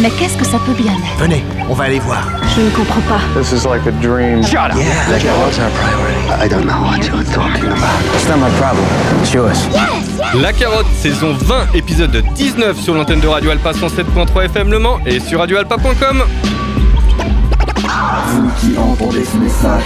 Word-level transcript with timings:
Mais 0.00 0.10
qu'est-ce 0.10 0.36
que 0.36 0.44
ça 0.44 0.58
peut 0.64 0.74
bien 0.74 0.92
être? 0.92 1.18
Venez, 1.18 1.44
on 1.68 1.74
va 1.74 1.84
aller 1.84 1.98
voir. 1.98 2.28
Je 2.56 2.62
ne 2.62 2.70
comprends 2.70 3.00
pas. 3.00 3.20
This 3.40 3.50
is 3.52 3.66
like 3.66 3.84
a 3.86 3.90
dream. 4.00 4.44
Shut 4.44 4.70
up. 4.70 4.76
Yeah, 4.76 5.10
la 5.10 5.18
carotte, 5.18 5.58
our 5.58 5.70
priority? 5.70 6.44
I 6.44 6.48
don't 6.48 6.66
know 6.66 6.82
what 6.82 7.04
you're 7.04 7.24
talking 7.34 7.66
about. 7.66 8.14
It's 8.14 8.28
not 8.28 8.38
my 8.38 8.50
problem. 8.58 8.84
It's 9.20 9.32
yours. 9.32 9.58
La 10.34 10.52
Carotte, 10.52 10.86
saison 10.94 11.34
20, 11.34 11.74
épisode 11.74 12.22
19 12.34 12.78
sur 12.80 12.94
l'antenne 12.94 13.20
de 13.20 13.26
Radio 13.26 13.50
Alpa 13.50 13.72
107.3 13.72 14.44
FM 14.44 14.70
Le 14.70 14.78
Mans 14.78 14.98
et 15.04 15.18
sur 15.18 15.40
radioalpa.com. 15.40 16.22
Vous 18.28 18.50
qui 18.60 18.78
entendez 18.78 19.24
ce 19.24 19.36
message, 19.38 19.82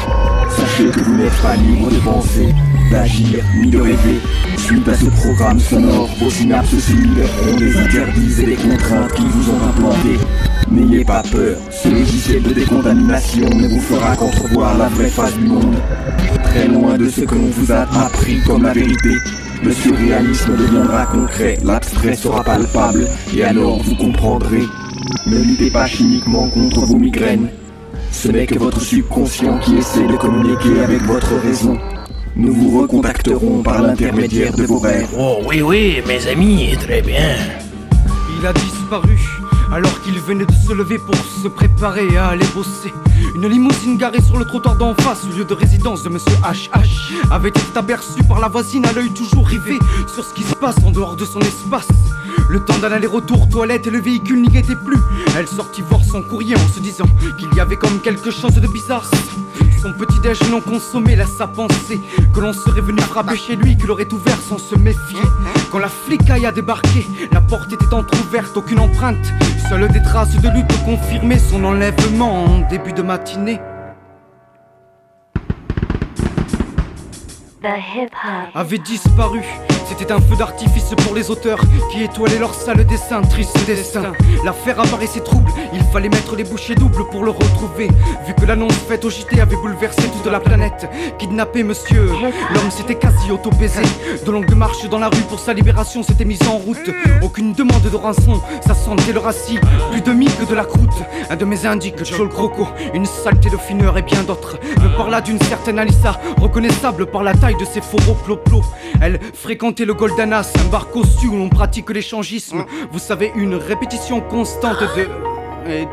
sachez 0.50 0.90
que 0.90 1.00
vous 1.00 1.14
n'êtes 1.14 1.40
pas 1.40 1.54
libre 1.54 1.90
de 1.90 1.98
penser, 1.98 2.54
d'agir 2.92 3.42
ni 3.60 3.70
de 3.70 3.80
rêver. 3.80 4.20
Suite 4.58 4.86
à 4.86 4.94
ce 4.94 5.06
programme 5.06 5.58
sonore, 5.58 6.08
vos 6.20 6.30
synapses 6.30 6.78
cellulaires 6.78 7.30
ont 7.48 7.56
des 7.56 7.76
interdits 7.76 8.42
et 8.42 8.46
des 8.46 8.54
contraintes 8.54 9.12
qui 9.14 9.24
vous 9.24 9.50
ont 9.50 9.68
implantés. 9.68 10.18
N'ayez 10.70 11.04
pas 11.04 11.22
peur, 11.22 11.56
ce 11.70 11.88
logiciel 11.88 12.42
de 12.42 12.52
décontamination 12.52 13.48
ne 13.48 13.68
vous 13.68 13.80
fera 13.80 14.14
qu'entrevoir 14.14 14.76
la 14.76 14.88
vraie 14.88 15.08
face 15.08 15.36
du 15.38 15.46
monde. 15.46 15.76
Très 16.44 16.68
loin 16.68 16.98
de 16.98 17.08
ce 17.08 17.22
que 17.22 17.34
l'on 17.34 17.50
vous 17.50 17.72
a 17.72 17.82
appris 18.04 18.40
comme 18.46 18.62
la 18.62 18.72
vérité, 18.72 19.16
le 19.64 19.72
surréalisme 19.72 20.56
deviendra 20.56 21.06
concret, 21.06 21.58
l'abstrait 21.64 22.14
sera 22.14 22.44
palpable, 22.44 23.06
et 23.34 23.42
alors 23.42 23.82
vous 23.82 23.96
comprendrez. 23.96 24.64
Ne 25.26 25.38
luttez 25.38 25.70
pas 25.70 25.86
chimiquement 25.86 26.48
contre 26.48 26.80
vos 26.80 26.96
migraines. 26.96 27.48
Ce 28.10 28.28
n'est 28.28 28.46
que 28.46 28.58
votre 28.58 28.80
subconscient 28.80 29.58
qui 29.60 29.76
essaie 29.76 30.06
de 30.06 30.16
communiquer 30.16 30.80
avec 30.82 31.02
votre 31.02 31.34
raison. 31.36 31.78
Nous 32.34 32.54
vous 32.54 32.80
recontacterons 32.80 33.62
par 33.62 33.82
l'intermédiaire 33.82 34.54
de 34.54 34.64
vos 34.64 34.78
rêves. 34.78 35.08
Oh 35.18 35.42
oui, 35.46 35.60
oui, 35.60 36.02
mes 36.06 36.26
amis, 36.26 36.74
très 36.80 37.02
bien. 37.02 37.36
Il 38.38 38.46
a 38.46 38.54
disparu 38.54 39.18
alors 39.70 40.00
qu'il 40.02 40.18
venait 40.18 40.46
de 40.46 40.52
se 40.52 40.72
lever 40.72 40.98
pour 40.98 41.14
se 41.14 41.48
préparer 41.48 42.16
à 42.16 42.28
aller 42.28 42.46
bosser. 42.54 42.92
Une 43.34 43.46
limousine 43.46 43.96
garée 43.96 44.20
sur 44.20 44.38
le 44.38 44.44
trottoir 44.44 44.76
d'en 44.76 44.94
face, 44.94 45.24
lieu 45.36 45.44
de 45.44 45.54
résidence 45.54 46.02
de 46.02 46.08
Monsieur 46.08 46.36
HH, 46.42 47.30
avait 47.30 47.50
été 47.50 47.60
aperçue 47.74 48.22
par 48.24 48.40
la 48.40 48.48
voisine 48.48 48.84
à 48.86 48.92
l'œil 48.92 49.10
toujours 49.10 49.46
rivé 49.46 49.78
sur 50.12 50.24
ce 50.24 50.32
qui 50.34 50.42
se 50.42 50.54
passe 50.54 50.76
en 50.86 50.90
dehors 50.90 51.16
de 51.16 51.24
son 51.24 51.40
espace. 51.40 51.88
Le 52.48 52.60
temps 52.60 52.78
d'un 52.78 52.92
aller-retour, 52.92 53.48
toilette 53.48 53.86
et 53.86 53.90
le 53.90 54.00
véhicule 54.00 54.42
n'y 54.42 54.56
était 54.56 54.76
plus. 54.76 54.98
Elle 55.38 55.48
sortit 55.48 55.82
voir 55.82 56.02
son 56.04 56.22
courrier 56.22 56.56
en 56.56 56.68
se 56.68 56.80
disant 56.80 57.06
qu'il 57.38 57.54
y 57.54 57.60
avait 57.60 57.76
comme 57.76 58.00
quelque 58.00 58.30
chose 58.30 58.54
de 58.54 58.66
bizarre. 58.66 59.10
Son 59.82 59.92
petit 59.92 60.20
déj 60.20 60.38
non 60.48 60.60
consommé 60.60 61.16
laisse 61.16 61.40
à 61.40 61.48
penser 61.48 62.00
que 62.32 62.38
l'on 62.38 62.52
serait 62.52 62.80
venu 62.80 63.00
frapper 63.00 63.36
chez 63.36 63.56
lui, 63.56 63.76
qu'il 63.76 63.90
aurait 63.90 64.12
ouvert 64.12 64.38
sans 64.40 64.58
se 64.58 64.76
méfier. 64.76 65.18
Quand 65.72 65.80
la 65.80 65.88
flicaille 65.88 66.46
a 66.46 66.52
débarqué, 66.52 67.04
la 67.32 67.40
porte 67.40 67.72
était 67.72 67.92
entr'ouverte, 67.92 68.56
aucune 68.56 68.78
empreinte. 68.78 69.32
Seules 69.68 69.88
des 69.88 70.02
traces 70.02 70.40
de 70.40 70.48
lutte 70.48 70.84
confirmaient 70.84 71.40
son 71.40 71.64
enlèvement 71.64 72.44
en 72.44 72.68
début 72.68 72.92
de 72.92 73.02
matinée. 73.02 73.58
Avait 78.54 78.78
disparu. 78.78 79.42
C'était 79.88 80.12
un 80.12 80.20
feu 80.20 80.36
d'artifice 80.36 80.94
pour 81.04 81.14
les 81.14 81.30
auteurs 81.30 81.60
qui 81.90 82.02
étoilaient 82.02 82.38
leur 82.38 82.54
sale 82.54 82.84
dessin, 82.86 83.20
triste 83.22 83.58
destin. 83.66 84.12
L'affaire 84.44 84.80
apparaissait 84.80 85.20
trouble, 85.20 85.50
il 85.72 85.82
fallait 85.92 86.08
mettre 86.08 86.34
les 86.34 86.44
bouchées 86.44 86.74
doubles 86.74 87.04
pour 87.10 87.24
le 87.24 87.30
retrouver. 87.30 87.88
Vu 88.26 88.34
que 88.34 88.46
l'annonce 88.46 88.74
faite 88.74 89.04
au 89.04 89.10
JT 89.10 89.40
avait 89.40 89.56
bouleversé 89.56 90.02
toute 90.02 90.32
la 90.32 90.40
planète. 90.40 90.88
Kidnappé, 91.18 91.62
monsieur, 91.62 92.06
l'homme 92.54 92.70
s'était 92.70 92.94
quasi 92.94 93.30
auto-baisé. 93.30 93.82
De 94.24 94.30
longues 94.30 94.54
marches 94.54 94.88
dans 94.88 94.98
la 94.98 95.08
rue 95.08 95.22
pour 95.28 95.38
sa 95.38 95.52
libération 95.52 96.02
s'était 96.02 96.24
mise 96.24 96.42
en 96.48 96.56
route. 96.56 96.90
Aucune 97.22 97.52
demande 97.52 97.82
de 97.82 97.96
rançon, 97.96 98.40
ça 98.66 98.74
sentait 98.74 99.12
le 99.12 99.20
rassis. 99.20 99.58
Plus 99.90 100.00
de 100.00 100.12
mie 100.12 100.30
que 100.40 100.48
de 100.48 100.54
la 100.54 100.64
croûte. 100.64 101.02
Un 101.28 101.36
de 101.36 101.44
mes 101.44 101.66
indiques, 101.66 102.02
Joel 102.04 102.28
Croco, 102.28 102.66
une 102.94 103.06
saleté 103.06 103.50
de 103.50 103.56
fineur 103.56 103.98
et 103.98 104.02
bien 104.02 104.22
d'autres. 104.22 104.58
Me 104.80 104.96
parla 104.96 105.20
d'une 105.20 105.40
certaine 105.42 105.78
Alissa, 105.78 106.18
reconnaissable 106.40 107.06
par 107.06 107.22
la 107.22 107.34
taille 107.34 107.51
de 107.58 107.64
ses 107.64 107.80
fourreaux 107.80 108.14
plop 108.24 108.64
Elle 109.00 109.20
fréquentait 109.34 109.84
le 109.84 109.94
Goldanas, 109.94 110.52
un 110.58 110.68
bar 110.70 110.88
cossu 110.88 111.28
où 111.28 111.36
l'on 111.36 111.48
pratique 111.48 111.90
l'échangisme. 111.90 112.64
Vous 112.90 112.98
savez, 112.98 113.32
une 113.34 113.54
répétition 113.54 114.20
constante 114.20 114.80
de. 114.96 115.08
et 115.70 115.86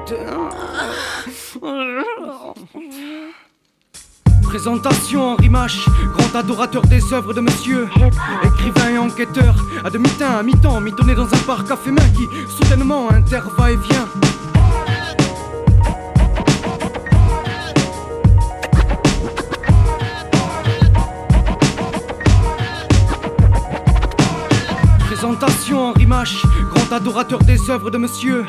Présentation 4.44 5.34
Henri 5.34 5.50
Mache, 5.50 5.86
grand 6.18 6.40
adorateur 6.40 6.81
des 6.88 7.14
œuvres 7.14 7.34
de 7.34 7.42
monsieur. 7.42 7.88
Écrivain 8.44 8.90
et 8.90 8.97
enquêteur, 8.97 9.56
à 9.84 9.91
demi-teint, 9.91 10.38
à 10.40 10.44
mi-temps, 10.44 10.81
mitonné 10.81 11.14
dans 11.14 11.31
un 11.31 11.38
parc 11.46 11.70
à 11.70 11.78
main 11.91 12.02
qui 12.16 12.28
soudainement 12.58 13.12
interva 13.12 13.72
et 13.72 13.76
vient. 13.76 14.08
Présentation 25.19 25.90
Henri 25.90 26.06
Mache, 26.06 26.46
grand 26.69 26.96
adorateur 26.96 27.40
des 27.40 27.69
œuvres 27.69 27.91
de 27.91 27.97
monsieur. 27.97 28.46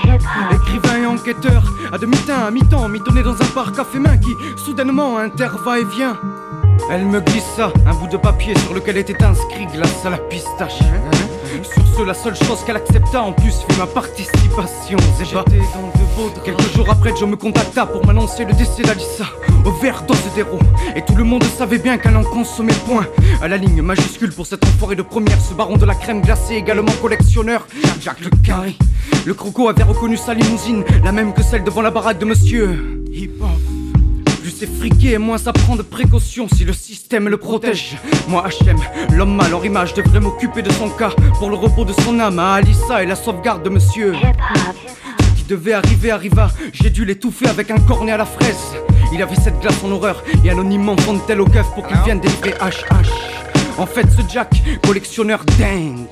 Écrivain 0.52 1.02
et 1.02 1.06
enquêteur, 1.06 1.64
à 1.90 1.98
demi-teint, 1.98 2.46
à 2.46 2.50
mi-temps, 2.52 2.88
mitonné 2.88 3.24
dans 3.24 3.34
un 3.34 3.46
parc 3.46 3.76
à 3.80 3.98
main 3.98 4.16
qui 4.16 4.36
soudainement 4.56 5.18
interva 5.18 5.80
et 5.80 5.84
vient. 5.84 6.16
Elle 6.88 7.06
me 7.06 7.20
glissa 7.20 7.72
un 7.84 7.94
bout 7.94 8.06
de 8.06 8.16
papier 8.16 8.56
sur 8.60 8.72
lequel 8.72 8.98
était 8.98 9.20
inscrit 9.20 9.66
glace 9.66 10.06
à 10.06 10.10
la 10.10 10.18
pistache. 10.18 10.78
Sur 11.62 11.82
ce, 11.96 12.02
la 12.04 12.14
seule 12.14 12.36
chose 12.36 12.64
qu'elle 12.64 12.76
accepta 12.76 13.22
en 13.22 13.32
plus 13.32 13.52
fut 13.68 13.78
ma 13.78 13.86
participation. 13.86 14.98
C'est 15.18 15.32
pas. 15.32 15.44
Quelques 16.44 16.74
jours 16.74 16.88
après, 16.90 17.14
Joe 17.16 17.28
me 17.28 17.36
contacta 17.36 17.86
pour 17.86 18.06
m'annoncer 18.06 18.44
le 18.44 18.52
décès 18.52 18.82
d'Alissa 18.82 19.24
au 19.64 19.68
overdose 19.68 20.18
d'héros. 20.34 20.58
Et 20.94 21.02
tout 21.02 21.14
le 21.14 21.24
monde 21.24 21.42
savait 21.44 21.78
bien 21.78 21.98
qu'elle 21.98 22.16
en 22.16 22.24
consommait 22.24 22.74
point. 22.86 23.06
À 23.42 23.48
la 23.48 23.56
ligne 23.56 23.82
majuscule 23.82 24.32
pour 24.32 24.46
cette 24.46 24.64
enfoirée 24.64 24.96
de 24.96 25.02
première, 25.02 25.40
ce 25.40 25.54
baron 25.54 25.76
de 25.76 25.86
la 25.86 25.94
crème 25.94 26.20
glacée, 26.20 26.54
également 26.54 26.92
collectionneur, 27.00 27.66
Jack 28.00 28.20
le 28.20 28.30
Carré. 28.44 28.76
Le 29.24 29.34
croco 29.34 29.68
avait 29.68 29.82
reconnu 29.82 30.16
sa 30.16 30.34
limousine, 30.34 30.84
la 31.04 31.12
même 31.12 31.32
que 31.32 31.42
celle 31.42 31.64
devant 31.64 31.82
la 31.82 31.90
baraque 31.90 32.18
de 32.18 32.26
monsieur. 32.26 33.02
Hip 33.12 33.32
hop. 33.40 33.48
Plus 33.48 33.79
c'est 34.60 34.66
friqué, 34.66 35.16
moins 35.16 35.38
ça 35.38 35.54
prend 35.54 35.74
de 35.74 35.80
précautions 35.80 36.46
si 36.46 36.66
le 36.66 36.74
système 36.74 37.30
le 37.30 37.38
protège. 37.38 37.96
Moi, 38.28 38.44
HM, 38.46 38.76
l'homme 39.16 39.34
mal 39.34 39.54
en 39.54 39.62
image, 39.62 39.94
devrait 39.94 40.20
m'occuper 40.20 40.60
de 40.60 40.70
son 40.72 40.90
cas 40.90 41.14
pour 41.38 41.48
le 41.48 41.56
repos 41.56 41.86
de 41.86 41.94
son 42.02 42.20
âme 42.20 42.38
à 42.38 42.54
Alissa 42.54 43.02
et 43.02 43.06
la 43.06 43.16
sauvegarde 43.16 43.62
de 43.62 43.70
monsieur. 43.70 44.12
Ce 44.12 45.38
qui 45.38 45.44
devait 45.44 45.72
arriver 45.72 46.10
arriva, 46.10 46.50
j'ai 46.74 46.90
dû 46.90 47.06
l'étouffer 47.06 47.48
avec 47.48 47.70
un 47.70 47.78
cornet 47.78 48.12
à 48.12 48.18
la 48.18 48.26
fraise. 48.26 48.74
Il 49.14 49.22
avait 49.22 49.34
cette 49.34 49.58
glace 49.60 49.82
en 49.82 49.92
horreur 49.92 50.22
et 50.44 50.50
anonymement 50.50 50.96
fondait 50.98 51.38
au 51.38 51.46
keuf 51.46 51.66
pour 51.74 51.86
qu'il 51.86 51.96
vienne 52.04 52.20
délivrer 52.20 52.52
HH. 52.60 53.78
En 53.78 53.86
fait, 53.86 54.06
ce 54.10 54.20
Jack, 54.30 54.62
collectionneur 54.82 55.42
dingue 55.58 56.06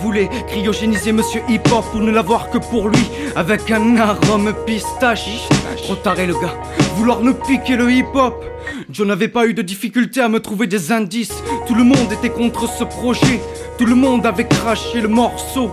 voulait 0.00 0.28
cryogéniser 0.48 1.12
Monsieur 1.12 1.42
Hip 1.48 1.62
Hop 1.72 1.84
pour 1.90 2.00
ne 2.00 2.10
l'avoir 2.10 2.50
que 2.50 2.58
pour 2.58 2.88
lui, 2.88 3.04
avec 3.34 3.70
un 3.70 3.96
arôme 3.96 4.52
pistache. 4.66 5.48
Trop 5.82 5.96
taré 5.96 6.26
le 6.26 6.34
gars, 6.34 6.54
vouloir 6.96 7.20
nous 7.20 7.34
piquer 7.34 7.76
le 7.76 7.90
hip 7.90 8.06
hop. 8.14 8.44
Joe 8.90 9.06
n'avait 9.06 9.28
pas 9.28 9.46
eu 9.46 9.54
de 9.54 9.62
difficulté 9.62 10.20
à 10.20 10.28
me 10.28 10.40
trouver 10.40 10.66
des 10.66 10.92
indices. 10.92 11.42
Tout 11.66 11.74
le 11.74 11.84
monde 11.84 12.12
était 12.12 12.30
contre 12.30 12.68
ce 12.68 12.84
projet, 12.84 13.40
tout 13.78 13.86
le 13.86 13.94
monde 13.94 14.26
avait 14.26 14.46
craché 14.46 15.00
le 15.00 15.08
morceau. 15.08 15.70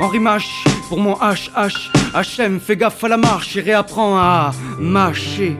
Henri 0.00 0.18
Mâche, 0.18 0.64
pour 0.88 0.98
mon 0.98 1.14
HH, 1.14 1.90
HM, 2.14 2.60
fais 2.60 2.76
gaffe 2.76 3.02
à 3.04 3.08
la 3.08 3.16
marche 3.16 3.56
et 3.56 3.60
réapprends 3.60 4.16
à 4.16 4.52
mâcher. 4.78 5.56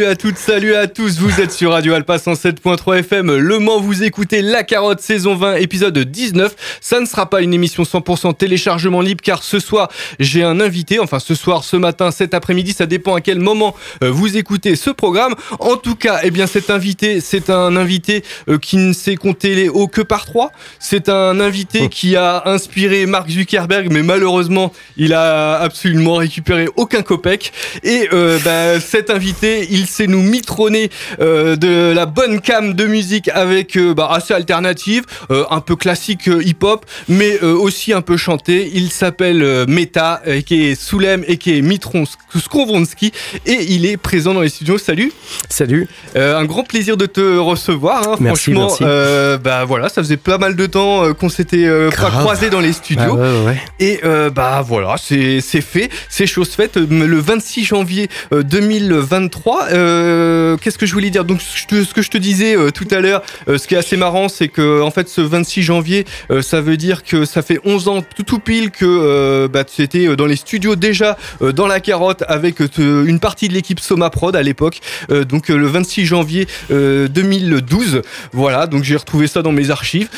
Salut 0.00 0.12
à 0.12 0.16
toutes, 0.16 0.38
salut 0.38 0.74
à 0.74 0.86
tous, 0.86 1.18
vous 1.18 1.42
êtes 1.42 1.52
sur 1.52 1.72
Radio 1.72 1.92
Alpa 1.92 2.16
107.3 2.16 3.00
FM, 3.00 3.36
Le 3.36 3.58
Mans, 3.58 3.80
vous 3.80 4.02
écoutez 4.02 4.40
La 4.40 4.62
Carotte, 4.62 5.02
saison 5.02 5.34
20, 5.34 5.56
épisode 5.56 5.98
19. 5.98 6.78
Ça 6.80 7.00
ne 7.00 7.04
sera 7.04 7.28
pas 7.28 7.42
une 7.42 7.52
émission 7.52 7.82
100% 7.82 8.34
téléchargement 8.34 9.02
libre 9.02 9.20
car 9.22 9.42
ce 9.42 9.58
soir 9.58 9.90
j'ai 10.18 10.42
un 10.42 10.58
invité, 10.58 11.00
enfin 11.00 11.18
ce 11.18 11.34
soir, 11.34 11.64
ce 11.64 11.76
matin, 11.76 12.12
cet 12.12 12.32
après-midi, 12.32 12.72
ça 12.72 12.86
dépend 12.86 13.14
à 13.14 13.20
quel 13.20 13.40
moment 13.40 13.76
euh, 14.02 14.10
vous 14.10 14.38
écoutez 14.38 14.74
ce 14.74 14.88
programme. 14.88 15.34
En 15.58 15.76
tout 15.76 15.96
cas, 15.96 16.20
eh 16.22 16.30
bien 16.30 16.46
cet 16.46 16.70
invité, 16.70 17.20
c'est 17.20 17.50
un 17.50 17.76
invité 17.76 18.24
euh, 18.48 18.56
qui 18.56 18.78
ne 18.78 18.94
sait 18.94 19.16
compter 19.16 19.54
les 19.54 19.68
hauts 19.68 19.88
que 19.88 20.00
par 20.00 20.24
trois. 20.24 20.50
C'est 20.78 21.10
un 21.10 21.40
invité 21.40 21.90
qui 21.90 22.16
a 22.16 22.44
inspiré 22.46 23.04
Mark 23.04 23.28
Zuckerberg, 23.28 23.92
mais 23.92 24.02
malheureusement, 24.02 24.72
il 24.96 25.12
a 25.12 25.58
absolument 25.58 26.14
récupéré 26.14 26.68
aucun 26.76 27.02
copec. 27.02 27.52
Et 27.82 28.08
euh, 28.14 28.38
bah, 28.42 28.80
cet 28.80 29.10
invité, 29.10 29.66
il 29.70 29.89
sait 29.90 30.06
nous 30.06 30.22
mitronner 30.22 30.90
euh, 31.20 31.56
de 31.56 31.92
la 31.92 32.06
bonne 32.06 32.40
cam 32.40 32.74
de 32.74 32.86
musique 32.86 33.28
avec 33.28 33.76
euh, 33.76 33.92
bah, 33.94 34.08
assez 34.12 34.32
alternative, 34.32 35.04
euh, 35.30 35.44
un 35.50 35.60
peu 35.60 35.76
classique 35.76 36.26
hip-hop, 36.26 36.86
mais 37.08 37.40
aussi 37.40 37.92
un 37.92 38.00
peu 38.02 38.16
chanté. 38.16 38.70
Il 38.74 38.90
s'appelle 38.90 39.66
Meta, 39.68 40.22
qui 40.46 40.68
est 40.68 40.74
Soulem 40.74 41.24
et 41.26 41.36
qui 41.36 41.56
est 41.58 41.62
Mitron 41.62 42.04
Skowronski, 42.38 43.12
et 43.46 43.72
il 43.74 43.86
est 43.86 43.96
présent 43.96 44.34
dans 44.34 44.40
les 44.42 44.48
studios. 44.48 44.78
Salut. 44.78 45.12
Salut. 45.48 45.88
Un 46.14 46.44
grand 46.44 46.62
plaisir 46.64 46.96
de 46.96 47.06
te 47.06 47.36
recevoir. 47.38 48.08
hein. 48.08 48.16
Merci, 48.20 48.52
Franchement, 48.52 48.68
merci. 48.80 49.42
bah 49.42 49.64
voilà, 49.64 49.88
ça 49.88 50.02
faisait 50.02 50.16
pas 50.16 50.38
mal 50.38 50.56
de 50.56 50.66
temps 50.66 51.12
qu'on 51.14 51.28
s'était 51.28 51.68
pas 51.68 51.90
Grave. 51.90 52.20
croisés 52.20 52.50
dans 52.50 52.60
les 52.60 52.72
studios. 52.72 53.02
Ah 53.04 53.14
ouais, 53.14 53.20
ouais, 53.20 53.44
ouais. 53.46 53.60
Et 53.80 54.00
bah 54.34 54.62
voilà, 54.66 54.96
c'est 55.02 55.40
c'est 55.40 55.60
fait, 55.60 55.90
c'est 56.08 56.26
chose 56.26 56.50
faite. 56.50 56.76
Le 56.76 57.18
26 57.18 57.64
janvier 57.64 58.08
euh, 58.32 58.42
2023, 58.42 59.66
euh, 59.80 60.56
qu'est-ce 60.56 60.78
que 60.78 60.86
je 60.86 60.92
voulais 60.92 61.10
dire? 61.10 61.24
Donc 61.24 61.40
ce 61.40 61.92
que 61.92 62.02
je 62.02 62.10
te 62.10 62.18
disais 62.18 62.56
euh, 62.56 62.70
tout 62.70 62.88
à 62.90 63.00
l'heure, 63.00 63.22
euh, 63.48 63.58
ce 63.58 63.66
qui 63.66 63.74
est 63.74 63.78
assez 63.78 63.96
marrant, 63.96 64.28
c'est 64.28 64.48
que 64.48 64.80
en 64.82 64.90
fait 64.90 65.08
ce 65.08 65.20
26 65.20 65.62
janvier, 65.62 66.06
ça 66.42 66.60
veut 66.60 66.76
dire 66.76 67.02
que 67.04 67.24
ça 67.24 67.42
fait 67.42 67.60
11 67.64 67.88
ans 67.88 68.02
tout, 68.02 68.22
tout 68.22 68.38
pile 68.38 68.70
que 68.70 68.84
euh, 68.84 69.48
bah, 69.48 69.64
tu 69.64 69.82
étais 69.82 70.14
dans 70.16 70.26
les 70.26 70.36
studios 70.36 70.76
déjà 70.76 71.16
dans 71.40 71.66
la 71.66 71.80
carotte 71.80 72.22
avec 72.28 72.60
une 72.78 73.20
partie 73.20 73.48
de 73.48 73.54
l'équipe 73.54 73.80
Soma 73.80 74.10
Prod 74.10 74.34
à 74.36 74.42
l'époque. 74.42 74.80
Donc 75.28 75.48
le 75.48 75.66
26 75.66 76.06
janvier 76.06 76.46
euh, 76.70 77.08
2012, 77.08 78.02
voilà. 78.32 78.66
Donc 78.66 78.84
j'ai 78.84 78.96
retrouvé 78.96 79.26
ça 79.26 79.42
dans 79.42 79.52
mes 79.52 79.70
archives 79.70 80.08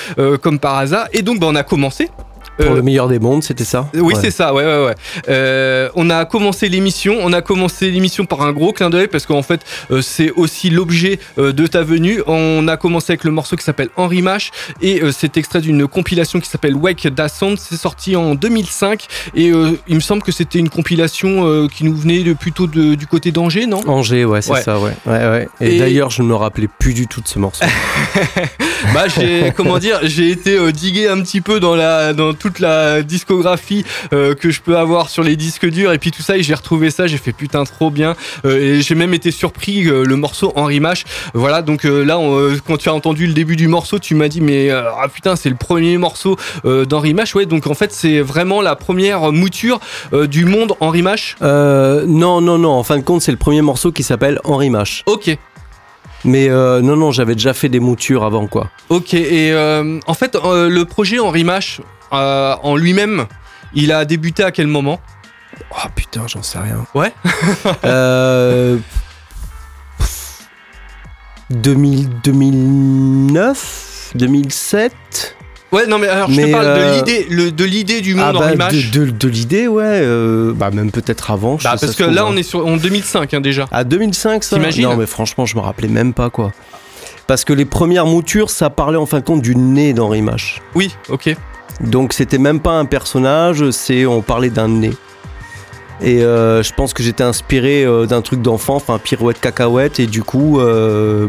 comme 0.43 0.59
par 0.59 0.79
hasard. 0.79 1.07
Et 1.13 1.23
donc 1.23 1.41
bah, 1.41 1.47
on 1.49 1.55
a 1.55 1.63
commencé. 1.63 2.09
Pour 2.59 2.73
Euh, 2.73 2.77
le 2.77 2.83
meilleur 2.83 3.09
des 3.09 3.19
mondes, 3.19 3.43
c'était 3.43 3.65
ça 3.65 3.89
oui, 3.95 4.01
Ouais. 4.01 4.15
c'est 4.21 4.31
ça, 4.31 4.53
ouais, 4.55 4.65
ouais, 4.65 4.85
ouais. 4.87 4.95
Euh, 5.29 5.89
on 5.95 6.11
a 6.11 6.25
commencé 6.25 6.69
l'émission, 6.69 7.17
on 7.21 7.33
a 7.33 7.41
commencé 7.43 7.91
l'émission 7.91 8.27
par 8.27 8.43
un 8.43 8.53
gros 8.53 8.73
clin 8.73 8.91
d'œil 8.91 9.09
parce 9.09 9.25
qu'en 9.27 9.43
fait, 9.43 9.61
euh, 9.91 10.03
c'est 10.03 10.31
aussi 10.33 10.69
l'objet 10.71 11.19
de 11.39 11.67
ta 11.67 11.83
venue. 11.83 12.23
On 12.27 12.69
a 12.69 12.77
commencé 12.77 13.13
avec 13.13 13.25
le 13.25 13.31
morceau 13.31 13.57
qui 13.57 13.65
s'appelle 13.65 13.89
Henri 13.97 14.23
Mash 14.23 14.51
et 14.81 15.01
c'est 15.13 15.37
extrait 15.37 15.61
d'une 15.61 15.87
compilation 15.89 16.41
qui 16.41 16.49
s'appelle 16.49 16.75
Wake 16.77 17.07
Da 17.09 17.29
Sound. 17.29 17.59
C'est 17.59 17.77
sorti 17.77 18.17
en 18.17 18.35
2005 18.35 19.07
et 19.35 19.47
il 19.89 19.95
me 19.95 20.01
semble 20.01 20.23
que 20.23 20.33
c'était 20.33 20.59
une 20.59 20.69
compilation 20.69 21.69
qui 21.69 21.85
nous 21.85 21.95
venait 21.97 22.23
de, 22.23 22.33
plutôt 22.35 22.67
de- 22.67 22.95
du 22.95 23.07
côté 23.07 23.33
d'Angers, 23.33 23.67
non? 23.67 23.81
Angers, 23.89 24.25
ouais, 24.25 24.43
c'est 24.43 24.53
Ouais. 24.53 24.63
ça, 24.63 24.79
ouais. 24.79 24.93
ouais, 25.07 25.13
ouais. 25.29 25.49
Et, 25.61 25.77
Et- 25.77 25.79
d'ailleurs, 25.79 26.11
je 26.11 26.23
ne 26.23 26.29
me 26.29 26.35
rappelais 26.35 26.69
plus 26.79 26.93
du 26.95 27.07
tout 27.07 27.21
de 27.21 27.29
ce 27.29 27.39
morceau. 27.39 27.65
Bah 28.95 29.05
j'ai 29.09 29.53
comment 29.57 29.79
dire 29.79 30.01
j'ai 30.03 30.31
été 30.31 30.57
euh, 30.59 30.73
digué 30.73 31.07
un 31.09 31.21
petit 31.23 31.41
peu 31.41 31.61
dans 31.61 31.77
la 31.77 32.13
dans 32.13 32.35
toute 32.43 32.59
la 32.59 33.03
discographie 33.03 33.85
euh, 34.13 34.35
que 34.35 34.51
je 34.51 34.61
peux 34.61 34.77
avoir 34.77 35.09
sur 35.09 35.23
les 35.23 35.37
disques 35.37 35.67
durs 35.67 35.93
et 35.93 35.99
puis 35.99 36.11
tout 36.11 36.23
ça 36.23 36.37
et 36.37 36.43
j'ai 36.43 36.55
retrouvé 36.55 36.91
ça 36.91 37.07
j'ai 37.07 37.17
fait 37.19 37.33
putain 37.33 37.63
trop 37.65 37.91
bien 37.91 38.17
Euh, 38.45 38.79
et 38.79 38.83
j'ai 38.83 38.97
même 38.97 39.15
été 39.15 39.31
surpris 39.31 39.87
euh, 39.89 40.05
le 40.05 40.17
morceau 40.17 40.53
Henri 40.57 40.81
Mash 40.81 41.05
voilà 41.35 41.63
donc 41.63 41.85
là 41.85 42.19
on, 42.19 42.57
quand 42.67 42.77
tu 42.79 42.89
as 42.89 42.95
entendu 42.95 43.27
le 43.27 43.33
début 43.33 43.55
du 43.57 43.69
morceau 43.69 43.99
tu 44.01 44.15
m'as 44.17 44.29
dit 44.29 44.41
mais 44.41 44.71
ah 44.71 45.07
putain 45.13 45.37
c'est 45.37 45.51
le 45.51 45.55
premier 45.55 45.97
morceau 45.99 46.37
d'Henri 46.65 47.15
Mash 47.15 47.35
ouais 47.37 47.47
donc 47.47 47.67
en 47.69 47.75
fait 47.75 47.93
c'est 47.93 48.21
vraiment 48.21 48.61
la 48.61 48.75
première 48.75 49.31
mouture 49.33 49.79
du 50.13 50.45
monde 50.45 50.73
Henri 50.81 51.03
Mash 51.03 51.37
non, 51.41 52.41
non, 52.41 52.59
non. 52.59 52.71
En 52.71 52.83
fin 52.83 52.97
de 52.99 53.03
compte, 53.03 53.23
c'est 53.23 53.33
le 53.33 53.39
premier 53.39 53.63
morceau 53.63 53.93
qui 53.93 54.03
s'appelle 54.03 54.41
Henri 54.45 54.71
Mash. 54.71 55.03
ok 55.07 55.37
Mais 56.25 56.49
euh, 56.49 56.81
non, 56.81 56.97
non, 56.97 57.11
j'avais 57.11 57.35
déjà 57.35 57.53
fait 57.55 57.69
des 57.69 57.81
moutures 57.81 58.25
avant, 58.25 58.47
quoi. 58.47 58.71
Ok, 58.89 59.15
et 59.15 59.53
euh, 59.53 59.99
en 60.07 60.15
fait, 60.15 60.37
euh, 60.37 60.69
le 60.69 60.85
projet 60.85 61.19
Henri 61.19 61.45
Mash, 61.45 61.81
euh, 62.13 62.55
en 62.63 62.77
lui-même, 62.77 63.27
il 63.75 63.93
a 63.93 64.05
débuté 64.05 64.43
à 64.45 64.51
quel 64.53 64.67
moment? 64.67 65.01
Oh 65.71 65.89
putain, 65.95 66.23
j'en 66.27 66.43
sais 66.43 66.59
rien. 66.59 66.85
Ouais. 66.95 67.13
euh, 67.85 68.77
pff, 69.99 70.43
2000, 71.51 72.09
2009 72.25 74.13
2007 74.15 75.37
Ouais, 75.73 75.87
non, 75.87 75.99
mais 75.99 76.07
alors 76.09 76.31
je 76.31 76.39
te 76.39 76.53
parle 76.53 76.67
euh, 76.67 76.91
de 76.91 76.97
l'idée, 76.99 77.27
le- 77.31 77.51
de 77.51 77.65
l'idée 77.65 78.03
du 78.03 78.15
monde 78.15 78.35
Ah 78.37 78.39
Henri 78.45 78.57
bah, 78.57 78.67
Mash. 78.71 78.91
de, 78.91 79.07
de, 79.07 79.11
de 79.11 79.29
l'idée, 79.29 79.69
ouais. 79.69 79.83
euh, 79.87 80.53
bah 80.55 80.71
même 80.71 80.91
peut-être 80.91 81.31
avant. 81.31 81.57
je 81.57 81.65
Bah, 81.65 81.77
parce 81.81 81.95
que 81.95 82.03
trouve, 82.03 82.15
là, 82.15 82.25
hein. 82.25 82.29
on 82.29 82.37
est 82.37 82.43
sur 82.43 82.67
en 82.67 82.77
2005 82.77 83.33
hein, 83.33 83.41
déjà. 83.41 83.65
À 83.73 83.83
2005, 83.83 84.45
ça 84.45 84.57
T'imagines 84.57 84.85
Non, 84.85 84.97
mais 84.97 85.07
franchement, 85.07 85.47
je 85.47 85.57
me 85.57 85.63
rappelais 85.63 85.89
même 85.89 86.13
pas, 86.13 86.29
quoi. 86.29 86.53
Parce 87.27 87.47
que 87.47 87.55
les 87.55 87.65
premières 87.65 88.05
moutures, 88.05 88.51
ça 88.51 88.69
parlait 88.69 88.99
en 88.99 89.07
fin 89.07 89.21
de 89.21 89.25
compte 89.25 89.41
du 89.41 89.57
nez 89.57 89.95
d'Henri 89.95 90.21
Mache. 90.21 90.61
Oui, 90.75 90.95
ok. 91.09 91.35
Donc 91.83 92.13
c'était 92.13 92.39
même 92.39 92.61
pas 92.61 92.73
un 92.73 92.85
personnage, 92.85 93.71
c'est 93.71 94.07
on 94.07 94.23
parlait 94.23 94.51
d'un 94.51 94.69
nez. 94.69 94.93
Et 96.01 96.23
euh, 96.23 96.63
je 96.63 96.73
pense 96.73 96.95
que 96.95 97.03
j'étais 97.03 97.23
inspiré 97.25 97.85
euh, 97.85 98.07
d'un 98.07 98.23
truc 98.23 98.43
d'enfant, 98.43 98.75
enfin 98.77 98.99
pirouette 98.99 99.41
cacahuète, 99.41 100.01
et 100.01 100.07
du 100.07 100.23
coup, 100.23 100.59
euh, 100.61 101.29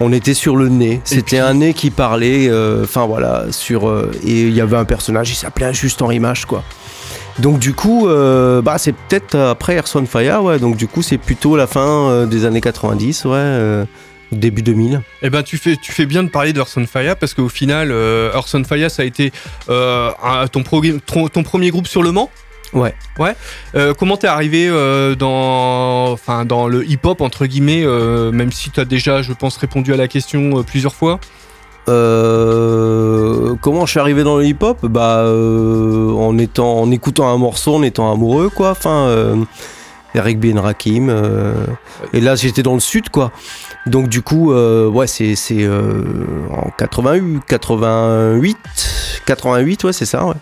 on 0.00 0.12
était 0.12 0.34
sur 0.34 0.56
le 0.56 0.68
nez. 0.68 1.00
C'était 1.04 1.22
puis- 1.22 1.38
un 1.38 1.54
nez 1.54 1.74
qui 1.74 1.90
parlait, 1.90 2.50
enfin 2.82 3.06
voilà, 3.06 3.46
sur. 3.50 3.88
et 4.24 4.42
il 4.42 4.54
y 4.54 4.60
avait 4.60 4.76
un 4.76 4.84
personnage, 4.84 5.30
il 5.30 5.36
s'appelait 5.36 5.72
juste 5.74 6.02
Henri 6.02 6.18
Mache, 6.18 6.44
quoi. 6.44 6.62
Donc 7.38 7.58
du 7.58 7.72
coup, 7.72 8.06
bah 8.62 8.76
c'est 8.78 8.92
peut-être 8.92 9.36
après 9.36 9.74
Erson 9.74 10.04
Faya, 10.06 10.42
ouais. 10.42 10.58
Donc 10.58 10.76
du 10.76 10.86
coup, 10.88 11.02
c'est 11.02 11.18
plutôt 11.18 11.56
la 11.56 11.66
fin 11.66 12.26
des 12.26 12.44
années 12.44 12.60
90, 12.60 13.24
ouais, 13.26 13.84
début 14.32 14.62
2000. 14.62 15.02
Eh 15.22 15.30
ben, 15.30 15.42
tu 15.42 15.56
fais, 15.58 15.76
tu 15.76 15.92
fais 15.92 16.06
bien 16.06 16.22
de 16.22 16.28
parler 16.28 16.52
d'Orson 16.52 16.84
Faya 16.86 17.14
parce 17.16 17.34
qu'au 17.34 17.48
final, 17.48 17.90
euh, 17.90 18.30
Orson 18.34 18.62
Faya, 18.64 18.88
ça 18.88 19.02
a 19.02 19.04
été 19.04 19.32
euh, 19.68 20.10
un- 20.22 20.46
ton, 20.48 20.60
progr- 20.62 21.00
ton, 21.04 21.28
ton 21.28 21.42
premier 21.42 21.70
groupe 21.70 21.86
sur 21.86 22.02
le 22.02 22.12
Mans? 22.12 22.30
Ouais. 22.72 22.94
Ouais. 23.18 23.34
Euh, 23.74 23.92
comment 23.92 24.16
t'es 24.16 24.26
arrivé 24.28 24.66
euh, 24.68 25.14
dans, 25.14 26.10
enfin, 26.10 26.44
dans 26.46 26.66
le 26.68 26.88
hip-hop 26.88 27.20
entre 27.20 27.44
guillemets, 27.46 27.84
même 28.32 28.50
si 28.50 28.70
t'as 28.70 28.86
déjà, 28.86 29.20
je 29.22 29.32
pense, 29.34 29.56
répondu 29.58 29.92
à 29.92 29.96
la 29.96 30.08
question 30.08 30.62
plusieurs 30.62 30.94
fois? 30.94 31.20
Euh, 31.88 33.54
comment 33.60 33.86
je 33.86 33.90
suis 33.90 34.00
arrivé 34.00 34.22
dans 34.24 34.36
le 34.38 34.46
hip-hop? 34.46 34.86
Bah, 34.86 35.18
euh, 35.18 36.10
en 36.12 36.38
étant, 36.38 36.80
en 36.80 36.90
écoutant 36.90 37.28
un 37.32 37.36
morceau, 37.38 37.74
en 37.76 37.82
étant 37.82 38.12
amoureux, 38.12 38.48
quoi. 38.48 38.70
Enfin, 38.70 39.06
euh, 39.08 39.36
Eric 40.14 40.38
B. 40.40 40.56
Rakim. 40.56 41.08
et 42.12 42.20
là, 42.20 42.34
j'étais 42.36 42.62
dans 42.62 42.74
le 42.74 42.80
sud, 42.80 43.08
quoi. 43.10 43.32
Donc, 43.86 44.08
du 44.08 44.22
coup, 44.22 44.52
euh, 44.52 44.86
ouais, 44.88 45.06
c'est, 45.06 45.34
euh, 45.52 46.04
en 46.50 46.70
88, 46.78 47.42
88, 47.48 48.56
88, 49.26 49.84
ouais, 49.84 49.92
c'est 49.92 50.06
ça, 50.06 50.24
ouais. 50.24 50.34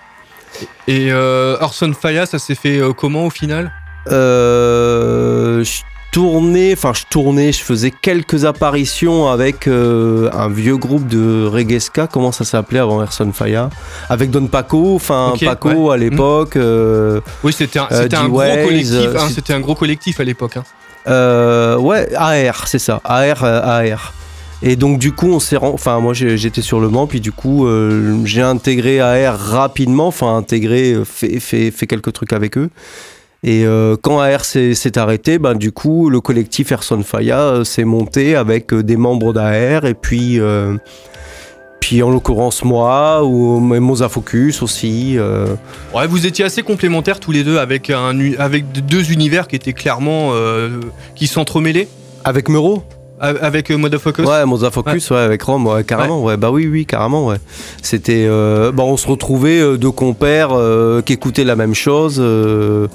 Et 0.86 1.08
euh, 1.10 1.56
Orson 1.60 1.92
Faya, 1.98 2.26
ça 2.26 2.38
s'est 2.38 2.54
fait 2.54 2.78
euh, 2.78 2.92
comment 2.92 3.26
au 3.26 3.30
final? 3.30 3.72
Je 4.06 5.80
tournais, 6.12 6.72
enfin 6.72 6.92
je 6.92 7.04
tournais, 7.08 7.52
je 7.52 7.62
faisais 7.62 7.92
quelques 7.92 8.44
apparitions 8.44 9.28
avec 9.28 9.68
un 9.68 10.48
vieux 10.48 10.76
groupe 10.76 11.06
de 11.06 11.46
reggae 11.46 11.78
ska, 11.78 12.08
comment 12.08 12.32
ça 12.32 12.44
s'appelait 12.44 12.80
avant 12.80 13.00
Erson 13.00 13.30
Faya 13.32 13.70
Avec 14.08 14.30
Don 14.30 14.48
Paco, 14.48 14.96
enfin 14.96 15.34
Paco 15.40 15.68
ouais. 15.88 15.94
à 15.94 15.96
l'époque. 15.96 16.58
Oui, 17.44 17.52
c'était 17.52 17.78
un, 17.78 17.86
gros 18.28 18.40
collectif. 18.40 19.08
hein, 19.16 19.28
c'était 19.32 19.52
un 19.52 19.60
gros 19.60 19.76
collectif 19.76 20.18
à 20.18 20.24
l'époque. 20.24 20.56
hein. 20.56 20.64
Euh, 21.08 21.76
ouais, 21.78 22.08
AR, 22.14 22.68
c'est 22.68 22.78
ça, 22.78 23.00
AR, 23.04 23.44
euh, 23.44 23.92
AR. 23.92 24.14
Et 24.62 24.76
donc 24.76 24.98
du 24.98 25.12
coup, 25.12 25.28
on 25.28 25.40
s'est, 25.40 25.56
enfin 25.56 26.00
moi 26.00 26.12
j'étais 26.12 26.60
sur 26.60 26.80
le 26.80 26.90
Mans, 26.90 27.06
puis 27.06 27.20
du 27.20 27.32
coup 27.32 27.66
euh, 27.66 28.20
j'ai 28.24 28.42
intégré 28.42 29.00
AR 29.00 29.38
rapidement, 29.38 30.08
enfin 30.08 30.36
intégré, 30.36 30.96
fait, 31.04 31.40
fait, 31.40 31.70
fait 31.70 31.86
quelques 31.86 32.12
trucs 32.12 32.34
avec 32.34 32.58
eux. 32.58 32.68
Et 33.42 33.64
quand 34.02 34.20
AR 34.20 34.44
s'est 34.44 34.98
arrêté, 34.98 35.38
ben, 35.38 35.54
du 35.54 35.72
coup, 35.72 36.10
le 36.10 36.20
collectif 36.20 36.72
Erson 36.72 37.02
Faya 37.02 37.64
s'est 37.64 37.84
monté 37.84 38.36
avec 38.36 38.74
des 38.74 38.98
membres 38.98 39.32
d'AR 39.32 39.86
et 39.86 39.94
puis, 39.94 40.38
puis 41.90 42.04
en 42.04 42.10
l'occurrence 42.10 42.62
moi 42.62 43.24
ou 43.24 43.58
Moza 43.58 44.08
Focus 44.08 44.62
aussi. 44.62 45.18
euh. 45.18 45.46
Ouais, 45.92 46.06
vous 46.06 46.24
étiez 46.24 46.44
assez 46.44 46.62
complémentaires 46.62 47.18
tous 47.18 47.32
les 47.32 47.42
deux 47.42 47.58
avec 47.58 47.90
un, 47.90 48.16
avec 48.38 48.70
deux 48.70 49.10
univers 49.10 49.48
qui 49.48 49.56
étaient 49.56 49.72
clairement 49.72 50.30
euh, 50.32 50.78
qui 51.16 51.26
s'entremêlaient. 51.26 51.88
Avec 52.22 52.48
Meuro 52.48 52.84
Avec 53.18 53.72
euh, 53.72 53.76
Motherfuckers. 53.76 54.24
Ouais, 54.24 54.46
Moza 54.46 54.70
Focus, 54.70 55.10
ouais. 55.10 55.18
avec 55.18 55.42
Rome, 55.42 55.66
ouais, 55.66 55.82
carrément, 55.82 56.22
ouais. 56.22 56.36
Bah 56.36 56.52
oui, 56.52 56.68
oui, 56.68 56.86
carrément, 56.86 57.26
ouais. 57.26 57.38
C'était. 57.82 58.24
euh, 58.28 58.70
bah, 58.70 58.84
on 58.84 58.96
se 58.96 59.08
retrouvait 59.08 59.76
deux 59.76 59.90
compères 59.90 60.50
euh, 60.52 61.02
qui 61.02 61.14
écoutaient 61.14 61.42
la 61.42 61.56
même 61.56 61.74
chose. 61.74 62.18
euh, 62.20 62.86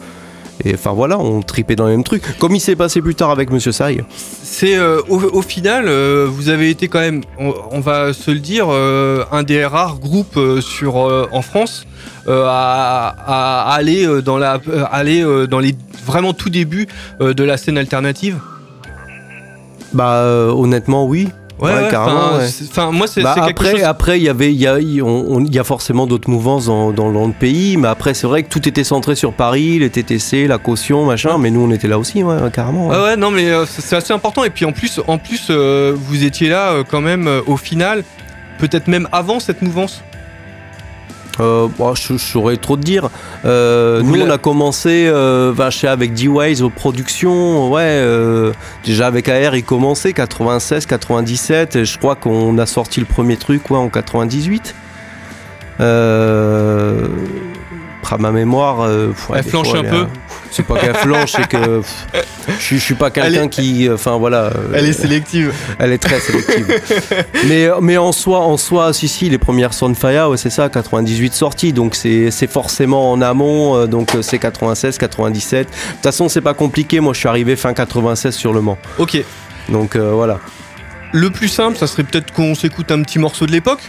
Et 0.63 0.73
enfin 0.73 0.93
voilà, 0.93 1.19
on 1.19 1.41
tripait 1.41 1.75
dans 1.75 1.85
les 1.85 1.91
mêmes 1.91 2.03
trucs. 2.03 2.37
Comme 2.39 2.55
il 2.55 2.61
s'est 2.61 2.77
passé 2.77 3.01
plus 3.01 3.15
tard 3.15 3.29
avec 3.29 3.51
Monsieur 3.51 3.71
Sai. 3.73 4.03
C'est 4.41 4.75
euh, 4.75 5.01
au, 5.09 5.21
au 5.21 5.41
final, 5.41 5.85
euh, 5.87 6.27
vous 6.29 6.49
avez 6.49 6.69
été 6.69 6.87
quand 6.87 7.01
même, 7.01 7.21
on, 7.37 7.53
on 7.71 7.81
va 7.81 8.13
se 8.13 8.31
le 8.31 8.39
dire, 8.39 8.67
euh, 8.69 9.25
un 9.31 9.43
des 9.43 9.65
rares 9.65 9.99
groupes 9.99 10.39
sur 10.61 10.95
en 10.95 11.41
France 11.41 11.85
à, 12.27 13.15
à 13.27 13.73
aller 13.73 14.21
dans 14.21 14.37
la, 14.37 14.59
aller 14.91 15.23
dans 15.49 15.59
les 15.59 15.75
vraiment 16.05 16.33
tout 16.33 16.49
débuts 16.49 16.87
euh, 17.19 17.33
de 17.33 17.43
la 17.43 17.57
scène 17.57 17.77
alternative. 17.77 18.37
Bah 19.93 20.23
honnêtement 20.53 21.05
oui. 21.05 21.29
Ouais, 21.57 21.71
carrément, 21.89 22.19
Enfin, 22.31 22.37
ouais. 22.39 22.47
c'est- 22.47 22.65
enfin, 22.69 22.91
moi 22.91 23.07
c'est 23.07 23.21
Bah, 23.21 23.33
après, 23.37 23.71
chose. 23.71 23.83
après, 23.83 24.19
il 24.19 24.23
y 24.23 24.29
avait, 24.29 24.51
il 24.53 24.59
y 24.59 24.67
a, 24.67 24.75
on- 25.03 25.25
on- 25.37 25.45
y 25.45 25.57
a 25.57 25.63
forcément 25.63 26.05
d'autres 26.05 26.29
mouvances 26.29 26.65
dans, 26.65 26.91
dans, 26.91 27.11
dans 27.13 27.25
le 27.27 27.31
pays, 27.33 27.77
mais 27.77 27.87
après, 27.87 28.13
c'est 28.13 28.27
vrai 28.27 28.43
que 28.43 28.49
tout 28.49 28.67
était 28.67 28.83
centré 28.83 29.15
sur 29.15 29.31
Paris, 29.31 29.79
les 29.79 29.89
TTC, 29.89 30.47
la 30.47 30.57
caution, 30.57 31.05
machin. 31.05 31.37
Mais 31.37 31.51
nous, 31.51 31.61
on 31.61 31.71
était 31.71 31.87
là 31.87 31.97
aussi, 31.97 32.23
ouais, 32.23 32.35
carrément. 32.53 32.87
ouais. 32.89 32.97
Ouais, 33.01 33.15
non, 33.15 33.31
mais 33.31 33.49
euh, 33.49 33.65
c'est 33.65 33.95
assez 33.95 34.11
important. 34.13 34.43
Et 34.43 34.49
puis 34.49 34.65
en 34.65 34.73
plus, 34.73 34.99
en 35.07 35.17
plus, 35.17 35.47
euh, 35.49 35.95
vous 35.95 36.25
étiez 36.25 36.49
là 36.49 36.71
euh, 36.73 36.83
quand 36.89 37.01
même 37.01 37.29
au 37.47 37.55
final, 37.55 38.03
peut-être 38.59 38.87
même 38.89 39.07
avant 39.13 39.39
cette 39.39 39.61
mouvance. 39.61 40.01
Euh, 41.39 41.67
bon, 41.77 41.95
je, 41.95 42.13
je 42.13 42.17
saurais 42.17 42.57
trop 42.57 42.77
te 42.77 42.81
dire. 42.81 43.09
Euh, 43.45 44.01
nous, 44.01 44.21
on 44.21 44.29
a 44.29 44.37
commencé 44.37 45.07
euh, 45.07 45.53
sais, 45.71 45.87
avec 45.87 46.13
D-Wise 46.13 46.61
aux 46.61 46.69
productions. 46.69 47.71
Ouais, 47.71 47.81
euh, 47.83 48.53
déjà 48.83 49.07
avec 49.07 49.27
AR, 49.29 49.55
il 49.55 49.63
commençait 49.63 50.13
96, 50.13 50.85
97. 50.85 51.75
Et 51.75 51.85
je 51.85 51.97
crois 51.97 52.15
qu'on 52.15 52.57
a 52.57 52.65
sorti 52.65 52.99
le 52.99 53.05
premier 53.05 53.37
truc 53.37 53.69
ouais, 53.69 53.77
en 53.77 53.89
98. 53.89 54.75
Euh, 55.81 57.07
à 58.11 58.17
ma 58.17 58.31
mémoire, 58.31 58.81
euh, 58.81 59.11
Elle 59.33 59.43
flanche 59.43 59.69
fois, 59.69 59.79
un 59.79 59.83
peu. 59.83 60.05
C'est 60.55 60.63
pas 60.63 60.79
qu'elle 60.79 60.95
flanche, 60.95 61.33
c'est 61.35 61.47
que 61.47 61.79
pff, 61.81 62.05
je, 62.59 62.63
suis- 62.63 62.77
je 62.79 62.83
suis 62.83 62.95
pas 62.95 63.09
quelqu'un 63.11 63.43
est- 63.43 63.49
qui, 63.49 63.87
euh, 63.89 63.95
enfin 63.95 64.17
voilà. 64.17 64.43
euh, 64.43 64.51
Elle 64.73 64.85
est 64.85 64.93
sélective. 64.93 65.53
elle 65.79 65.91
est 65.91 65.97
très 65.97 66.19
sélective. 66.19 66.65
mais, 67.47 67.67
mais 67.81 67.97
en 67.97 68.11
soi, 68.11 68.39
en 68.39 68.55
soi, 68.57 68.93
si, 68.93 69.07
si, 69.07 69.29
les 69.29 69.37
premières 69.37 69.73
Sunfire, 69.73 70.29
ouais, 70.29 70.37
c'est 70.37 70.49
ça, 70.49 70.69
98 70.69 71.33
sorties. 71.33 71.73
Donc 71.73 71.95
c'est 71.95 72.31
c'est 72.31 72.47
forcément 72.49 73.11
en 73.11 73.21
amont. 73.21 73.75
euh, 73.75 73.85
donc 73.87 74.15
euh, 74.15 74.21
c'est 74.21 74.39
96, 74.39 74.97
97. 74.97 75.67
De 75.67 75.73
toute 75.73 76.01
façon, 76.03 76.29
c'est 76.29 76.41
pas 76.41 76.53
compliqué. 76.53 76.99
Moi, 77.01 77.13
je 77.13 77.19
suis 77.19 77.27
arrivé 77.29 77.55
fin 77.55 77.73
96 77.73 78.33
sur 78.35 78.53
le 78.53 78.61
Mans. 78.61 78.77
Ok. 78.97 79.17
Donc 79.69 79.95
euh, 79.95 80.11
voilà. 80.13 80.39
Le 81.11 81.29
plus 81.29 81.47
simple, 81.47 81.77
ça 81.77 81.87
serait 81.87 82.03
peut-être 82.03 82.31
qu'on 82.33 82.55
s'écoute 82.55 82.91
un 82.91 83.01
petit 83.01 83.19
morceau 83.19 83.45
de 83.45 83.51
l'époque? 83.51 83.79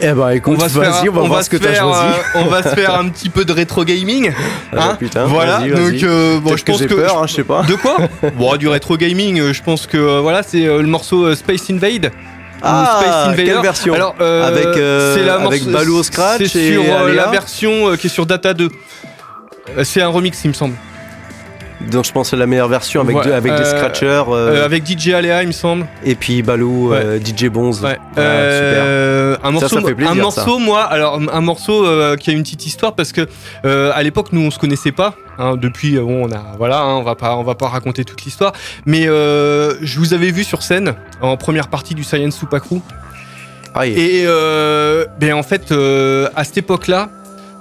Eh 0.00 0.12
ben, 0.12 0.30
écoute, 0.30 0.54
On 0.56 0.60
va 0.60 0.68
se 0.68 0.78
faire, 0.78 1.02
on 1.08 1.12
va 1.12 1.20
on 1.22 1.26
voir 1.26 1.38
va 1.38 1.42
ce 1.44 1.50
que 1.50 1.58
se 1.58 1.62
faire, 1.62 1.82
choisi. 1.82 2.00
euh, 2.34 2.40
on 2.40 2.44
va 2.46 2.62
se 2.62 2.68
faire 2.70 2.94
un 2.98 3.08
petit 3.08 3.28
peu 3.28 3.44
de 3.44 3.52
rétro 3.52 3.84
gaming. 3.84 4.32
Ah, 4.74 4.92
hein. 4.92 4.96
putain, 4.98 5.24
voilà. 5.26 5.58
vas-y, 5.58 5.70
vas-y. 5.70 5.92
Donc 6.00 6.02
euh, 6.04 6.40
bon, 6.40 6.56
je 6.56 6.64
que 6.64 6.70
pense 6.72 6.80
j'ai 6.80 6.86
que 6.86 6.94
peur, 6.94 7.18
hein, 7.22 7.26
je 7.26 7.34
sais 7.34 7.44
pas. 7.44 7.62
De 7.62 7.74
quoi 7.74 7.98
Bon, 8.36 8.56
du 8.56 8.68
rétro 8.68 8.96
gaming, 8.96 9.38
euh, 9.38 9.52
je 9.52 9.62
pense 9.62 9.86
que 9.86 9.98
euh, 9.98 10.20
voilà, 10.20 10.42
c'est 10.42 10.66
euh, 10.66 10.80
le 10.80 10.88
morceau 10.88 11.34
Space 11.34 11.68
Invade. 11.70 12.10
Ah, 12.62 13.00
Space 13.00 13.14
Invader. 13.26 13.44
quelle 13.44 13.60
version 13.60 13.94
Alors, 13.94 14.14
euh, 14.20 14.46
Avec, 14.48 14.64
euh, 14.66 15.14
c'est 15.14 15.24
la 15.24 15.34
avec 15.34 15.64
Baloo 15.64 16.02
scratch 16.02 16.38
C'est 16.46 16.72
sur 16.72 16.82
euh, 16.82 17.12
la 17.14 17.26
version 17.26 17.96
qui 17.96 18.06
est 18.06 18.10
sur 18.10 18.24
Data 18.24 18.54
2. 18.54 18.70
Euh, 19.76 19.84
C'est 19.84 20.00
un 20.00 20.08
remix, 20.08 20.42
il 20.44 20.48
me 20.48 20.52
semble. 20.54 20.74
Donc 21.90 22.04
je 22.04 22.12
pense 22.12 22.26
que 22.28 22.30
c'est 22.30 22.36
la 22.36 22.46
meilleure 22.46 22.68
version 22.68 23.00
avec, 23.00 23.16
Ouais, 23.16 23.24
deux- 23.24 23.32
avec 23.32 23.52
des 23.54 23.60
euh, 23.60 23.64
scratchers 23.76 24.06
euh, 24.28 24.62
Euh, 24.62 24.64
avec 24.64 24.86
DJ 24.86 25.10
Aléa, 25.14 25.42
il 25.42 25.48
me 25.48 25.52
semble. 25.52 25.86
et 26.04 26.14
puis 26.14 26.42
Balou, 26.42 26.90
Ouais. 26.90 26.98
euh, 27.04 27.18
DJ 27.20 27.48
Bonz. 27.48 27.82
Ouais. 27.82 27.98
Euh, 28.18 29.36
un 29.42 29.50
morceau, 29.50 29.68
ça 29.68 29.80
fait 29.82 29.94
plaisir, 29.94 30.12
un 30.12 30.16
ça. 30.30 30.42
morceau, 30.44 30.58
moi, 30.58 30.82
alors 30.84 31.20
un 31.32 31.40
morceau 31.40 31.84
qui 32.18 32.30
a 32.30 32.32
une 32.32 32.42
petite 32.42 32.66
histoire 32.66 32.94
parce 32.94 33.12
que 33.12 33.26
à 33.64 34.02
l'époque 34.02 34.28
nous 34.32 34.40
on 34.42 34.50
se 34.50 34.58
connaissait 34.58 34.92
pas. 34.92 35.14
hein, 35.38 35.56
depuis, 35.56 35.98
bon, 35.98 36.28
on 36.28 36.32
a, 36.32 36.42
voilà, 36.58 36.80
hein, 36.80 36.96
on 36.96 37.02
va 37.02 37.14
pas, 37.14 37.36
on 37.36 37.42
va 37.42 37.54
pas 37.54 37.68
raconter 37.68 38.04
toute 38.04 38.22
l'histoire. 38.24 38.52
Mais 38.86 39.04
je 39.06 39.98
vous 39.98 40.14
avais 40.14 40.30
vu 40.30 40.44
sur 40.44 40.62
scène 40.62 40.94
en 41.20 41.36
première 41.36 41.68
partie 41.68 41.94
du 41.94 42.04
Science 42.04 42.36
Supaku. 42.36 42.80
Ah, 43.74 43.86
et- 43.86 44.22
Et 44.22 44.26
ben 45.20 45.32
en 45.34 45.42
fait, 45.42 45.72
à 46.34 46.44
cette 46.44 46.58
époque-là, 46.58 47.08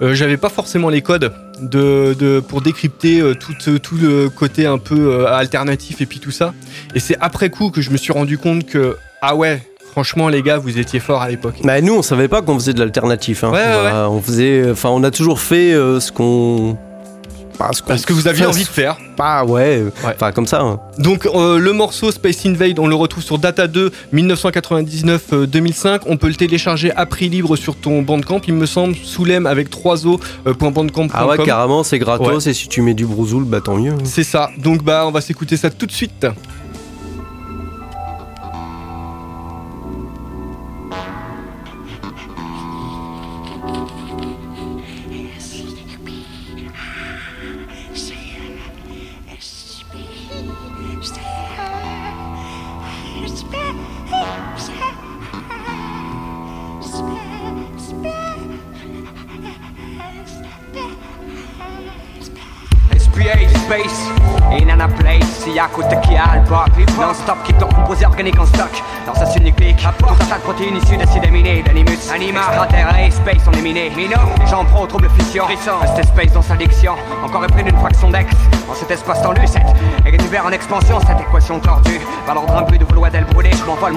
j'avais 0.02 0.38
pas 0.38 0.50
forcément 0.50 0.90
les 0.90 1.02
codes 1.02 1.32
de, 1.62 2.14
de- 2.18 2.40
pour 2.40 2.62
décrypter 2.62 3.22
euh, 3.22 3.34
tout, 3.36 3.54
euh, 3.68 3.78
tout 3.80 3.96
le 3.96 4.30
côté 4.30 4.66
un 4.66 4.78
peu 4.78 5.14
euh, 5.14 5.28
alternatif 5.34 6.02
et 6.02 6.06
puis 6.06 6.20
tout 6.20 6.32
ça. 6.32 6.54
Et 6.96 7.00
c'est 7.00 7.18
après 7.22 7.50
coup 7.50 7.70
que 7.70 7.82
je 7.82 7.90
me 7.92 7.98
suis 7.98 8.12
rendu 8.14 8.38
compte 8.38 8.66
que 8.66 8.98
ah 9.22 9.36
ouais, 9.36 9.62
franchement 9.92 10.28
les 10.30 10.42
gars, 10.42 10.58
vous 10.58 10.78
étiez 10.80 11.00
forts 11.00 11.22
à 11.22 11.30
l'époque. 11.30 11.56
Bah, 11.64 11.80
nous, 11.82 11.94
on 11.94 12.02
savait 12.02 12.28
pas 12.28 12.42
qu'on 12.42 12.56
faisait 12.56 12.74
de 12.74 12.80
l'alternatif. 12.80 13.44
hein. 13.44 13.52
Ouais, 13.52 13.58
ouais, 13.60 13.74
Voilà, 13.82 14.10
On 14.10 14.22
faisait, 14.22 14.70
enfin, 14.72 14.90
on 14.90 15.04
a 15.04 15.12
toujours 15.12 15.40
fait 15.40 15.72
ce 15.74 16.12
qu'on. 16.12 16.78
Parce 17.88 18.06
que 18.06 18.14
vous 18.14 18.28
aviez 18.28 18.46
envie 18.46 18.64
de 18.64 18.68
faire. 18.70 18.98
Bah 19.18 19.44
ouais, 19.44 19.84
Ouais. 20.04 20.14
enfin 20.16 20.32
comme 20.32 20.48
ça. 20.48 20.62
hein. 20.62 20.80
Donc 20.98 21.26
euh, 21.26 21.58
le 21.60 21.74
morceau 21.74 22.12
Space 22.12 22.46
Invade, 22.46 22.80
on 22.80 22.88
le 22.88 22.96
retrouve 22.96 23.24
sur 23.24 23.38
Data 23.38 23.68
2 23.68 23.92
1999-2005. 24.14 26.02
On 26.08 26.18
peut 26.18 26.28
le 26.28 26.36
télécharger 26.36 26.92
à 26.96 27.06
prix 27.06 27.30
libre 27.30 27.56
sur 27.56 27.76
ton 27.76 28.02
Bandcamp, 28.02 28.42
il 28.48 28.54
me 28.54 28.66
semble, 28.66 28.96
soulem 28.96 29.46
avec 29.46 29.70
3 29.70 30.06
o.bandcamp.com. 30.08 31.08
Ah 31.14 31.28
ouais, 31.28 31.38
carrément, 31.44 31.84
c'est 31.84 32.00
gratos 32.00 32.48
et 32.48 32.54
si 32.54 32.68
tu 32.68 32.82
mets 32.82 32.94
du 32.94 33.06
brousoul, 33.06 33.44
bah 33.46 33.62
tant 33.62 33.76
mieux. 33.78 33.94
C'est 34.04 34.24
ça. 34.24 34.50
Donc 34.58 34.84
bah 34.84 35.04
on 35.08 35.12
va 35.12 35.22
s'écouter 35.22 35.58
ça 35.58 35.70
tout 35.70 35.86
de 35.86 35.92
suite. 35.92 36.26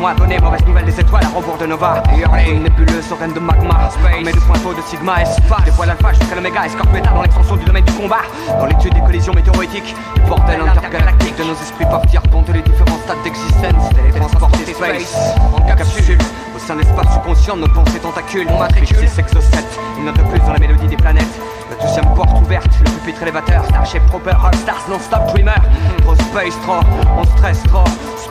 Moi 0.04 0.12
donner 0.12 0.38
mauvaise 0.38 0.60
nouvelle 0.66 0.84
des 0.84 1.00
étoiles 1.00 1.24
à 1.24 1.28
rebours 1.28 1.56
de 1.56 1.64
Nova. 1.64 2.02
Et 2.12 2.50
une 2.50 2.64
nébuleuse 2.64 3.06
sereine 3.08 3.32
de 3.32 3.40
magma. 3.40 3.88
Mais 4.22 4.32
de 4.32 4.40
pointeau 4.40 4.74
de 4.74 4.82
sigma 4.82 5.22
espace 5.22 5.64
Des 5.64 5.70
poils 5.70 5.88
alpha 5.88 6.12
jusqu'à 6.12 6.34
l'oméga. 6.34 6.66
Escorpeta 6.66 7.08
dans 7.08 7.22
l'extension 7.22 7.56
du 7.56 7.64
domaine 7.64 7.84
du 7.84 7.92
combat. 7.94 8.20
Dans 8.58 8.66
l'étude 8.66 8.92
des 8.92 9.00
collisions 9.00 9.32
météoritiques 9.32 9.96
Du 10.16 10.20
bordel 10.28 10.60
intergalactique 10.60 11.36
de 11.38 11.44
nos 11.44 11.54
esprits 11.54 11.86
partir 11.86 12.20
Dont 12.30 12.44
les 12.52 12.60
différents 12.60 12.98
stades 12.98 13.22
d'existence. 13.24 13.88
Télétransportés 13.94 14.74
space. 14.74 15.16
En 15.56 15.74
capsule. 15.74 16.18
Au 16.54 16.58
sein 16.58 16.74
de 16.74 16.80
l'espace 16.80 17.10
subconscient 17.14 17.56
nos 17.56 17.68
pensées 17.68 17.98
tentacules 17.98 18.46
Mon 18.46 18.58
matricule 18.58 19.08
6 19.08 19.20
exo-7 19.20 19.64
Une 19.98 20.04
note 20.04 20.18
de 20.18 20.22
plus 20.24 20.40
dans 20.40 20.52
la 20.52 20.58
mélodie 20.58 20.86
des 20.86 20.96
planètes. 20.96 21.40
La 21.70 21.82
douzième 21.82 22.14
porte 22.14 22.38
ouverte, 22.42 22.68
le 22.80 22.90
pupitre 22.90 23.22
élévateur, 23.22 23.64
Starship 23.64 24.04
Trooper, 24.08 24.36
Stars 24.52 24.84
non-stop 24.90 25.28
dreamer. 25.28 25.56
Trop 26.02 26.14
space, 26.14 26.60
trop, 26.60 26.80
on 27.16 27.24
stresse 27.38 27.62
trop 27.62 27.84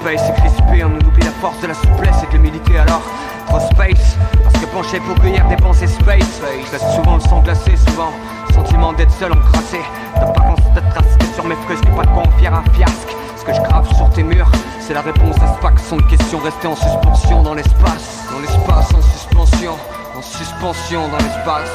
Space 0.03 0.29
est 0.29 0.33
crispé, 0.33 0.83
on 0.83 1.07
oublie 1.07 1.23
la 1.23 1.31
force 1.31 1.61
de 1.61 1.67
la 1.67 1.73
souplesse 1.73 2.17
et 2.23 2.27
de 2.27 2.33
l'humilité 2.33 2.77
alors 2.77 3.01
Trop 3.47 3.61
space, 3.61 4.17
parce 4.43 4.53
que 4.55 4.65
penché 4.65 4.99
pour 4.99 5.15
cueillir 5.15 5.47
des 5.47 5.55
pensées 5.55 5.87
space 5.87 6.41
Je 6.43 6.71
laisse 6.73 6.93
souvent 6.93 7.15
le 7.15 7.21
sang 7.21 7.39
glacé, 7.39 7.77
souvent 7.77 8.11
Sentiment 8.53 8.91
d'être 8.91 9.13
seul 9.13 9.31
encrassé 9.31 9.79
De 10.15 10.25
pas 10.33 10.41
qu'on 10.41 10.57
se 10.57 10.91
trace 10.91 11.33
sur 11.33 11.45
mes 11.45 11.55
frusques 11.55 11.89
pas 11.95 12.03
de 12.03 12.09
quoi 12.09 12.23
en 12.23 12.31
fier 12.37 12.53
un 12.53 12.63
fiasque 12.73 13.15
Ce 13.37 13.45
que 13.45 13.53
je 13.53 13.61
grave 13.61 13.87
sur 13.95 14.09
tes 14.09 14.23
murs, 14.23 14.51
c'est 14.81 14.93
la 14.93 14.99
réponse 14.99 15.37
à 15.37 15.55
ce 15.55 15.61
pack 15.61 15.79
Sans 15.79 15.97
question 15.99 16.39
rester 16.39 16.67
en 16.67 16.75
suspension 16.75 17.41
dans 17.41 17.53
l'espace 17.53 18.25
Dans 18.29 18.39
l'espace 18.39 18.93
en 18.93 19.01
suspension, 19.01 19.77
en 20.17 20.21
suspension 20.21 21.07
dans 21.07 21.17
l'espace 21.17 21.71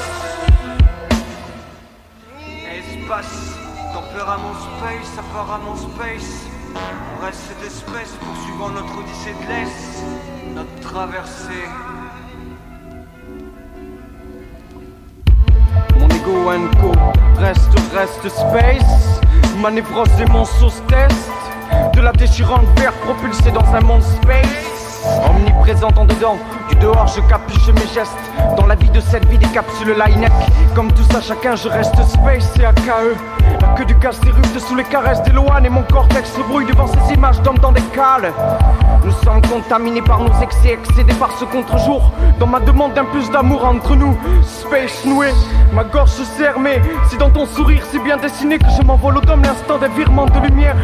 Espace, 2.76 3.56
tempérament 3.94 4.52
space, 4.52 5.18
apparemment 5.18 5.76
space. 5.76 6.47
Reste 7.22 7.52
d'espèce 7.62 8.14
poursuivant 8.20 8.68
notre 8.70 8.98
odyssée 8.98 9.34
de 9.42 9.48
l'Est, 9.48 10.04
notre 10.54 10.80
traversée. 10.80 11.66
Mon 15.98 16.08
ego 16.08 16.50
and 16.50 16.70
co 16.80 16.92
reste, 17.40 17.78
reste 17.92 18.28
space. 18.28 19.20
Ma 19.60 19.70
névrose 19.70 20.08
et 20.20 20.30
mon 20.30 20.44
sauce 20.44 20.82
test. 20.88 21.30
De 21.94 22.00
la 22.00 22.12
déchirante 22.12 22.66
verre 22.78 22.92
propulsée 22.92 23.50
dans 23.50 23.74
un 23.74 23.80
monde 23.80 24.02
space. 24.02 24.67
Omniprésente 25.28 25.98
en 25.98 26.04
dedans. 26.04 26.38
Du 26.68 26.76
dehors, 26.76 27.06
je 27.06 27.20
capuche 27.22 27.68
mes 27.68 27.86
gestes. 27.94 28.16
Dans 28.56 28.66
la 28.66 28.74
vie 28.74 28.90
de 28.90 29.00
cette 29.00 29.26
vie, 29.26 29.38
des 29.38 29.46
capsules 29.46 29.94
line 29.94 30.26
Comme 30.74 30.92
tout 30.92 31.04
ça, 31.10 31.20
chacun, 31.20 31.56
je 31.56 31.68
reste 31.68 31.94
space 32.04 32.58
et 32.58 32.64
AKE. 32.64 33.16
La 33.60 33.68
queue 33.68 33.84
du 33.84 33.94
casse 33.96 34.20
s'érupte 34.20 34.58
sous 34.58 34.76
les 34.76 34.84
caresses 34.84 35.22
d'Eloane 35.22 35.66
et 35.66 35.68
mon 35.68 35.82
cortex 35.82 36.32
se 36.32 36.40
brouille 36.40 36.66
devant 36.66 36.86
ces 36.86 37.14
images 37.14 37.40
d'hommes 37.42 37.58
dans 37.58 37.72
des 37.72 37.82
cales. 37.94 38.32
Nous 39.04 39.12
sommes 39.24 39.42
contaminés 39.42 40.02
par 40.02 40.20
nos 40.20 40.40
excès, 40.42 40.72
excédés 40.72 41.14
par 41.14 41.30
ce 41.38 41.44
contre-jour. 41.44 42.12
Dans 42.38 42.46
ma 42.46 42.60
demande 42.60 42.94
d'un 42.94 43.04
plus 43.04 43.30
d'amour 43.30 43.64
entre 43.64 43.96
nous, 43.96 44.16
space 44.42 45.04
noué, 45.04 45.28
ma 45.72 45.84
gorge 45.84 46.10
se 46.10 46.24
serre, 46.24 46.58
mais 46.58 46.80
si 47.08 47.16
dans 47.16 47.30
ton 47.30 47.46
sourire 47.46 47.82
si 47.90 47.98
bien 47.98 48.16
dessiné 48.16 48.58
que 48.58 48.70
je 48.76 48.82
m'envole 48.82 49.18
au 49.18 49.20
dôme 49.20 49.42
l'instant 49.42 49.78
des 49.78 49.88
virements 49.88 50.26
de 50.26 50.38
lumière. 50.40 50.76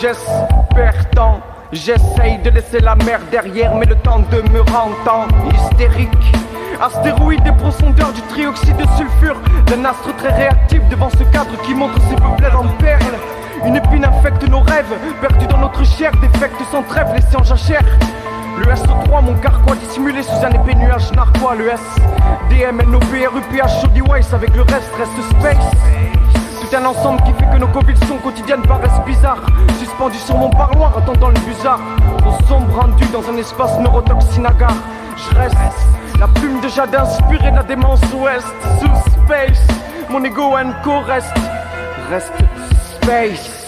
J'espère 0.00 1.10
tant, 1.10 1.40
j'essaye 1.74 2.38
de 2.38 2.50
laisser 2.50 2.80
la 2.80 2.94
mer 2.94 3.20
derrière, 3.30 3.74
mais 3.74 3.86
le 3.86 3.96
temps 3.96 4.20
de 4.20 4.42
me 4.50 4.60
rendre 4.60 5.28
hystérique. 5.52 6.32
Astéroïde 6.80 7.46
et 7.46 7.52
profondeur 7.52 8.12
du 8.12 8.20
trioxyde 8.22 8.76
de 8.76 8.86
sulfure, 8.96 9.36
d'un 9.66 9.84
astre 9.84 10.14
très 10.16 10.32
réactif 10.32 10.80
devant 10.88 11.10
ce 11.10 11.24
cadre 11.32 11.60
qui 11.64 11.74
montre 11.74 12.00
ses 12.08 12.16
peuplades 12.16 12.54
en 12.54 12.66
perles. 12.78 13.18
Une 13.66 13.76
épine 13.76 14.04
infecte 14.04 14.46
nos 14.48 14.60
rêves, 14.60 14.94
perdus 15.20 15.46
dans 15.46 15.58
notre 15.58 15.84
chair, 15.84 16.12
défecte 16.20 16.60
sans 16.70 16.82
trêve, 16.82 17.08
laissés 17.14 17.36
en 17.36 17.42
jachère. 17.42 17.84
Le 18.58 18.66
SO3, 18.66 19.24
mon 19.24 19.34
carquois 19.34 19.76
dissimulé 19.76 20.22
sous 20.22 20.44
un 20.44 20.50
épais 20.50 20.74
nuage 20.74 21.10
narquois. 21.12 21.54
Le 21.54 21.70
S, 21.70 21.80
DM, 22.50 22.82
NOP, 22.90 23.04
RUPH, 23.04 23.80
Shoddy 23.80 24.00
Weiss 24.00 24.32
avec 24.32 24.54
le 24.54 24.62
reste 24.62 24.92
reste 24.96 25.30
space. 25.30 26.23
Tout 26.74 26.80
un 26.80 26.86
ensemble 26.86 27.22
qui 27.22 27.32
fait 27.34 27.48
que 27.52 27.58
nos 27.58 27.68
convictions 27.68 28.18
quotidiennes 28.18 28.62
paraissent 28.62 29.00
bizarres. 29.06 29.46
Suspendu 29.78 30.18
sur 30.18 30.36
mon 30.36 30.50
parloir, 30.50 30.98
attendant 30.98 31.28
le 31.28 31.38
bizarre. 31.46 31.78
Au 32.26 32.32
sombre 32.48 32.80
rendu 32.80 33.04
dans 33.12 33.22
un 33.30 33.36
espace 33.36 33.78
neurotoxinagar. 33.78 34.74
Je 35.16 35.38
reste 35.38 35.56
la 36.18 36.26
plume 36.26 36.60
de 36.60 36.66
jade 36.66 36.92
inspirée 36.92 37.52
de 37.52 37.56
la 37.56 37.62
démence 37.62 38.00
ouest. 38.14 38.46
Sous 38.80 39.12
space, 39.22 39.68
mon 40.10 40.24
ego 40.24 40.56
co 40.82 40.98
reste. 41.02 41.32
Reste 42.10 42.32
space. 42.96 43.64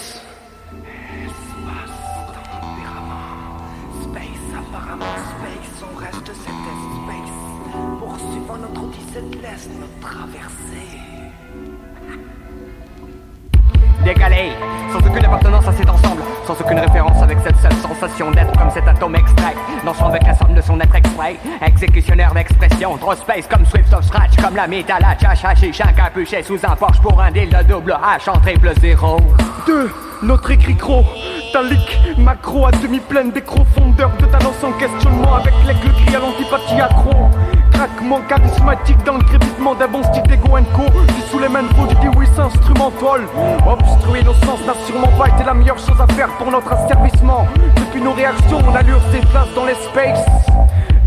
Sans 14.93 14.99
aucune 15.05 15.25
appartenance 15.25 15.67
à 15.67 15.73
cet 15.73 15.89
ensemble, 15.89 16.21
sans 16.45 16.53
aucune 16.53 16.79
référence 16.79 17.21
avec 17.21 17.37
cette 17.43 17.57
seule 17.57 17.73
sensation 17.73 18.31
d'être 18.31 18.57
comme 18.57 18.71
cet 18.71 18.87
atome 18.87 19.15
extrait, 19.15 19.53
dansant 19.85 20.07
avec 20.07 20.25
la 20.25 20.33
somme 20.33 20.53
de 20.53 20.61
son 20.61 20.79
être 20.79 20.95
extrait, 20.95 21.35
exécutionnaire 21.65 22.33
d'expression, 22.33 22.95
trop 22.97 23.15
space 23.15 23.47
comme 23.47 23.65
Swift 23.65 23.93
of 23.93 24.05
Scratch, 24.05 24.37
comme 24.41 24.55
la 24.55 24.67
métal 24.67 25.03
à 25.03 25.09
un 25.11 25.93
capuché 25.93 26.41
sous 26.41 26.59
un 26.63 26.75
Porsche 26.75 27.01
pour 27.01 27.19
un 27.21 27.31
deal 27.31 27.49
de 27.49 27.63
double 27.63 27.91
H 27.91 28.29
en 28.29 28.39
triple 28.39 28.71
zéro. 28.79 29.17
Deux, 29.65 29.91
notre 30.23 30.51
écrit 30.51 30.75
gros, 30.75 31.03
talique, 31.51 31.99
macro 32.17 32.67
à 32.67 32.71
demi 32.71 32.99
pleine 32.99 33.31
d'écro 33.31 33.65
fondeur 33.75 34.11
de 34.19 34.25
talent 34.25 34.53
sans 34.61 34.71
questionnement 34.73 35.35
avec 35.35 35.53
l'aigle 35.65 35.93
gris 36.05 36.15
à 36.15 36.19
l'antipathie 36.19 36.79
accro 36.79 37.29
craquement 37.77 38.21
charismatique 38.21 38.97
dans 39.05 39.17
le 39.17 39.23
crépitement 39.23 39.75
d'un 39.75 39.87
bon 39.87 40.01
style 40.01 40.23
d'ego 40.23 40.57
co 40.73 40.85
Du 41.13 41.21
sous 41.29 41.37
les 41.37 41.47
mains 41.47 41.61
de 41.61 41.99
du 42.01 42.07
oui 42.17 42.25
instrumental. 42.35 43.21
Obstruer 43.67 44.23
nos 44.23 44.33
sens 44.33 44.59
n'a 44.65 44.73
sûrement 44.87 45.11
pas 45.15 45.27
été 45.27 45.43
la 45.45 45.53
meilleure 45.53 45.77
chose 45.77 45.99
à 45.99 46.11
faire 46.13 46.29
pour 46.39 46.49
notre 46.49 46.73
asservissement. 46.73 47.45
Depuis 47.75 48.01
nos 48.01 48.13
réactions, 48.13 48.59
on 48.67 48.73
allure 48.73 48.99
s'efface 49.11 49.53
dans 49.55 49.65
l'espace. 49.65 50.25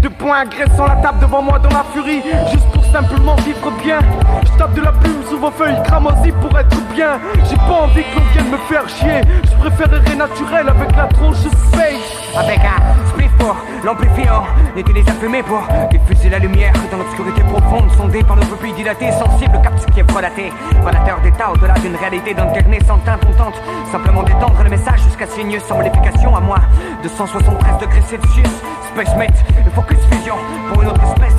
De 0.01 0.09
points 0.09 0.43
agressant 0.43 0.87
la 0.87 0.97
table 0.97 1.19
devant 1.21 1.43
moi 1.43 1.59
dans 1.59 1.71
la 1.71 1.85
furie. 1.93 2.23
Juste 2.53 2.67
pour 2.73 2.85
simplement 2.85 3.35
vivre 3.37 3.61
Je 3.83 4.59
tape 4.59 4.75
de 4.75 4.83
la 4.83 4.93
plume 4.93 5.23
sous 5.31 5.39
vos 5.39 5.51
feuilles 5.51 5.83
cramoisies 5.85 6.33
pour 6.33 6.59
être 6.59 6.77
bien. 6.95 7.19
J'ai 7.49 7.57
pas 7.57 7.85
envie 7.85 8.03
que 8.03 8.19
l'on 8.19 8.25
vienne 8.33 8.51
me 8.51 8.59
faire 8.69 8.87
chier. 8.89 9.23
Je 9.43 9.57
préférerais 9.57 10.17
naturel 10.17 10.69
avec 10.69 10.95
la 10.95 11.07
tronche 11.07 11.39
space. 11.39 12.37
Avec 12.37 12.59
un 12.59 13.07
spliff 13.09 13.31
pour 13.39 13.57
l'amplifiant 13.83 14.45
N'était 14.77 15.11
à 15.11 15.13
fumer 15.15 15.43
pour 15.43 15.67
diffuser 15.91 16.29
la 16.29 16.39
lumière 16.39 16.73
Dans 16.93 16.99
l'obscurité 16.99 17.43
profonde 17.43 17.91
sondée 17.97 18.23
par 18.23 18.37
nos 18.37 18.45
pupilles 18.45 18.75
dilatées 18.75 19.11
Sensible 19.11 19.59
cap 19.63 19.73
ce 19.81 19.87
qui 19.87 20.01
est 20.01 20.11
frelaté. 20.11 20.53
Relateur 20.85 21.21
d'état 21.23 21.51
au-delà 21.51 21.75
d'une 21.75 21.97
réalité 21.97 22.35
d'internée 22.35 22.79
sans 22.87 22.99
teinte 22.99 23.25
montante. 23.25 23.61
Simplement 23.91 24.23
d'étendre 24.23 24.63
le 24.63 24.71
message 24.71 25.01
jusqu'à 25.05 25.27
signer 25.27 25.59
sans 25.59 25.79
modification. 25.79 26.37
À 26.37 26.41
moi 26.41 26.59
273 27.03 27.79
degrés 27.81 28.03
Celsius. 28.03 28.51
Space 28.93 29.17
Mate, 29.17 29.45
Focus 29.75 29.99
Fusion 30.11 30.35
Pour 30.69 30.83
une 30.83 30.89
autre 30.89 31.03
espèce 31.03 31.37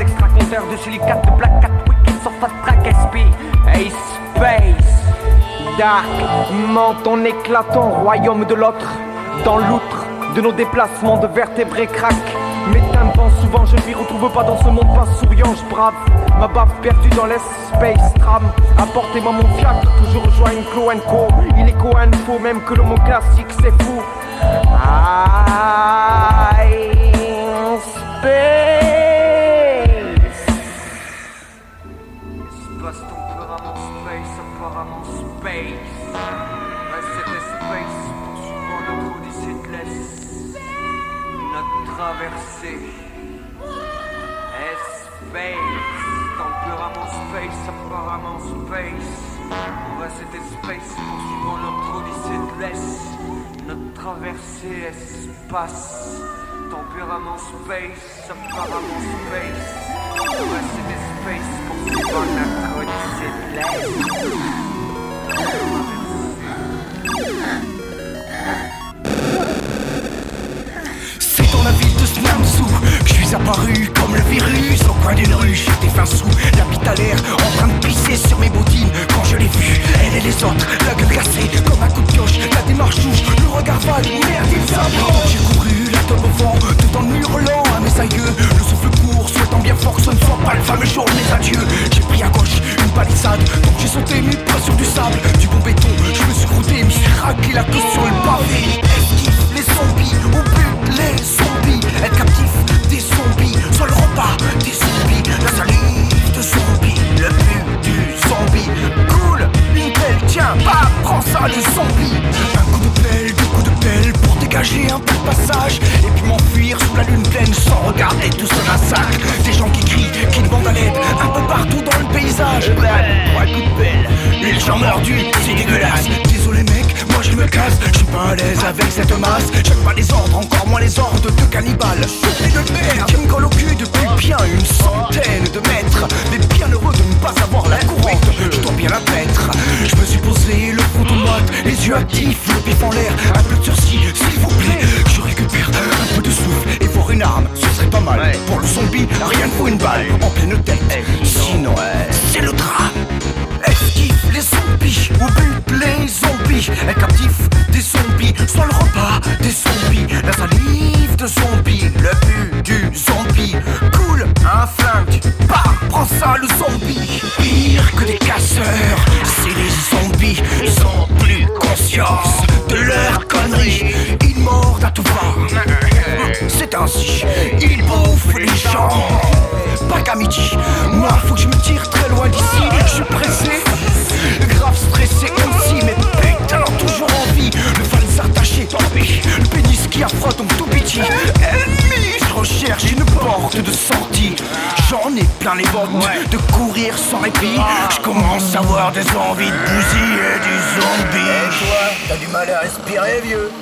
de 0.51 0.75
silicate 0.83 1.25
de 1.25 1.31
Black 1.37 1.61
Cat 1.61 1.71
Wicked 1.87 2.21
Surface 2.23 2.51
Track 2.63 2.83
SP 2.91 3.15
Hey 3.73 3.89
Space 4.35 4.91
Dark 5.77 6.05
Menton 6.67 7.23
éclatant 7.23 7.91
royaume 7.91 8.43
de 8.43 8.55
l'autre. 8.55 8.91
Dans 9.45 9.59
l'outre 9.59 10.05
de 10.35 10.41
nos 10.41 10.51
déplacements 10.51 11.17
de 11.19 11.27
vertébrés 11.27 11.87
crack. 11.87 12.15
Mes 12.67 12.81
tympans 12.91 13.29
souvent 13.39 13.65
je 13.65 13.77
ne 13.77 13.81
m'y 13.87 13.93
retrouve 13.93 14.29
pas 14.33 14.43
dans 14.43 14.57
ce 14.57 14.67
monde 14.67 14.93
pas 14.93 15.05
souriant. 15.21 15.55
Je 15.55 15.63
brave 15.73 15.93
ma 16.37 16.49
baffe 16.49 16.75
perdue 16.81 17.09
dans 17.11 17.27
l'espace. 17.27 18.13
Tram 18.19 18.43
Apportez-moi 18.77 19.31
mon 19.31 19.47
fiacre, 19.57 19.89
toujours 20.03 20.23
rejoigne 20.23 20.63
Clo 20.73 20.91
Co. 21.07 21.27
Il 21.57 21.69
est 21.69 21.77
co-info 21.77 22.39
même 22.39 22.61
que 22.63 22.73
le 22.73 22.83
mot 22.83 22.97
classique 23.05 23.47
c'est 23.61 23.71
fou. 23.83 24.01
I 24.73 24.99
space. 27.79 28.70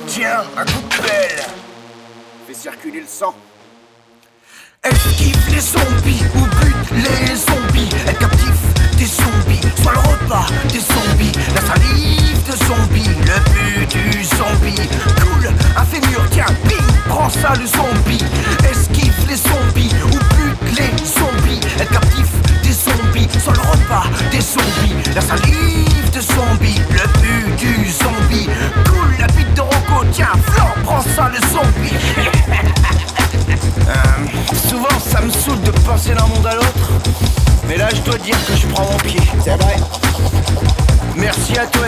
Tiens, 0.06 0.42
un 0.56 0.64
coup 0.64 0.80
de 0.88 1.02
pelle. 1.06 1.44
Fais 2.46 2.54
circuler 2.54 3.00
le 3.00 3.06
sang. 3.06 3.34
Toi. 41.66 41.86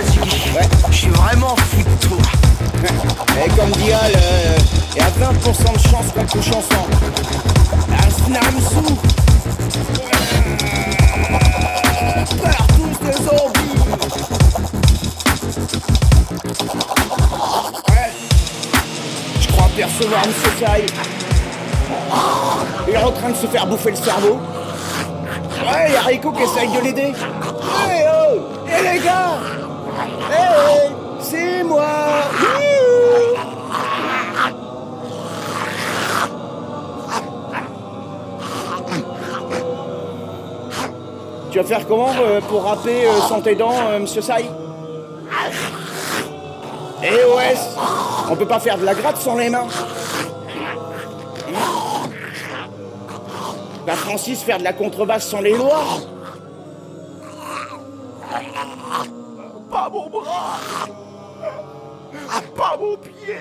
Je 0.90 0.96
suis 0.96 1.08
vraiment 1.08 1.56
fou 1.56 1.82
de 1.82 2.06
toi 2.06 2.18
Et 3.44 3.48
comme 3.50 3.70
dit 3.70 3.92
Al, 3.92 4.12
il 4.94 4.98
y 4.98 5.00
a 5.00 5.08
20% 5.08 5.72
de 5.72 5.88
chance 5.88 6.12
qu'on 6.14 6.26
couche 6.26 6.48
ensemble 6.48 6.94
Asnamsou 8.06 8.98
Je 19.40 19.48
crois 19.48 19.70
percevoir 19.76 20.26
Monsieur 20.26 20.52
Sai 20.58 20.87
il 22.88 22.94
est 22.94 22.98
en 22.98 23.12
train 23.12 23.30
de 23.30 23.37
se 23.37 23.46
faire 23.46 23.66
bouffer 23.66 23.90
le 23.90 23.96
cerveau. 23.96 24.40
Ouais, 25.64 25.92
y 25.92 25.96
a 25.96 26.00
Rico 26.00 26.32
qui 26.32 26.42
essaye 26.42 26.68
de 26.68 26.80
l'aider. 26.80 27.12
Les 28.82 28.98
gars. 28.98 29.38
Hé 30.30 30.90
C'est 31.20 31.62
moi. 31.62 31.84
Tu 41.50 41.58
vas 41.58 41.64
faire 41.64 41.86
comment 41.86 42.08
euh, 42.18 42.40
pour 42.40 42.64
rapper 42.64 43.06
euh, 43.06 43.20
sans 43.28 43.42
tes 43.42 43.54
dents, 43.54 43.74
euh, 43.90 43.98
monsieur 43.98 44.22
Sai 44.22 44.46
Eh 47.02 47.08
ouais 47.08 47.54
On 48.30 48.36
peut 48.36 48.46
pas 48.46 48.58
faire 48.58 48.78
de 48.78 48.86
la 48.86 48.94
gratte 48.94 49.18
sans 49.18 49.36
les 49.36 49.50
mains. 49.50 49.66
Va 53.86 53.92
Francis 53.94 54.42
faire 54.42 54.56
de 54.58 54.64
la 54.64 54.72
contrebasse 54.72 55.28
sans 55.28 55.42
les 55.42 55.54
lois 55.54 55.84
Pas 60.32 60.86
mon 60.88 60.94
bras 61.36 62.40
Pas 62.56 62.76
mon 62.78 62.96
pied 62.96 63.36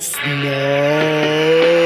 Snows 0.00 1.85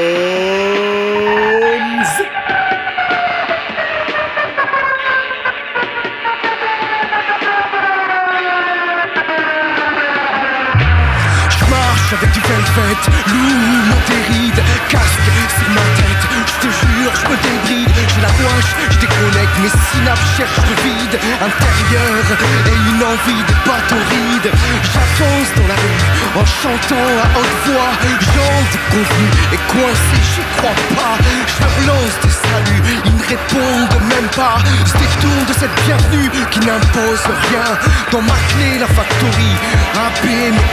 du 12.51 12.57
velvet, 12.57 12.95
loup, 13.27 13.81
monteride, 13.89 14.61
casque 14.89 15.31
sur 15.55 15.69
ma 15.69 15.85
tête, 15.95 16.23
je 16.47 16.67
te 16.67 16.71
jure, 16.71 17.11
je 17.15 17.29
me 17.29 17.35
débride, 17.37 17.95
j'ai 18.07 18.21
la 18.21 18.27
gouache, 18.27 18.75
je 18.89 18.97
déconnecte, 18.99 19.55
mes 19.61 19.69
synapses 19.69 20.37
cherchent 20.37 20.65
le 20.67 20.75
vide 20.83 21.19
intérieur 21.39 22.23
et 22.67 22.77
une 22.91 23.03
envie 23.03 23.43
de 23.47 23.55
bateau-ride. 23.65 24.51
J'avance 24.83 25.51
dans 25.55 25.67
la 25.67 25.75
rue 25.75 26.41
en 26.41 26.45
chantant 26.45 27.11
à 27.23 27.39
haute 27.39 27.57
voix, 27.65 27.91
j'en 28.19 28.57
déconvenu 28.71 29.27
et 29.53 29.59
coincé, 29.71 30.17
j'y 30.35 30.43
crois 30.57 30.75
pas. 30.95 31.17
Je 31.47 31.87
lance 31.87 32.15
des 32.23 32.35
saluts, 32.35 33.01
ils 33.05 33.15
ne 33.15 33.23
répondent 33.23 34.01
même 34.09 34.29
pas. 34.35 34.57
Se 34.85 34.97
détourne 34.97 35.45
de 35.47 35.53
cette 35.53 35.75
bienvenue 35.85 36.29
qui 36.51 36.59
n'impose 36.59 37.25
rien. 37.49 37.69
Dans 38.11 38.21
ma 38.21 38.37
clé, 38.49 38.79
la 38.79 38.87
factory, 38.87 39.51
râpé 39.95 40.51
mais 40.51 40.67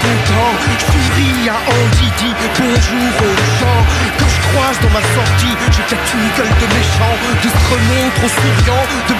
je 5.00 5.06
croise 5.06 5.14
dans 5.14 5.14
ma 5.14 5.14
sortie, 5.14 5.56
j'ai 5.70 5.82
une 6.18 6.30
gueule 6.36 6.54
de 6.60 6.66
méchant, 6.74 7.14
de 7.42 7.48
trop 8.16 8.28
souriant, 8.28 8.82
de 9.08 9.14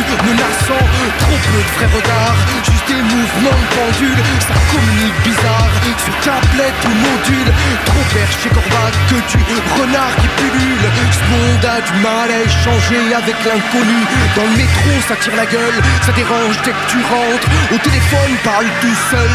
menaçant, 0.00 0.84
trop 1.18 1.36
peu 1.36 1.60
de 1.60 1.70
vrais 1.76 1.92
regards, 1.92 2.40
juste 2.64 2.86
des 2.88 3.02
mouvements 3.02 3.60
de 3.60 3.68
pendule, 3.76 4.22
ça 4.40 4.54
communique 4.72 5.18
bizarre, 5.24 5.72
sur 5.98 6.14
tablette 6.24 6.80
ou 6.88 6.94
module, 6.96 7.50
trop 7.84 8.04
perché 8.14 8.48
corbate 8.48 8.96
que 9.08 9.18
du 9.28 9.40
renard 9.76 10.14
qui 10.16 10.28
pullule. 10.40 10.86
Ce 11.12 11.24
monde 11.28 11.64
a 11.64 11.80
du 11.80 11.94
mal 12.00 12.28
à 12.30 12.40
échanger 12.40 13.12
avec 13.12 13.36
l'inconnu. 13.44 14.00
Dans 14.36 14.48
le 14.48 14.56
métro, 14.56 14.90
ça 15.08 15.16
tire 15.16 15.36
la 15.36 15.46
gueule, 15.46 15.78
ça 16.00 16.12
dérange 16.12 16.56
dès 16.64 16.72
que 16.72 16.86
tu 16.88 16.98
rentres. 17.12 17.48
Au 17.72 17.78
téléphone, 17.78 18.32
parle 18.44 18.68
tout 18.80 18.98
seul, 19.10 19.32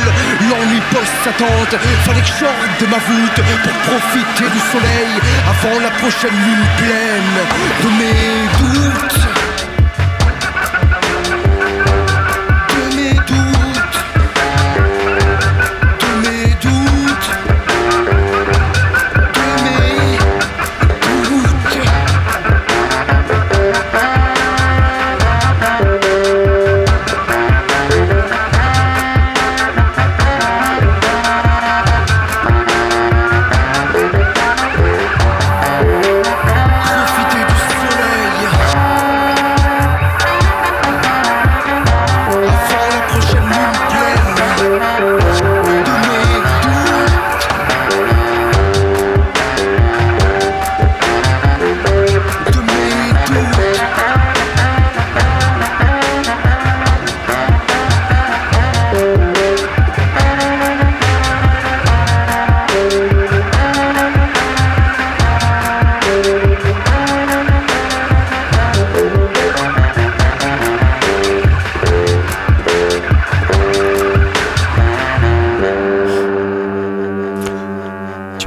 l'ennui 0.49 0.81
poste 0.91 1.17
sa 1.23 1.33
tente. 1.37 1.75
Fallait 2.05 2.21
que 2.21 2.27
je 2.27 2.39
sorte 2.45 2.73
de 2.81 2.85
ma 2.87 2.97
voûte 2.97 3.39
pour 3.63 3.75
profiter 3.93 4.47
du 4.49 4.61
soleil 4.73 5.13
avant 5.45 5.79
la 5.79 5.91
prochaine 6.01 6.33
lune 6.33 6.67
pleine 6.77 7.35
de 7.83 7.89
mes 7.99 8.37
doutes. 8.57 9.76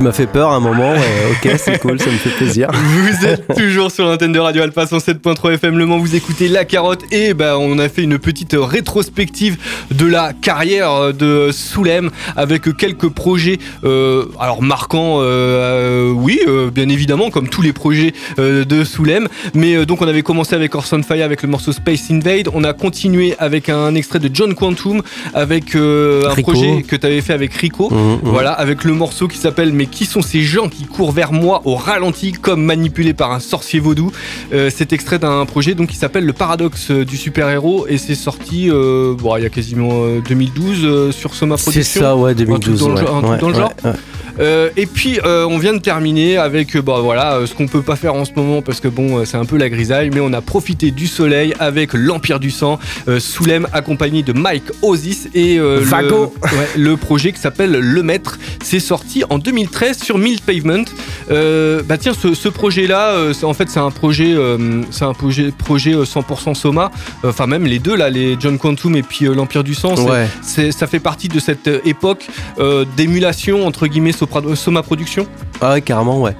Tu 0.00 0.04
m'as 0.04 0.12
fait 0.12 0.26
peur 0.26 0.48
à 0.48 0.54
un 0.54 0.60
moment. 0.60 0.94
ok, 0.94 1.50
c'est 1.58 1.78
cool, 1.78 2.00
ça 2.00 2.06
me 2.06 2.16
fait 2.16 2.30
plaisir. 2.30 2.70
Vous 2.72 3.26
êtes 3.26 3.54
toujours 3.54 3.90
sur 3.90 4.06
l'antenne 4.06 4.32
de 4.32 4.38
Radio 4.38 4.62
Alpha 4.62 4.86
107.3 4.86 5.52
FM 5.56 5.76
Le 5.76 5.84
Mans. 5.84 5.98
Vous 5.98 6.16
écoutez 6.16 6.48
La 6.48 6.64
Carotte 6.64 7.02
et 7.12 7.34
bah, 7.34 7.58
on 7.58 7.78
a 7.78 7.90
fait 7.90 8.04
une 8.04 8.18
petite 8.18 8.56
rétrospective 8.58 9.58
de 9.90 10.06
la 10.06 10.32
carrière 10.32 11.12
de 11.12 11.50
Soulem 11.52 12.08
avec 12.34 12.74
quelques 12.78 13.10
projets 13.10 13.58
euh, 13.84 14.24
alors 14.40 14.62
marquants, 14.62 15.18
euh, 15.20 16.08
euh, 16.08 16.12
oui, 16.12 16.40
bien 16.72 16.88
évidemment, 16.88 17.28
comme 17.28 17.50
tous 17.50 17.60
les 17.60 17.74
projets 17.74 18.14
de 18.38 18.84
Soulem. 18.84 19.28
Mais 19.52 19.84
donc 19.84 20.00
on 20.00 20.08
avait 20.08 20.22
commencé 20.22 20.54
avec 20.54 20.74
Orson 20.74 21.02
Fire 21.02 21.26
avec 21.26 21.42
le 21.42 21.50
morceau 21.50 21.72
Space 21.72 22.10
Invade. 22.10 22.48
On 22.54 22.64
a 22.64 22.72
continué 22.72 23.34
avec 23.38 23.68
un 23.68 23.94
extrait 23.94 24.18
de 24.18 24.30
John 24.32 24.54
Quantum 24.54 25.02
avec 25.34 25.74
un 25.74 26.30
Rico. 26.30 26.52
projet 26.52 26.84
que 26.88 26.96
tu 26.96 27.06
avais 27.06 27.20
fait 27.20 27.34
avec 27.34 27.52
Rico. 27.52 27.90
Mhm, 27.90 27.98
mhm. 27.98 28.18
Voilà, 28.22 28.52
avec 28.52 28.84
le 28.84 28.94
morceau 28.94 29.28
qui 29.28 29.36
s'appelle 29.36 29.74
Mais 29.74 29.89
qui 29.90 30.06
sont 30.06 30.22
ces 30.22 30.42
gens 30.42 30.68
qui 30.68 30.84
courent 30.84 31.12
vers 31.12 31.32
moi 31.32 31.62
au 31.64 31.74
ralenti 31.74 32.32
comme 32.32 32.62
manipulés 32.64 33.14
par 33.14 33.32
un 33.32 33.40
sorcier 33.40 33.80
vaudou 33.80 34.10
Euh, 34.52 34.70
C'est 34.74 34.92
extrait 34.92 35.18
d'un 35.18 35.44
projet 35.46 35.74
donc 35.74 35.88
qui 35.88 35.96
s'appelle 35.96 36.24
Le 36.24 36.32
Paradoxe 36.32 36.90
euh, 36.90 37.04
du 37.04 37.16
super-héros 37.16 37.86
et 37.88 37.98
c'est 37.98 38.14
sorti 38.14 38.68
euh, 38.70 39.14
bon, 39.14 39.36
il 39.36 39.42
y 39.42 39.46
a 39.46 39.50
quasiment 39.50 40.04
euh, 40.04 40.20
2012 40.28 40.78
euh, 40.84 41.12
sur 41.12 41.34
Soma 41.34 41.56
C'est 41.56 41.64
Productions. 41.64 42.00
ça, 42.00 42.16
ouais, 42.16 42.30
Un 42.32 42.34
truc 42.34 42.48
2012. 42.48 42.80
dans 42.80 42.88
le 42.88 42.94
ouais. 42.94 43.00
genre- 43.00 43.16
un 43.16 43.20
truc 43.20 43.30
Ouais, 43.32 43.38
dans 43.38 43.48
le 43.48 43.54
ouais, 43.54 43.60
genre. 43.60 43.72
ouais. 43.84 43.90
Euh, 44.38 44.70
et 44.76 44.86
puis 44.86 45.18
euh, 45.24 45.44
on 45.50 45.58
vient 45.58 45.74
de 45.74 45.80
terminer 45.80 46.36
avec 46.38 46.74
euh, 46.76 46.80
bah 46.80 47.00
voilà 47.02 47.34
euh, 47.34 47.46
ce 47.46 47.52
qu'on 47.54 47.66
peut 47.66 47.82
pas 47.82 47.96
faire 47.96 48.14
en 48.14 48.24
ce 48.24 48.30
moment 48.36 48.62
parce 48.62 48.80
que 48.80 48.88
bon 48.88 49.18
euh, 49.18 49.24
c'est 49.26 49.36
un 49.36 49.44
peu 49.44 49.58
la 49.58 49.68
grisaille 49.68 50.08
mais 50.14 50.20
on 50.20 50.32
a 50.32 50.40
profité 50.40 50.92
du 50.92 51.08
soleil 51.08 51.52
avec 51.58 51.90
l'Empire 51.94 52.38
du 52.40 52.50
sang 52.50 52.78
euh, 53.08 53.18
Soulem 53.20 53.66
accompagné 53.72 54.22
de 54.22 54.32
Mike 54.32 54.70
Osis 54.82 55.28
et 55.34 55.58
euh, 55.58 55.80
le, 55.80 56.14
ouais, 56.22 56.68
le 56.76 56.96
projet 56.96 57.32
qui 57.32 57.40
s'appelle 57.40 57.72
Le 57.72 58.02
Maître 58.02 58.38
c'est 58.62 58.80
sorti 58.80 59.24
en 59.28 59.38
2013 59.38 59.79
sur 59.98 60.18
Mill 60.18 60.40
Pavement 60.40 60.84
Euh, 61.30 61.82
bah 61.86 61.96
tiens 61.96 62.12
ce, 62.12 62.48
projet 62.48 62.86
là 62.86 63.14
en 63.42 63.54
fait 63.54 63.68
c'est 63.70 63.78
un 63.80 63.90
projet 63.90 64.34
euh, 64.34 64.82
c'est 64.90 65.04
un 65.04 65.12
projet, 65.12 65.52
projet 65.56 65.94
euh, 65.94 66.04
100% 66.04 66.54
Soma 66.54 66.90
enfin 67.24 67.46
même 67.46 67.64
les 67.66 67.78
deux 67.78 67.94
là 67.96 68.10
les 68.10 68.36
John 68.40 68.58
Quantum 68.58 68.96
et 68.96 69.02
puis 69.02 69.26
euh, 69.26 69.34
l'Empire 69.34 69.62
du 69.64 69.74
sang 69.74 69.94
Ouais. 70.08 70.26
ça 70.42 70.86
fait 70.86 70.98
partie 71.00 71.28
de 71.28 71.38
cette 71.38 71.68
euh, 71.68 71.78
époque 71.84 72.26
euh, 72.58 72.84
d'émulation 72.96 73.66
entre 73.66 73.86
guillemets 73.86 74.10
Sopra- 74.12 74.54
Soma 74.56 74.82
Production 74.82 75.26
Ah 75.60 75.72
ouais, 75.74 75.80
carrément, 75.82 76.20
ouais. 76.20 76.34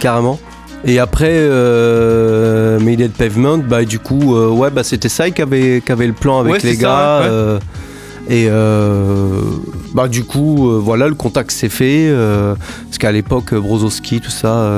Carrément. 0.00 0.38
Et 0.84 0.98
après, 0.98 1.30
euh, 1.30 2.80
Made 2.80 3.12
Pavement, 3.12 3.58
bah 3.58 3.84
du 3.84 3.98
coup, 3.98 4.36
euh, 4.36 4.48
ouais, 4.48 4.70
bah 4.70 4.82
c'était 4.82 5.08
ça 5.08 5.30
qui 5.30 5.40
avait, 5.42 5.80
qui 5.84 5.92
avait 5.92 6.06
le 6.08 6.12
plan 6.12 6.40
avec 6.40 6.54
Ouais, 6.54 6.58
les 6.64 6.76
gars. 6.76 6.88
ça, 6.88 7.18
ouais, 7.20 7.24
ouais. 7.26 7.30
euh, 7.30 7.58
et 8.28 8.46
euh, 8.48 9.40
bah 9.94 10.08
du 10.08 10.24
coup, 10.24 10.70
euh, 10.70 10.78
voilà, 10.78 11.08
le 11.08 11.14
contact 11.14 11.50
s'est 11.50 11.68
fait. 11.68 12.06
euh, 12.08 12.54
parce 12.84 12.98
qu'à 12.98 13.12
l'époque, 13.12 13.54
Brozowski, 13.54 14.20
tout 14.20 14.30
ça, 14.30 14.72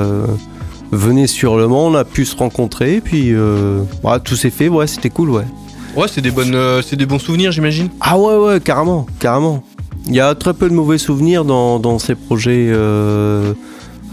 venait 0.91 1.27
sur 1.27 1.57
le 1.57 1.67
Mans, 1.67 1.87
on 1.87 1.95
a 1.95 2.03
pu 2.05 2.25
se 2.25 2.35
rencontrer. 2.35 3.01
Puis 3.03 3.33
euh, 3.33 3.81
voilà, 4.01 4.19
tout 4.19 4.35
s'est 4.35 4.49
fait, 4.49 4.67
ouais, 4.69 4.87
c'était 4.87 5.09
cool, 5.09 5.29
ouais. 5.29 5.45
Ouais, 5.95 6.07
c'est 6.09 6.21
des 6.21 6.31
bonnes, 6.31 6.55
euh, 6.55 6.81
c'est 6.81 6.95
des 6.97 7.05
bons 7.05 7.19
souvenirs, 7.19 7.51
j'imagine. 7.51 7.89
Ah 8.01 8.17
ouais, 8.17 8.35
ouais, 8.37 8.59
carrément, 8.59 9.05
carrément. 9.19 9.63
Il 10.07 10.13
y 10.13 10.19
a 10.19 10.35
très 10.35 10.53
peu 10.53 10.69
de 10.69 10.73
mauvais 10.73 10.97
souvenirs 10.97 11.45
dans, 11.45 11.79
dans 11.79 11.99
ces 11.99 12.15
projets 12.15 12.67
euh, 12.69 13.53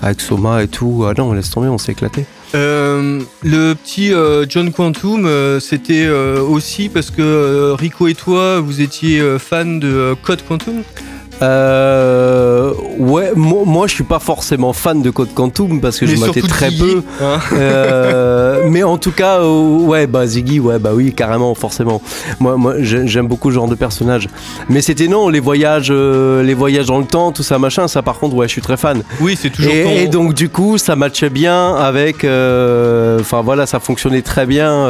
avec 0.00 0.20
Soma 0.20 0.62
et 0.62 0.68
tout. 0.68 1.04
Ah 1.08 1.12
non, 1.16 1.32
laisse 1.32 1.50
tomber, 1.50 1.68
on 1.68 1.78
s'est 1.78 1.92
éclaté. 1.92 2.24
Euh, 2.54 3.20
le 3.42 3.72
petit 3.74 4.12
euh, 4.12 4.44
John 4.48 4.72
Quantum, 4.72 5.24
euh, 5.24 5.58
c'était 5.58 6.08
aussi 6.08 6.88
parce 6.88 7.10
que 7.10 7.72
Rico 7.72 8.08
et 8.08 8.14
toi, 8.14 8.60
vous 8.60 8.80
étiez 8.80 9.38
fan 9.38 9.80
de 9.80 10.14
Code 10.22 10.42
Quantum? 10.46 10.82
Euh, 11.42 12.72
ouais, 12.98 13.32
moi, 13.34 13.62
moi, 13.66 13.86
je 13.86 13.94
suis 13.94 14.04
pas 14.04 14.18
forcément 14.18 14.72
fan 14.72 15.02
de 15.02 15.10
Code 15.10 15.34
Quantum 15.34 15.80
parce 15.80 15.98
que 15.98 16.04
Mais 16.04 16.12
je 16.16 16.40
de 16.40 16.46
très 16.46 16.70
peu. 16.70 17.02
hein. 17.20 17.38
Euh, 17.52 18.62
mais 18.70 18.82
en 18.82 18.96
tout 18.96 19.10
cas, 19.12 19.40
euh, 19.40 19.78
ouais, 19.78 20.06
bah 20.06 20.26
Ziggy, 20.26 20.60
ouais, 20.60 20.78
bah 20.78 20.90
oui, 20.94 21.12
carrément, 21.12 21.54
forcément. 21.54 22.00
Moi, 22.40 22.56
moi 22.56 22.74
j'ai- 22.80 23.06
j'aime 23.06 23.26
beaucoup 23.26 23.50
ce 23.50 23.54
genre 23.56 23.68
de 23.68 23.74
personnage. 23.74 24.28
Mais 24.68 24.80
c'était 24.80 25.08
non, 25.08 25.28
les 25.28 25.40
voyages, 25.40 25.88
euh, 25.90 26.42
les 26.42 26.54
voyages 26.54 26.86
dans 26.86 26.98
le 26.98 27.04
temps, 27.06 27.32
tout 27.32 27.42
ça, 27.42 27.58
machin, 27.58 27.88
ça 27.88 28.02
par 28.02 28.18
contre, 28.18 28.36
ouais, 28.36 28.46
je 28.46 28.52
suis 28.52 28.62
très 28.62 28.76
fan. 28.76 29.02
Oui, 29.20 29.36
c'est 29.40 29.50
toujours. 29.50 29.72
ton- 29.72 29.76
Et, 29.90 30.02
et 30.04 30.08
donc 30.08 30.34
du 30.34 30.48
coup, 30.48 30.78
ça 30.78 30.96
matchait 30.96 31.30
bien 31.30 31.74
avec, 31.74 32.18
enfin 32.24 33.42
voilà, 33.42 33.66
ça 33.66 33.80
fonctionnait 33.80 34.22
très 34.22 34.46
bien 34.46 34.86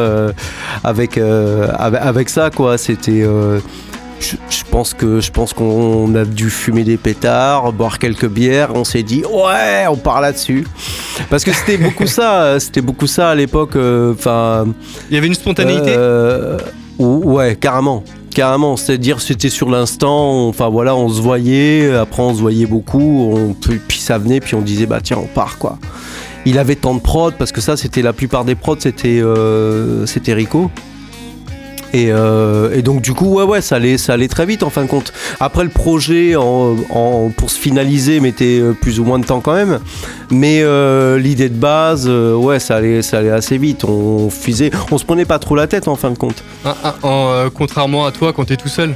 avec, 0.85 1.19
avec 1.19 2.03
avec 2.03 2.29
ça 2.29 2.51
quoi. 2.51 2.79
C'était, 2.79 3.25
je, 4.22 4.37
je 4.48 4.62
pense 4.70 4.94
que 4.94 5.20
je 5.20 5.30
pense 5.30 5.52
qu'on 5.52 6.14
a 6.14 6.24
dû 6.24 6.48
fumer 6.48 6.85
des 6.85 6.96
pétards, 6.96 7.72
boire 7.72 7.98
quelques 7.98 8.28
bières. 8.28 8.70
On 8.74 8.85
s'est 8.85 9.02
dit 9.02 9.22
ouais, 9.24 9.87
on 9.90 9.96
part 9.96 10.20
là-dessus 10.20 10.66
parce 11.28 11.44
que 11.44 11.52
c'était 11.52 11.76
beaucoup 11.76 12.06
ça, 12.06 12.58
c'était 12.61 12.80
beaucoup 12.80 13.06
ça 13.06 13.30
à 13.30 13.35
l'époque. 13.35 13.76
euh, 13.76 14.12
Enfin, 14.14 14.66
Il 15.11 15.14
y 15.14 15.18
avait 15.18 15.26
une 15.26 15.35
spontanéité. 15.35 15.94
euh, 15.96 16.56
ou- 16.98 17.32
ouais, 17.35 17.56
carrément. 17.56 18.04
Carrément, 18.35 18.78
c'est-à-dire 18.78 19.20
c'était 19.20 19.50
sur 19.50 19.68
l'instant, 19.68 20.30
on- 20.32 20.48
enfin 20.48 20.70
voilà, 20.70 20.96
on 20.96 21.11
se 21.11 21.20
voyait, 21.20 21.94
après 21.94 22.22
on 22.22 22.35
se 22.35 22.40
voyait 22.40 22.64
beaucoup, 22.64 23.30
on, 23.37 23.54
puis 23.87 23.98
ça 23.98 24.16
venait, 24.16 24.40
puis 24.40 24.54
on 24.54 24.62
disait 24.62 24.87
bah 24.87 25.00
tiens 25.02 25.18
on 25.20 25.26
part 25.26 25.58
quoi. 25.58 25.76
Il 26.46 26.58
avait 26.58 26.76
tant 26.76 26.94
de 26.94 27.00
prod 27.00 27.35
parce 27.38 27.52
que 27.52 27.61
ça 27.61 27.76
c'était 27.76 28.00
la 28.02 28.12
plupart 28.14 28.44
des 28.46 28.54
prods 28.54 28.76
c'était 28.78 29.20
euh, 29.20 30.06
c'était 30.06 30.32
Rico. 30.32 30.70
Et, 31.94 32.11
euh, 32.11 32.70
et 32.74 32.81
donc 32.81 33.02
du 33.02 33.12
coup 33.12 33.26
ouais 33.35 33.42
ouais 33.44 33.61
ça 33.61 33.76
allait 33.76 33.98
ça 33.98 34.14
allait 34.14 34.28
très 34.28 34.46
vite 34.46 34.62
en 34.62 34.70
fin 34.70 34.83
de 34.83 34.88
compte. 34.88 35.12
Après 35.40 35.62
le 35.62 35.68
projet 35.68 36.37
en, 36.37 36.74
en- 36.90 37.31
pour 37.37 37.50
se 37.50 37.59
finaliser 37.59 38.18
mettait 38.20 38.59
euh, 38.61 38.72
plus 38.72 38.98
ou 38.98 39.05
moins 39.05 39.18
de 39.18 39.26
temps 39.26 39.40
quand 39.40 39.52
même. 39.55 39.78
Mais 40.31 40.61
euh, 40.62 41.18
l'idée 41.18 41.50
de 41.50 41.55
base 41.55 42.07
euh, 42.09 42.35
ouais 42.35 42.59
ça 42.61 42.76
allait 42.76 43.02
ça 43.02 43.18
allait 43.18 43.31
assez 43.31 43.59
vite. 43.59 43.85
On 43.85 44.31
faisait 44.31 44.70
on 44.90 44.96
se 44.96 45.05
prenait 45.05 45.26
pas 45.26 45.38
trop 45.38 45.55
la 45.55 45.66
tête 45.66 45.87
en 45.87 45.96
fin 45.96 46.11
de 46.11 46.16
compte. 46.18 46.42
Ah, 46.64 46.76
ah, 46.83 46.94
en, 47.02 47.44
contrairement 47.55 48.07
à 48.07 48.12
toi, 48.12 48.33
quand 48.33 48.44
t'es 48.46 48.57
tout 48.57 48.68
seul. 48.68 48.94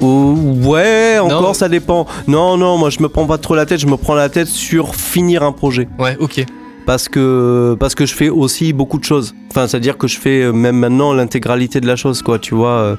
Ouais, 0.00 1.18
encore 1.18 1.42
Non. 1.42 1.54
ça 1.54 1.68
dépend. 1.68 2.06
Non, 2.26 2.56
non, 2.56 2.76
moi 2.78 2.90
je 2.90 3.00
me 3.00 3.08
prends 3.08 3.26
pas 3.26 3.38
trop 3.38 3.54
la 3.54 3.64
tête, 3.66 3.80
je 3.80 3.86
me 3.86 3.96
prends 3.96 4.14
la 4.14 4.28
tête 4.28 4.48
sur 4.48 4.94
finir 4.94 5.42
un 5.42 5.52
projet. 5.52 5.88
Ouais, 5.98 6.16
ok. 6.18 6.44
Parce 6.86 7.08
que, 7.08 7.76
parce 7.80 7.94
que 7.94 8.04
je 8.06 8.14
fais 8.14 8.28
aussi 8.28 8.72
beaucoup 8.72 8.98
de 8.98 9.04
choses. 9.04 9.34
Enfin, 9.50 9.66
c'est-à-dire 9.66 9.96
que 9.96 10.06
je 10.06 10.18
fais 10.18 10.42
euh, 10.42 10.52
même 10.52 10.76
maintenant 10.76 11.12
l'intégralité 11.14 11.80
de 11.80 11.86
la 11.86 11.96
chose, 11.96 12.20
quoi, 12.22 12.38
tu 12.38 12.54
vois. 12.54 12.68
euh, 12.70 12.96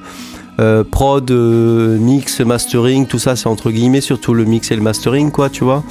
euh, 0.58 0.82
prod, 0.84 1.30
euh, 1.30 1.98
mix, 1.98 2.40
mastering, 2.40 3.06
tout 3.06 3.18
ça, 3.18 3.36
c'est 3.36 3.46
entre 3.46 3.70
guillemets, 3.70 4.00
surtout 4.00 4.32
le 4.32 4.44
mix 4.46 4.70
et 4.70 4.76
le 4.76 4.80
mastering, 4.82 5.30
quoi, 5.30 5.50
tu 5.50 5.64
vois. 5.64 5.84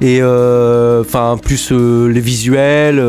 Et 0.00 0.20
euh, 0.22 1.00
enfin, 1.02 1.36
plus 1.42 1.70
les 1.72 2.20
visuels, 2.20 3.00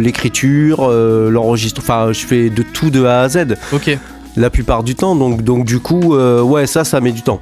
l'écriture, 0.00 0.80
euh, 0.88 1.30
l'enregistre. 1.30 1.80
Enfin, 1.82 2.12
je 2.12 2.26
fais 2.26 2.50
de 2.50 2.62
tout 2.62 2.90
de 2.90 3.04
A 3.04 3.20
à 3.22 3.28
Z 3.28 3.54
Ok. 3.72 3.96
la 4.36 4.50
plupart 4.50 4.82
du 4.82 4.94
temps. 4.94 5.14
Donc, 5.16 5.42
donc 5.42 5.64
du 5.64 5.78
coup, 5.78 6.14
ouais, 6.16 6.66
ça, 6.66 6.84
ça 6.84 7.00
met 7.00 7.12
du 7.12 7.22
temps. 7.22 7.40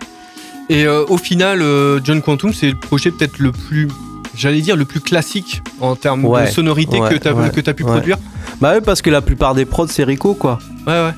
Et 0.70 0.86
euh, 0.86 1.04
au 1.08 1.18
final, 1.18 1.60
euh, 1.60 2.00
John 2.02 2.22
Quantum, 2.22 2.52
c'est 2.54 2.70
le 2.70 2.76
projet 2.78 3.10
peut-être 3.10 3.38
le 3.38 3.52
plus, 3.52 3.88
j'allais 4.36 4.60
dire, 4.60 4.76
le 4.76 4.84
plus 4.84 5.00
classique 5.00 5.62
en 5.80 5.96
termes 5.96 6.24
Ouais, 6.24 6.46
de 6.46 6.50
sonorité 6.50 6.98
ouais, 7.00 7.08
que 7.08 7.28
ouais, 7.32 7.50
que 7.50 7.60
t'as 7.60 7.72
pu 7.74 7.84
produire. 7.84 8.18
Bah 8.60 8.72
ouais, 8.74 8.80
parce 8.80 9.02
que 9.02 9.10
la 9.10 9.20
plupart 9.22 9.54
des 9.54 9.64
prods, 9.64 9.86
c'est 9.88 10.04
Rico, 10.04 10.34
quoi. 10.34 10.58
Ouais, 10.86 10.92
ouais. 10.92 11.10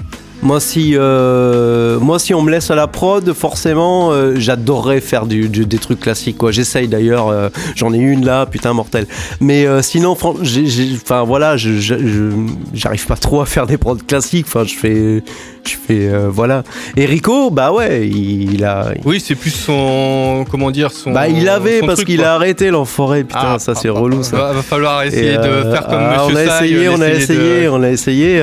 Moi 0.43 0.61
si, 0.61 0.93
euh, 0.95 1.99
moi, 1.99 2.19
si 2.19 2.35
on 2.35 2.43
me 2.43 2.51
laisse 2.51 2.71
à 2.71 2.75
la 2.75 2.87
prod, 2.87 3.33
forcément, 3.33 4.13
euh, 4.13 4.35
j'adorerais 4.37 5.01
faire 5.01 5.25
du, 5.25 5.49
du- 5.49 5.65
des 5.65 5.79
trucs 5.79 5.99
classiques. 6.01 6.37
quoi. 6.37 6.53
J'essaye 6.53 6.89
d'ailleurs, 6.89 7.29
euh, 7.29 7.49
j'en 7.75 7.93
ai 7.95 7.97
une 7.99 8.25
là, 8.25 8.45
putain, 8.45 8.75
mortel. 8.75 9.07
Mais 9.41 9.67
sinon, 9.83 10.11
enfin 10.11 11.23
voilà, 11.25 11.57
j'arrive 11.57 13.07
pas 13.07 13.17
trop 13.17 13.41
à 13.41 13.47
faire 13.47 13.67
des 13.67 13.79
prods 13.79 13.97
classiques. 14.07 14.47
Enfin, 14.47 14.65
je 14.65 14.75
fais, 14.75 15.23
je 15.67 15.77
fais, 15.77 16.09
euh, 16.09 16.29
voilà. 16.31 16.63
Et 16.97 17.05
Rico, 17.07 17.51
bah 17.51 17.73
ouais, 17.73 18.07
il, 18.09 18.55
il 18.55 18.65
a. 18.65 18.93
Oui, 19.05 19.21
c'est 19.21 19.35
plus 19.35 19.51
son, 19.51 20.45
comment 20.51 20.71
dire, 20.71 20.91
son. 20.93 21.13
Bah, 21.13 21.29
il 21.29 21.49
avait 21.49 21.81
parce 21.81 22.05
qu'il 22.05 22.23
a 22.25 22.35
arrêté 22.35 22.71
l'enfoiré, 22.71 23.25
putain, 23.25 23.55
Ah, 23.55 23.59
ça 23.59 23.75
c'est 23.75 23.89
ah, 23.89 23.93
relou 23.93 24.19
ah, 24.21 24.25
ça. 24.25 24.37
Va, 24.37 24.53
va 24.53 24.63
falloir 24.63 25.03
essayer 25.03 25.33
Et, 25.35 25.37
de 25.39 25.43
euh, 25.43 25.73
faire 25.73 25.87
comme 25.87 25.99
ah, 26.01 26.25
Monsieur 26.29 26.33
on 26.33 26.37
a 26.37 26.45
essayé, 26.45 26.89
on 26.89 27.01
a 27.01 27.09
essayé, 27.11 27.65
de- 27.65 27.69
on 27.69 27.83
a 27.83 27.91
essayé. 27.91 28.37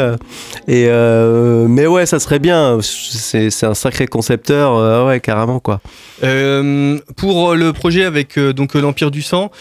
et 0.67 0.85
euh, 0.87 1.65
mais 1.67 1.87
ouais, 1.87 2.05
ça 2.05 2.19
serait 2.19 2.39
bien. 2.39 2.79
C'est 2.81 3.49
c'est 3.49 3.65
un 3.65 3.73
sacré 3.73 4.07
concepteur, 4.07 5.05
ouais, 5.05 5.19
carrément 5.19 5.59
quoi. 5.59 5.79
Pour 6.21 7.55
le 7.55 7.71
projet 7.73 8.03
avec 8.05 8.39
donc 8.39 8.73
l'Empire 8.75 9.11
du 9.11 9.21
Sang, 9.21 9.51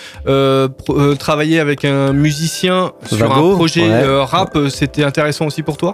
travailler 1.18 1.60
avec 1.60 1.84
un 1.84 2.12
musicien 2.12 2.92
sur 3.06 3.16
Vago, 3.28 3.52
un 3.52 3.56
projet 3.56 3.88
ouais. 3.88 4.22
rap, 4.24 4.56
c'était 4.70 5.04
intéressant 5.04 5.46
aussi 5.46 5.62
pour 5.62 5.76
toi? 5.76 5.92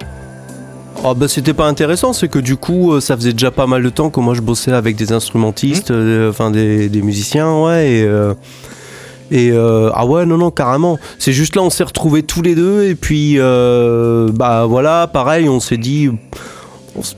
Oh, 1.04 1.14
bah, 1.14 1.28
c'était 1.28 1.54
pas 1.54 1.66
intéressant, 1.68 2.12
c'est 2.12 2.28
que 2.28 2.40
du 2.40 2.56
coup, 2.56 2.92
euh, 2.92 3.00
ça 3.00 3.16
faisait 3.16 3.32
déjà 3.32 3.50
pas 3.52 3.66
mal 3.66 3.82
de 3.82 3.88
temps 3.88 4.10
que 4.10 4.18
moi 4.18 4.34
je 4.34 4.40
bossais 4.40 4.72
avec 4.72 4.96
des 4.96 5.12
instrumentistes, 5.12 5.92
euh, 5.92 6.30
enfin 6.30 6.50
des, 6.50 6.88
des 6.88 7.02
musiciens, 7.02 7.62
ouais. 7.62 7.90
Et, 7.90 8.02
euh, 8.02 8.34
et 9.30 9.50
euh, 9.52 9.90
ah 9.94 10.04
ouais, 10.06 10.26
non, 10.26 10.38
non, 10.38 10.50
carrément. 10.50 10.98
C'est 11.18 11.32
juste 11.32 11.54
là, 11.54 11.62
on 11.62 11.70
s'est 11.70 11.84
retrouvés 11.84 12.24
tous 12.24 12.42
les 12.42 12.56
deux, 12.56 12.84
et 12.84 12.96
puis 12.96 13.34
euh, 13.38 14.28
bah 14.32 14.66
voilà, 14.66 15.06
pareil, 15.06 15.48
on 15.48 15.60
s'est 15.60 15.76
dit. 15.76 16.10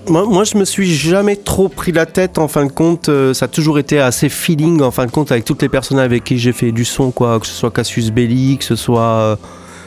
moi, 0.08 0.26
moi, 0.26 0.44
je 0.44 0.58
me 0.58 0.66
suis 0.66 0.94
jamais 0.94 1.36
trop 1.36 1.68
pris 1.70 1.92
la 1.92 2.04
tête. 2.04 2.36
En 2.38 2.48
fin 2.48 2.66
de 2.66 2.72
compte, 2.72 3.08
euh, 3.08 3.32
ça 3.32 3.46
a 3.46 3.48
toujours 3.48 3.78
été 3.78 3.98
assez 3.98 4.28
feeling. 4.28 4.82
En 4.82 4.90
fin 4.90 5.06
de 5.06 5.10
compte, 5.10 5.32
avec 5.32 5.46
toutes 5.46 5.62
les 5.62 5.70
personnes 5.70 5.98
avec 5.98 6.24
qui 6.24 6.38
j'ai 6.38 6.52
fait 6.52 6.70
du 6.70 6.84
son, 6.84 7.12
quoi. 7.12 7.40
Que 7.40 7.46
ce 7.46 7.54
soit 7.54 7.70
Cassius 7.70 8.10
Belli, 8.10 8.58
que 8.58 8.64
ce 8.64 8.76
soit. 8.76 9.38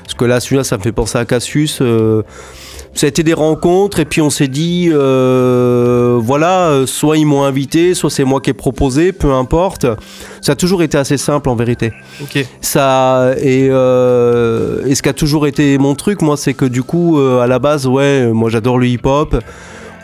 parce 0.03 0.15
que 0.15 0.25
là, 0.25 0.39
celui-là, 0.39 0.63
ça 0.63 0.77
me 0.77 0.81
fait 0.81 0.91
penser 0.93 1.19
à 1.19 1.25
Cassius. 1.25 1.79
Ça 2.95 3.07
a 3.07 3.09
été 3.09 3.23
des 3.23 3.33
rencontres 3.33 3.99
et 3.99 4.05
puis 4.05 4.21
on 4.21 4.29
s'est 4.29 4.47
dit, 4.47 4.89
euh, 4.91 6.19
voilà, 6.21 6.67
euh, 6.69 6.85
soit 6.85 7.17
ils 7.17 7.25
m'ont 7.25 7.43
invité, 7.43 7.95
soit 7.95 8.11
c'est 8.11 8.23
moi 8.23 8.39
qui 8.39 8.51
ai 8.51 8.53
proposé, 8.53 9.11
peu 9.11 9.31
importe. 9.31 9.87
Ça 10.41 10.51
a 10.51 10.55
toujours 10.55 10.83
été 10.83 10.97
assez 10.97 11.17
simple 11.17 11.49
en 11.49 11.55
vérité. 11.55 11.91
Ça 12.61 13.33
et, 13.41 13.67
euh, 13.71 14.85
et 14.85 14.93
ce 14.93 15.01
qui 15.01 15.09
a 15.09 15.13
toujours 15.13 15.47
été 15.47 15.77
mon 15.77 15.95
truc, 15.95 16.21
moi, 16.21 16.37
c'est 16.37 16.53
que 16.53 16.65
du 16.65 16.83
coup, 16.83 17.19
à 17.19 17.47
la 17.47 17.59
base, 17.59 17.87
ouais, 17.87 18.27
moi 18.27 18.49
j'adore 18.49 18.77
le 18.77 18.87
hip-hop. 18.87 19.37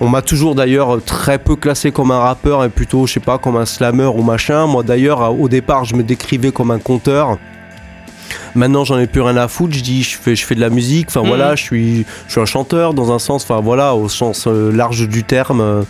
On 0.02 0.08
m'a 0.08 0.22
toujours 0.22 0.56
d'ailleurs 0.56 1.04
très 1.04 1.38
peu 1.38 1.58
classé 1.58 1.92
comme 1.92 2.12
un 2.12 2.20
rappeur 2.20 2.64
et 2.64 2.70
plutôt, 2.70 3.06
je 3.06 3.14
sais 3.14 3.20
pas, 3.20 3.38
comme 3.38 3.58
un 3.58 3.66
slammer 3.66 4.06
ou 4.06 4.24
machin. 4.24 4.66
Moi 4.66 4.82
d'ailleurs, 4.82 5.40
au 5.40 5.50
départ, 5.50 5.86
je 5.86 5.96
me 5.96 6.04
décrivais 6.04 6.52
comme 6.52 6.72
un 6.72 6.80
conteur. 6.80 7.38
Maintenant, 8.56 8.84
j'en 8.86 9.00
ai 9.00 9.08
plus 9.08 9.22
rien 9.22 9.38
à 9.38 9.48
foutre. 9.48 9.74
Je 9.76 9.82
dis, 9.82 10.04
je 10.04 10.18
fais, 10.18 10.36
je 10.36 10.46
fais 10.46 10.56
de 10.56 10.62
la 10.62 10.70
musique. 10.70 11.08
Enfin 11.10 11.22
Mhm. 11.22 11.28
voilà, 11.28 11.56
je 11.56 11.64
suis, 11.64 12.06
je 12.28 12.32
suis 12.32 12.42
un 12.42 12.46
chanteur 12.46 12.94
dans 12.94 13.12
un 13.12 13.20
sens. 13.20 13.44
Enfin 13.44 13.62
voilà, 13.62 13.96
au 13.96 14.10
sens 14.10 14.46
euh, 14.48 14.72
large 14.72 15.08
du 15.08 15.24
terme. 15.24 15.62
Euh, 15.62 15.82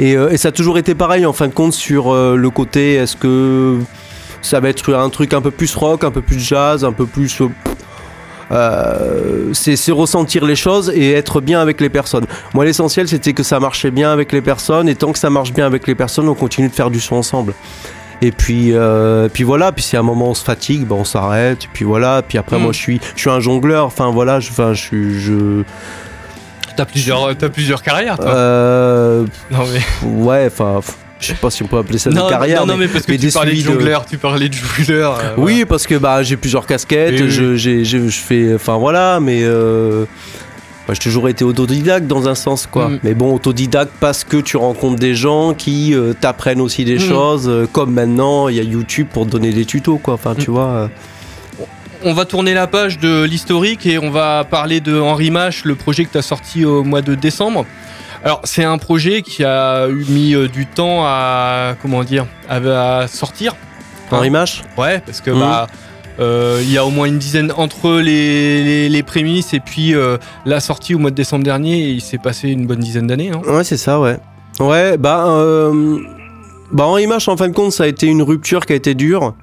Et, 0.00 0.12
et 0.14 0.36
ça 0.38 0.48
a 0.48 0.52
toujours 0.52 0.76
été 0.78 0.94
pareil 0.96 1.24
en 1.24 1.32
fin 1.32 1.46
de 1.46 1.52
compte 1.54 1.72
sur 1.72 2.12
euh, 2.12 2.34
le 2.36 2.50
côté. 2.50 2.94
Est-ce 2.94 3.14
que 3.16 3.78
ça 4.42 4.58
va 4.58 4.68
être 4.68 4.92
un 4.92 5.08
truc 5.08 5.32
un 5.32 5.40
peu 5.40 5.52
plus 5.52 5.72
rock, 5.76 6.02
un 6.02 6.10
peu 6.10 6.20
plus 6.20 6.40
jazz, 6.40 6.84
un 6.84 6.92
peu 6.92 7.06
plus. 7.06 7.40
euh, 8.50 9.52
c'est 9.52 9.92
ressentir 9.92 10.44
les 10.44 10.56
choses 10.56 10.90
et 10.94 11.12
être 11.12 11.40
bien 11.40 11.60
avec 11.60 11.80
les 11.80 11.88
personnes. 11.88 12.26
Moi, 12.52 12.64
l'essentiel, 12.64 13.08
c'était 13.08 13.32
que 13.32 13.42
ça 13.42 13.58
marchait 13.60 13.90
bien 13.90 14.12
avec 14.12 14.32
les 14.32 14.42
personnes, 14.42 14.88
et 14.88 14.94
tant 14.94 15.12
que 15.12 15.18
ça 15.18 15.30
marche 15.30 15.52
bien 15.52 15.66
avec 15.66 15.86
les 15.86 15.94
personnes, 15.94 16.28
on 16.28 16.34
continue 16.34 16.68
de 16.68 16.74
faire 16.74 16.90
du 16.90 17.00
son 17.00 17.16
ensemble. 17.16 17.54
Et 18.22 18.30
puis, 18.32 18.70
euh, 18.72 19.28
puis 19.32 19.44
voilà, 19.44 19.72
puis 19.72 19.82
si 19.82 19.96
à 19.96 20.00
un 20.00 20.02
moment 20.02 20.30
on 20.30 20.34
se 20.34 20.44
fatigue, 20.44 20.86
ben 20.86 20.96
on 20.96 21.04
s'arrête, 21.04 21.64
et 21.64 21.68
puis 21.72 21.84
voilà, 21.84 22.22
puis 22.26 22.38
après, 22.38 22.58
Mm. 22.58 22.62
moi, 22.62 22.72
je 22.72 22.78
suis, 22.78 23.00
je 23.16 23.20
suis 23.20 23.30
un 23.30 23.40
jongleur, 23.40 23.86
enfin 23.86 24.10
voilà, 24.10 24.40
je, 24.40 24.50
enfin, 24.50 24.72
je 24.72 24.80
suis. 24.80 25.20
Je, 25.20 25.62
T'as 26.76 26.84
plusieurs, 26.86 27.36
t'as 27.36 27.48
plusieurs 27.50 27.82
carrières, 27.82 28.16
toi. 28.16 28.26
euh, 28.34 29.24
Non 29.50 29.60
mais. 29.72 30.08
ouais, 30.08 30.46
enfin, 30.46 30.80
je 31.20 31.26
sais 31.28 31.34
pas 31.34 31.48
si 31.50 31.62
on 31.62 31.66
peut 31.66 31.78
appeler 31.78 31.98
ça 31.98 32.10
non, 32.10 32.24
une 32.24 32.30
carrière. 32.30 32.60
non, 32.66 32.72
non, 32.72 32.76
mais 32.78 32.88
parce 32.88 33.06
que 33.06 33.12
tu 33.12 33.18
des 33.18 33.30
parlais 33.30 33.52
de 33.52 33.56
de- 33.58 33.62
jongleur, 33.62 34.04
tu 34.06 34.18
parlais 34.18 34.48
de 34.48 34.54
jongleur. 34.54 35.18
euh, 35.20 35.34
Oui, 35.36 35.64
parce 35.68 35.86
que 35.86 35.94
bah, 35.96 36.22
j'ai 36.24 36.36
plusieurs 36.36 36.66
casquettes, 36.66 37.12
Oui, 37.14 37.22
oui. 37.22 37.30
Je, 37.30 37.54
j'ai- 37.56 37.84
j'ai- 37.84 38.08
je 38.08 38.18
fais. 38.20 38.54
Enfin 38.54 38.76
voilà, 38.76 39.20
mais. 39.20 39.42
J'ai 40.92 40.98
toujours 40.98 41.28
été 41.30 41.44
autodidacte 41.44 42.06
dans 42.06 42.28
un 42.28 42.34
sens, 42.34 42.66
quoi. 42.70 42.88
Mm. 42.88 42.98
Mais 43.02 43.14
bon, 43.14 43.34
autodidacte 43.34 43.92
parce 44.00 44.22
que 44.24 44.36
tu 44.36 44.56
rencontres 44.58 44.98
des 44.98 45.14
gens 45.14 45.54
qui 45.54 45.94
euh, 45.94 46.12
t'apprennent 46.12 46.60
aussi 46.60 46.84
des 46.84 46.96
Mm. 46.96 47.00
choses, 47.08 47.48
euh, 47.48 47.66
comme 47.72 47.92
maintenant, 47.92 48.48
il 48.48 48.56
y 48.56 48.60
a 48.60 48.62
YouTube 48.62 49.06
pour 49.12 49.24
te 49.24 49.30
donner 49.30 49.50
des 49.52 49.64
tutos, 49.64 49.96
quoi. 49.98 50.14
Enfin, 50.14 50.34
tu 50.34 50.50
Mm. 50.50 50.54
vois. 50.54 50.66
euh. 50.66 50.88
On 52.06 52.12
va 52.12 52.26
tourner 52.26 52.52
la 52.52 52.66
page 52.66 52.98
de 52.98 53.22
l'historique 53.22 53.86
et 53.86 53.98
on 53.98 54.10
va 54.10 54.44
parler 54.44 54.80
de 54.80 55.00
Henri 55.00 55.30
Mache, 55.30 55.64
le 55.64 55.74
projet 55.74 56.04
que 56.04 56.12
tu 56.12 56.18
as 56.18 56.22
sorti 56.22 56.66
au 56.66 56.84
mois 56.84 57.00
de 57.00 57.14
décembre. 57.14 57.64
Alors, 58.22 58.42
c'est 58.44 58.64
un 58.64 58.76
projet 58.76 59.22
qui 59.22 59.42
a 59.42 59.86
mis 59.88 60.34
du 60.48 60.66
temps 60.66 61.02
à 61.04 61.76
comment 61.80 62.04
dire 62.04 62.26
à, 62.48 62.98
à 63.00 63.06
sortir. 63.08 63.54
Henri 64.10 64.28
Mache? 64.28 64.62
Ouais, 64.76 65.00
parce 65.04 65.22
que 65.22 65.30
bah 65.30 65.66
il 66.18 66.70
y 66.70 66.78
a 66.78 66.84
au 66.84 66.90
moins 66.90 67.06
une 67.06 67.18
dizaine 67.18 67.52
entre 67.56 67.92
les, 68.00 68.88
les, 68.88 69.02
prémices 69.02 69.52
et 69.54 69.60
puis 69.60 69.94
euh, 69.94 70.16
la 70.46 70.60
sortie 70.60 70.94
au 70.94 70.98
mois 70.98 71.10
de 71.10 71.16
décembre 71.16 71.44
dernier. 71.44 71.78
Il 71.88 72.00
s'est 72.00 72.18
passé 72.18 72.48
une 72.48 72.66
bonne 72.66 72.80
dizaine 72.80 73.06
d'années. 73.06 73.30
hein. 73.32 73.42
Ouais, 73.46 73.64
c'est 73.64 73.76
ça, 73.76 74.00
ouais. 74.00 74.18
Ouais, 74.60 74.96
bah. 74.96 75.26
Euh, 75.28 75.98
bah, 76.72 76.84
Henri 76.86 77.06
Mache, 77.06 77.28
en 77.28 77.36
fin 77.36 77.48
de 77.48 77.52
compte, 77.54 77.72
ça 77.72 77.84
a 77.84 77.86
été 77.86 78.06
une 78.06 78.22
rupture 78.22 78.66
qui 78.66 78.72
a 78.72 78.76
été 78.76 78.94
dure. 78.94 79.34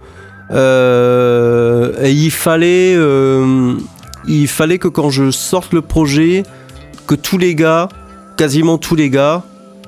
Euh, 0.52 1.94
et 2.04 2.12
il 2.12 2.32
fallait. 2.32 2.94
euh, 2.96 3.76
il 4.28 4.48
fallait 4.48 4.78
que 4.78 4.88
quand 4.88 5.10
je 5.10 5.32
sorte 5.32 5.74
le 5.74 5.82
projet, 5.82 6.44
que 7.08 7.16
tous 7.16 7.38
les 7.38 7.56
gars, 7.56 7.90
quasiment 8.38 8.78
tous 8.78 8.96
les 8.96 9.10
gars, 9.10 9.44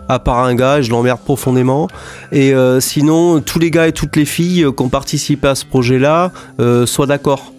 à 0.09 0.19
part 0.19 0.39
un 0.39 0.55
gars, 0.55 0.81
je 0.81 0.89
l'emmerde 0.91 1.19
profondément, 1.23 1.87
et 2.31 2.53
euh, 2.53 2.79
sinon, 2.79 3.41
tous 3.41 3.59
les 3.59 3.71
gars 3.71 3.87
et 3.87 3.91
toutes 3.91 4.15
les 4.15 4.25
filles 4.25 4.63
euh, 4.63 4.71
qui 4.71 4.83
ont 4.83 4.89
participé 4.89 5.47
à 5.47 5.55
ce 5.55 5.65
projet-là 5.65 6.31
euh, 6.59 6.85
soient 6.85 7.07
d'accord. 7.07 7.53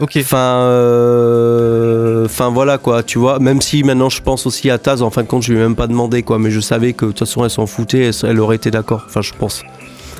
Ok. 0.00 0.16
Enfin, 0.16 0.60
euh, 0.62 2.24
enfin 2.24 2.50
voilà 2.50 2.78
quoi, 2.78 3.02
tu 3.02 3.18
vois. 3.18 3.40
Même 3.40 3.60
si 3.60 3.82
maintenant 3.82 4.08
je 4.08 4.22
pense 4.22 4.46
aussi 4.46 4.70
à 4.70 4.78
Taz, 4.78 5.02
en 5.02 5.10
fin 5.10 5.22
de 5.22 5.26
compte, 5.26 5.42
je 5.42 5.52
lui 5.52 5.58
ai 5.58 5.62
même 5.62 5.74
pas 5.74 5.88
demandé 5.88 6.22
quoi, 6.22 6.38
mais 6.38 6.52
je 6.52 6.60
savais 6.60 6.92
que 6.92 7.06
de 7.06 7.10
toute 7.10 7.18
façon 7.18 7.42
elle 7.42 7.50
s'en 7.50 7.66
foutait, 7.66 8.04
elle, 8.04 8.14
elle 8.30 8.40
aurait 8.40 8.56
été 8.56 8.70
d'accord. 8.70 9.02
Enfin, 9.06 9.22
je 9.22 9.32
pense. 9.36 9.64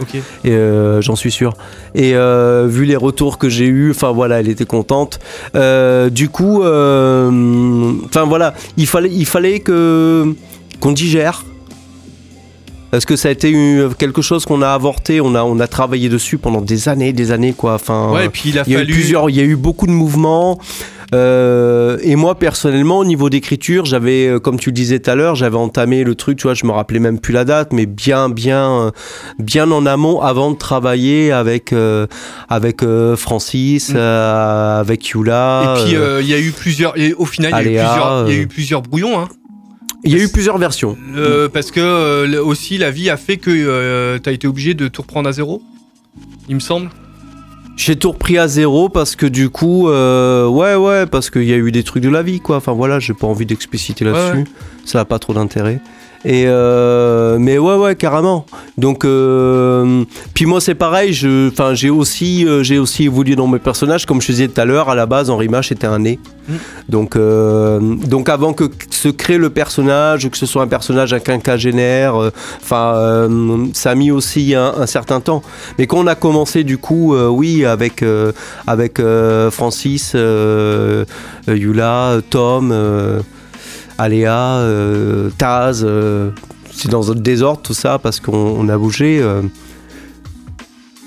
Ok. 0.00 0.16
Et 0.44 0.50
euh, 0.50 1.00
j'en 1.00 1.16
suis 1.16 1.30
sûr. 1.30 1.54
Et 1.94 2.14
euh, 2.14 2.66
vu 2.68 2.84
les 2.84 2.96
retours 2.96 3.38
que 3.38 3.48
j'ai 3.48 3.66
eus, 3.66 3.90
enfin 3.90 4.12
voilà, 4.12 4.40
elle 4.40 4.48
était 4.48 4.66
contente. 4.66 5.20
Euh, 5.54 6.10
du 6.10 6.28
coup, 6.28 6.58
enfin 6.58 8.24
voilà, 8.24 8.54
il 8.76 8.86
fallait, 8.86 9.10
il 9.12 9.26
fallait 9.26 9.60
que 9.60 10.34
qu'on 10.80 10.92
digère. 10.92 11.44
Parce 12.90 13.05
que 13.05 13.16
ça 13.16 13.29
a 13.29 13.33
été 13.33 13.55
quelque 13.98 14.22
chose 14.22 14.44
qu'on 14.46 14.62
a 14.62 14.68
avorté, 14.70 15.20
on 15.20 15.35
a, 15.35 15.42
on 15.42 15.61
a 15.61 15.66
travaillé 15.66 16.09
dessus 16.09 16.38
pendant 16.38 16.61
des 16.62 16.88
années, 16.88 17.12
des 17.12 17.33
années 17.33 17.53
quoi. 17.53 17.74
Enfin, 17.74 18.11
Ouais, 18.12 18.27
et 18.27 18.29
puis 18.31 18.44
il 18.51 18.59
a 18.59 18.62
il 18.66 18.72
y 18.72 18.77
a 18.77 18.79
eu 18.79 18.83
fallu. 18.83 18.92
plusieurs, 18.94 19.29
il 19.31 19.37
y 19.37 19.40
a 19.40 19.44
eu 19.44 19.57
beaucoup 19.57 19.87
de 19.87 19.92
mouvements. 19.92 20.59
Euh, 21.14 21.96
et 22.03 22.16
moi 22.16 22.35
personnellement, 22.35 22.98
au 22.98 23.05
niveau 23.05 23.31
d'écriture, 23.31 23.87
j'avais, 23.87 24.27
euh, 24.27 24.38
comme 24.38 24.59
tu 24.59 24.68
le 24.70 24.74
disais 24.74 24.98
tout 24.98 25.11
à 25.11 25.14
l'heure, 25.14 25.37
j'avais 25.37 25.57
entamé 25.57 26.05
le 26.05 26.14
truc, 26.14 26.37
tu 26.38 26.42
vois, 26.42 26.53
je 26.55 26.66
me 26.66 26.70
rappelais 26.70 26.98
même 26.98 27.18
plus 27.18 27.33
la 27.33 27.44
date, 27.46 27.72
mais 27.72 27.87
bien, 27.87 28.29
bien, 28.29 28.70
euh, 28.70 28.90
bien 29.38 29.70
en 29.70 29.87
amont, 29.87 30.20
avant 30.20 30.51
de 30.51 30.57
travailler 30.59 31.33
avec 31.33 31.72
euh, 31.72 32.07
avec 32.51 32.83
euh, 32.83 33.16
Francis, 33.16 33.88
Mm. 33.90 33.96
euh, 33.96 34.81
avec 34.81 35.09
Yula. 35.09 35.77
Et 35.79 35.83
puis 35.85 35.96
il 36.22 36.29
y 36.29 36.35
a 36.35 36.38
eu 36.38 36.51
plusieurs. 36.53 36.98
Et 36.98 37.14
au 37.14 37.24
final, 37.24 37.53
il 37.64 37.68
y 37.72 37.74
eu 37.74 37.77
y 37.77 37.79
a 37.79 38.27
eu 38.33 38.46
plusieurs 38.46 38.83
brouillons. 38.83 39.18
Hein. 39.18 39.29
Il 40.04 40.16
y 40.16 40.20
a 40.20 40.22
eu 40.22 40.28
plusieurs 40.28 40.58
versions. 40.58 40.96
Parce 41.52 41.70
que 41.70 41.80
euh, 41.80 42.42
aussi 42.42 42.78
la 42.78 42.90
vie 42.90 43.11
a 43.11 43.16
fait 43.16 43.37
que 43.37 44.18
tu 44.18 44.28
as 44.28 44.32
été 44.32 44.46
obligé 44.46 44.74
de 44.74 44.88
tout 44.88 45.02
reprendre 45.02 45.28
à 45.28 45.32
zéro. 45.32 45.62
Il 46.48 46.54
me 46.54 46.61
semble. 46.61 46.90
J'ai 47.78 47.94
tout 47.94 48.11
repris 48.11 48.38
à 48.38 48.48
zéro 48.48 48.88
parce 48.88 49.14
que 49.14 49.24
du 49.24 49.50
coup, 49.50 49.88
euh, 49.88 50.48
ouais, 50.48 50.74
ouais, 50.74 51.06
parce 51.06 51.30
qu'il 51.30 51.44
y 51.44 51.52
a 51.52 51.56
eu 51.56 51.70
des 51.70 51.84
trucs 51.84 52.02
de 52.02 52.08
la 52.08 52.24
vie, 52.24 52.40
quoi. 52.40 52.56
Enfin 52.56 52.72
voilà, 52.72 52.98
j'ai 52.98 53.14
pas 53.14 53.28
envie 53.28 53.46
d'expliciter 53.46 54.04
là-dessus. 54.04 54.38
Ouais, 54.38 54.38
ouais. 54.38 54.44
Ça 54.84 54.98
a 54.98 55.04
pas 55.04 55.20
trop 55.20 55.32
d'intérêt. 55.32 55.80
Et 56.24 56.44
euh, 56.46 57.38
mais 57.38 57.59
ouais, 57.59 57.76
ouais, 57.76 57.94
carrément. 57.94 58.44
Donc, 58.76 59.04
euh, 59.04 60.04
puis 60.35 60.46
moi 60.46 60.61
c'est 60.61 60.74
pareil. 60.74 61.12
Je, 61.12 61.48
enfin, 61.48 61.74
j'ai 61.74 61.90
aussi, 61.90 62.44
euh, 62.44 62.64
j'ai 62.64 62.78
aussi 62.78 63.04
évolué 63.04 63.37
dans 63.37 63.46
mes 63.46 63.61
personnages, 63.61 64.04
comme 64.04 64.20
je 64.20 64.26
disais 64.26 64.48
tout 64.48 64.61
à 64.61 64.64
l'heure. 64.64 64.88
À 64.88 64.96
la 64.96 65.07
base, 65.07 65.31
Henri 65.31 65.48
Mache 65.48 65.70
était 65.70 65.87
un 65.87 66.00
nez. 66.00 66.18
Mm. 66.48 66.54
Donc, 66.88 67.16
donc 68.09 68.28
avant 68.28 68.52
que 68.52 68.64
se 68.90 69.09
crée 69.09 69.38
le 69.38 69.50
personnage, 69.50 70.28
que 70.28 70.37
ce 70.37 70.46
soit 70.46 70.62
un 70.62 70.66
personnage 70.66 71.12
un 71.12 71.20
quinquagénaire, 71.20 72.14
enfin, 72.61 73.28
ça 73.74 73.90
a 73.90 73.94
mis 73.94 74.11
aussi 74.11 74.54
un, 74.54 74.72
un 74.78 74.87
certain 74.87 75.20
temps. 75.20 75.42
Mais 75.78 75.87
quand 75.87 75.98
on 75.98 76.07
a 76.07 76.14
commencé 76.14 76.64
du 76.64 76.78
coup, 76.78 77.14
oui, 77.14 77.64
avec 77.64 78.02
avec 78.66 79.00
Francis, 79.50 80.16
Yula, 81.46 82.16
Tom, 82.31 83.22
Aléa, 83.98 84.58
euh, 84.58 85.28
Taz, 85.37 85.84
euh, 85.84 86.30
c'est 86.70 86.88
dans 86.88 87.11
un 87.11 87.16
désordre 87.16 87.61
tout 87.62 87.74
ça 87.74 87.98
parce 87.98 88.20
qu'on 88.20 88.32
on 88.32 88.68
a 88.68 88.78
bougé. 88.78 89.20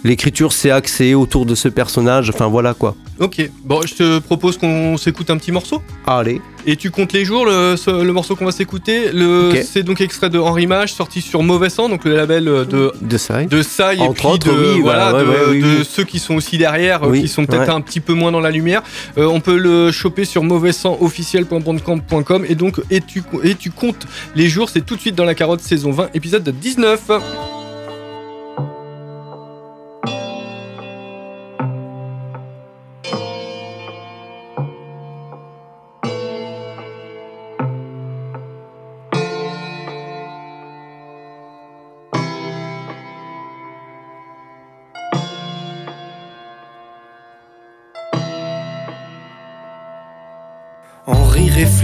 L'écriture 0.03 0.51
s'est 0.51 0.71
axée 0.71 1.13
autour 1.13 1.45
de 1.45 1.55
ce 1.55 1.67
personnage. 1.67 2.29
Enfin 2.29 2.47
voilà 2.47 2.73
quoi. 2.73 2.95
Ok. 3.19 3.49
Bon, 3.63 3.81
je 3.85 3.93
te 3.93 4.19
propose 4.19 4.57
qu'on 4.57 4.97
s'écoute 4.97 5.29
un 5.29 5.37
petit 5.37 5.51
morceau. 5.51 5.81
Allez. 6.07 6.41
Et 6.65 6.75
tu 6.75 6.89
comptes 6.91 7.13
les 7.13 7.25
jours, 7.25 7.45
le, 7.45 7.75
ce- 7.75 8.03
le 8.03 8.13
morceau 8.13 8.35
qu'on 8.35 8.45
va 8.45 8.51
s'écouter. 8.51 9.11
Le. 9.11 9.51
C'est 9.63 9.83
donc 9.83 10.01
extrait 10.01 10.29
de 10.29 10.39
Henri 10.39 10.67
Mage, 10.67 10.93
sorti 10.93 11.21
sur 11.21 11.43
Mauvais 11.43 11.69
Sang, 11.69 11.89
donc 11.89 12.03
le 12.05 12.15
label 12.15 12.47
euh, 12.47 12.65
de 12.65 12.91
De 13.01 13.17
ça. 13.17 13.43
de 13.43 13.61
ça 13.61 13.93
et 13.93 13.99
Entre 13.99 14.13
puis 14.13 14.27
autres, 14.27 14.47
de, 14.51 14.73
oui, 14.75 14.81
voilà, 14.81 15.11
de, 15.13 15.17
ouais, 15.17 15.23
ouais, 15.23 15.35
oui, 15.49 15.61
de 15.61 15.65
oui. 15.79 15.87
ceux 15.89 16.03
qui 16.03 16.19
sont 16.19 16.35
aussi 16.35 16.57
derrière, 16.57 17.03
euh, 17.07 17.17
qui 17.19 17.27
sont 17.27 17.45
peut-être 17.45 17.63
ouais. 17.67 17.69
un 17.69 17.81
petit 17.81 17.99
peu 17.99 18.13
moins 18.13 18.31
dans 18.31 18.39
la 18.41 18.51
lumière. 18.51 18.83
Euh, 19.17 19.25
on 19.25 19.39
peut 19.39 19.57
le 19.57 19.91
choper 19.91 20.25
sur 20.25 20.43
mauvaissangofficiel.bandcamp.com 20.43 22.45
et 22.47 22.55
donc 22.55 22.79
et 22.89 23.01
tu, 23.01 23.23
et 23.43 23.55
tu 23.55 23.71
comptes 23.71 24.05
les 24.35 24.47
jours, 24.47 24.69
c'est 24.69 24.85
tout 24.85 24.95
de 24.95 25.01
suite 25.01 25.15
dans 25.15 25.25
la 25.25 25.35
carotte 25.35 25.61
saison 25.61 25.91
20, 25.91 26.09
épisode 26.13 26.47
19. 26.59 27.60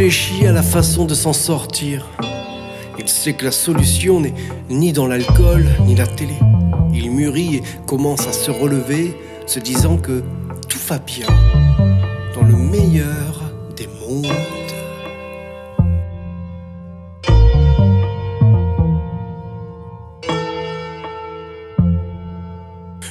Réfléchit 0.08 0.48
à 0.48 0.54
la 0.54 0.64
façon 0.64 1.04
de 1.04 1.14
s'en 1.14 1.34
sortir. 1.34 2.08
c'est 3.06 3.34
que 3.34 3.44
la 3.44 3.52
solution 3.52 4.22
n'est 4.22 4.34
ni 4.70 4.94
dans 4.94 5.06
l'alcool, 5.06 5.66
ni 5.86 5.96
la 5.96 6.08
télé. 6.08 6.36
Il 6.94 7.12
mûrit 7.12 7.58
et 7.58 7.64
commence 7.86 8.26
à 8.26 8.32
se 8.32 8.50
relever, 8.50 9.14
se 9.48 9.60
disant 9.60 9.98
que 9.98 10.24
tout 10.70 10.80
va 10.88 11.00
bien 11.00 11.28
dans 12.34 12.44
le 12.44 12.56
meilleur 12.56 13.52
des 13.76 13.90
mondes. 14.00 14.32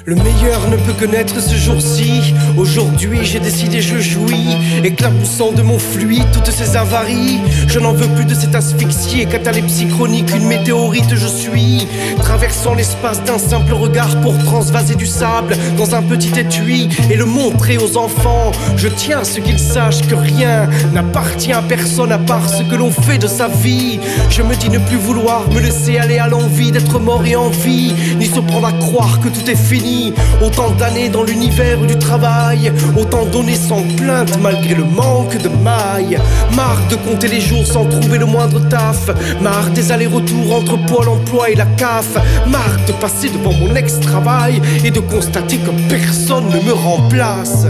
Le 0.08 0.14
meilleur 0.14 0.70
ne 0.70 0.76
peut 0.76 0.92
que 0.92 1.04
naître 1.04 1.40
ce 1.42 1.56
jour-ci. 1.56 2.32
Aujourd'hui, 2.56 3.24
j'ai 3.24 3.40
décidé, 3.40 3.80
je 3.80 3.98
jouis, 3.98 4.56
éclaboussant 4.84 5.50
de 5.50 5.62
mon 5.62 5.80
fluide 5.80 6.30
toutes 6.32 6.52
ces 6.52 6.76
avaries. 6.76 7.40
Je 7.66 7.80
n'en 7.80 7.92
veux 7.92 8.06
plus 8.14 8.24
de 8.24 8.32
cet 8.32 8.54
asphyxié, 8.54 9.26
catalepsie 9.26 9.88
chronique, 9.88 10.30
une 10.32 10.46
météorite, 10.46 11.12
je 11.16 11.26
suis. 11.26 11.88
Traversant 12.18 12.74
l'espace 12.74 13.24
d'un 13.24 13.38
simple 13.38 13.72
regard 13.72 14.20
pour 14.20 14.38
transvaser 14.44 14.94
du 14.94 15.06
sable 15.06 15.56
dans 15.76 15.96
un 15.96 16.04
petit 16.04 16.38
étui 16.38 16.88
et 17.10 17.16
le 17.16 17.24
montrer 17.24 17.76
aux 17.76 17.96
enfants. 17.96 18.52
Je 18.76 18.86
tiens 18.86 19.22
à 19.22 19.24
ce 19.24 19.40
qu'ils 19.40 19.58
sachent 19.58 20.06
que 20.06 20.14
rien 20.14 20.70
n'appartient 20.94 21.52
à 21.52 21.62
personne 21.62 22.12
à 22.12 22.18
part 22.18 22.48
ce 22.48 22.62
que 22.62 22.76
l'on 22.76 22.92
fait 22.92 23.18
de 23.18 23.26
sa 23.26 23.48
vie. 23.48 23.98
Je 24.30 24.42
me 24.42 24.54
dis 24.54 24.70
ne 24.70 24.78
plus 24.78 24.98
vouloir 24.98 25.50
me 25.50 25.58
laisser 25.58 25.98
aller 25.98 26.18
à 26.18 26.28
l'envie 26.28 26.70
d'être 26.70 27.00
mort 27.00 27.26
et 27.26 27.34
en 27.34 27.48
vie, 27.48 27.92
ni 28.20 28.26
se 28.26 28.38
prendre 28.38 28.68
à 28.68 28.72
croire 28.72 29.18
que 29.18 29.30
tout 29.30 29.50
est 29.50 29.56
fini. 29.56 29.95
Autant 30.42 30.70
d'années 30.70 31.08
dans 31.08 31.22
l'univers 31.22 31.78
du 31.78 31.96
travail, 31.96 32.72
autant 32.96 33.24
donné 33.24 33.54
sans 33.54 33.82
plainte 33.96 34.38
malgré 34.40 34.74
le 34.74 34.84
manque 34.84 35.36
de 35.38 35.48
mailles. 35.48 36.18
Marre 36.54 36.86
de 36.90 36.96
compter 36.96 37.28
les 37.28 37.40
jours 37.40 37.66
sans 37.66 37.84
trouver 37.86 38.18
le 38.18 38.26
moindre 38.26 38.60
taf. 38.68 39.10
Marre 39.40 39.70
des 39.70 39.92
allers-retours 39.92 40.54
entre 40.54 40.76
Pôle 40.86 41.08
emploi 41.08 41.50
et 41.50 41.54
la 41.54 41.66
CAF. 41.66 42.16
Marre 42.46 42.78
de 42.86 42.92
passer 42.92 43.28
devant 43.30 43.52
mon 43.52 43.74
ex-travail 43.74 44.60
et 44.84 44.90
de 44.90 45.00
constater 45.00 45.58
que 45.58 45.70
personne 45.88 46.48
ne 46.48 46.60
me 46.60 46.72
remplace. 46.72 47.66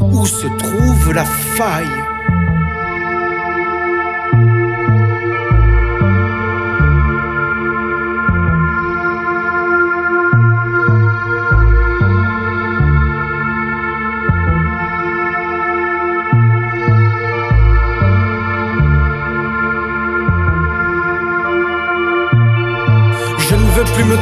Où 0.00 0.26
se 0.26 0.46
trouve 0.58 1.12
la 1.12 1.24
faille? 1.24 2.09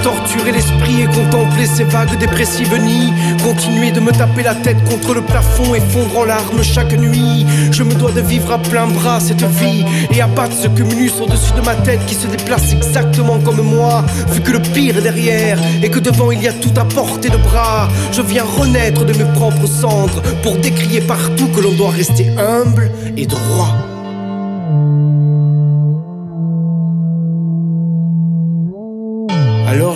Torturer 0.03 0.53
l'esprit 0.53 1.03
et 1.03 1.07
contempler 1.07 1.67
ces 1.67 1.85
vagues 1.85 2.19
dépressives 2.19 2.75
ni 2.81 3.13
continuer 3.43 3.91
de 3.91 4.01
me 4.01 4.13
taper 4.13 4.43
la 4.43 4.55
tête 4.55 4.83
contre 4.85 5.15
le 5.15 5.23
plafond 5.23 5.75
et 5.75 5.81
fondre 5.81 6.19
en 6.19 6.25
larmes 6.25 6.63
chaque 6.63 6.93
nuit. 6.93 7.47
Je 7.71 7.83
me 7.83 7.95
dois 7.95 8.13
de 8.13 8.21
vivre 8.21 8.53
à 8.53 8.59
plein 8.59 8.87
bras 8.87 9.21
cette 9.21 9.45
vie 9.45 9.85
et 10.13 10.21
abattre 10.21 10.55
ce 10.55 10.69
cumulus 10.69 11.13
au-dessus 11.21 11.53
de 11.53 11.61
ma 11.61 11.75
tête 11.75 12.05
qui 12.07 12.15
se 12.15 12.27
déplace 12.27 12.73
exactement 12.73 13.39
comme 13.39 13.63
moi. 13.63 14.05
Vu 14.31 14.41
que 14.41 14.53
le 14.53 14.61
pire 14.61 14.99
est 14.99 15.03
derrière 15.03 15.59
et 15.83 15.91
que 15.91 15.99
devant 15.99 16.31
il 16.31 16.43
y 16.43 16.49
a 16.49 16.53
tout 16.53 16.75
à 16.77 16.85
portée 16.85 17.31
de 17.31 17.37
bras, 17.37 17.89
je 18.13 18.23
viens 18.23 18.45
renaître 18.45 19.05
de 19.05 19.13
mes 19.13 19.31
propres 19.33 19.67
cendres 19.67 20.23
pour 20.43 20.57
décrier 20.57 21.01
partout 21.01 21.49
que 21.49 21.61
l'on 21.61 21.73
doit 21.73 21.91
rester 21.91 22.29
humble 22.39 22.91
et 23.17 23.27
droit. 23.27 23.98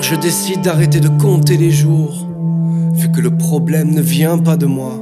Je 0.03 0.17
décide 0.17 0.63
d'arrêter 0.63 1.01
de 1.01 1.09
compter 1.09 1.57
les 1.57 1.71
jours, 1.71 2.27
vu 2.93 3.11
que 3.11 3.21
le 3.21 3.31
problème 3.31 3.93
ne 3.93 4.03
vient 4.03 4.37
pas 4.37 4.57
de 4.57 4.67
moi. 4.67 5.01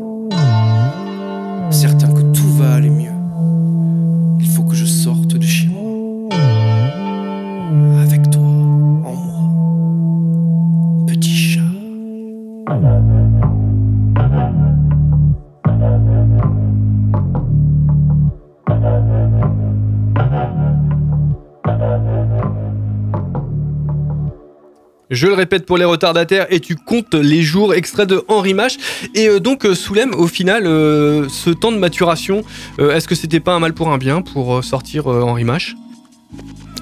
Je 25.10 25.26
le 25.26 25.34
répète 25.34 25.66
pour 25.66 25.76
les 25.76 25.84
retardataires, 25.84 26.46
et 26.50 26.60
tu 26.60 26.76
comptes 26.76 27.14
les 27.14 27.42
jours, 27.42 27.74
extrait 27.74 28.06
de 28.06 28.22
Henri 28.28 28.54
Mache. 28.54 28.76
Et 29.16 29.28
euh, 29.28 29.40
donc, 29.40 29.66
euh, 29.66 29.74
Soulem, 29.74 30.14
au 30.14 30.28
final, 30.28 30.66
euh, 30.66 31.28
ce 31.28 31.50
temps 31.50 31.72
de 31.72 31.78
maturation, 31.78 32.44
est-ce 32.78 33.08
que 33.08 33.16
c'était 33.16 33.40
pas 33.40 33.52
un 33.52 33.58
mal 33.58 33.74
pour 33.74 33.90
un 33.90 33.98
bien 33.98 34.22
pour 34.22 34.62
sortir 34.62 35.08
Henri 35.08 35.44
Mache? 35.44 35.74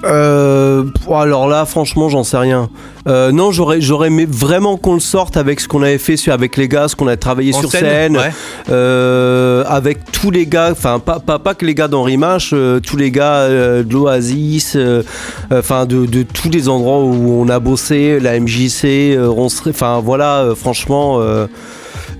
Euh, 0.03 0.83
alors 1.13 1.47
là, 1.47 1.65
franchement, 1.65 2.09
j'en 2.09 2.23
sais 2.23 2.37
rien. 2.37 2.69
Euh, 3.07 3.31
non, 3.31 3.51
j'aurais, 3.51 3.81
j'aurais 3.81 4.07
aimé 4.07 4.25
vraiment 4.29 4.77
qu'on 4.77 4.93
le 4.93 4.99
sorte 4.99 5.35
avec 5.37 5.59
ce 5.59 5.67
qu'on 5.67 5.81
avait 5.83 5.97
fait 5.97 6.17
sur, 6.17 6.33
avec 6.33 6.57
les 6.57 6.67
gars, 6.67 6.87
ce 6.87 6.95
qu'on 6.95 7.07
a 7.07 7.17
travaillé 7.17 7.53
En 7.53 7.59
sur 7.59 7.71
scène, 7.71 7.81
scène, 7.81 8.17
ouais. 8.17 8.31
euh, 8.69 9.63
avec 9.67 10.11
tous 10.11 10.31
les 10.31 10.45
gars, 10.45 10.69
enfin 10.71 10.99
pas, 10.99 11.19
pas, 11.19 11.39
pas 11.39 11.53
que 11.53 11.65
les 11.65 11.75
gars 11.75 11.87
d'Henri 11.87 12.17
Mache, 12.17 12.51
euh, 12.53 12.79
tous 12.79 12.97
les 12.97 13.11
gars 13.11 13.41
euh, 13.41 13.83
de 13.83 13.93
l'Oasis, 13.93 14.73
euh, 14.75 15.03
enfin 15.51 15.85
de, 15.85 16.05
de 16.05 16.23
tous 16.23 16.49
les 16.49 16.69
endroits 16.69 16.99
où 16.99 17.41
on 17.41 17.49
a 17.49 17.59
bossé, 17.59 18.19
la 18.19 18.39
MJC, 18.39 18.83
euh, 18.85 19.33
on 19.35 19.49
serait, 19.49 19.71
enfin 19.71 20.01
voilà, 20.03 20.39
euh, 20.39 20.55
franchement. 20.55 21.19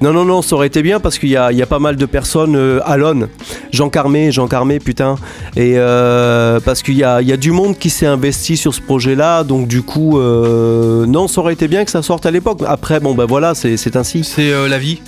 Non, 0.01 0.13
non, 0.13 0.23
non, 0.23 0.41
ça 0.41 0.55
aurait 0.55 0.67
été 0.67 0.81
bien 0.81 0.99
parce 0.99 1.19
qu'il 1.19 1.29
y 1.29 1.33
y 1.33 1.37
a 1.61 1.65
pas 1.65 1.79
mal 1.79 1.95
de 1.97 2.05
personnes. 2.05 2.55
Euh, 2.55 2.79
Alon, 2.85 3.27
Jean 3.71 3.89
Carmé, 3.89 4.31
Jean 4.31 4.47
Carmé, 4.47 4.79
putain. 4.79 5.15
Et 5.55 5.73
euh, 5.75 6.59
parce 6.59 6.81
qu'il 6.81 6.95
y 6.95 7.03
a, 7.03 7.21
du 7.37 7.51
monde 7.51 7.77
qui 7.77 7.89
s'est 7.89 8.05
investi 8.05 8.57
sur 8.57 8.73
ce 8.73 8.81
projet-là. 8.81 9.43
Donc, 9.43 9.67
du 9.67 9.81
coup, 9.81 10.19
euh, 10.19 11.05
non, 11.05 11.27
ça 11.27 11.41
aurait 11.41 11.53
été 11.53 11.67
bien 11.67 11.83
que 11.83 11.91
ça 11.91 12.01
sorte 12.01 12.25
à 12.25 12.31
l'époque. 12.31 12.61
Après, 12.65 12.99
bon, 12.99 13.13
ben 13.13 13.25
voilà, 13.25 13.55
c'est 13.55 13.77
c'est 13.77 13.95
ainsi. 13.95 14.23
C'est 14.23 14.51
euh, 14.51 14.67
la 14.67 14.77
vie. 14.77 15.01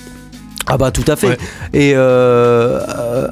Ah 0.68 0.78
bah 0.78 0.91
tout 0.91 1.03
à 1.07 1.16
fait. 1.16 1.28
Ouais. 1.30 1.38
Et 1.74 1.91
euh, 1.95 2.80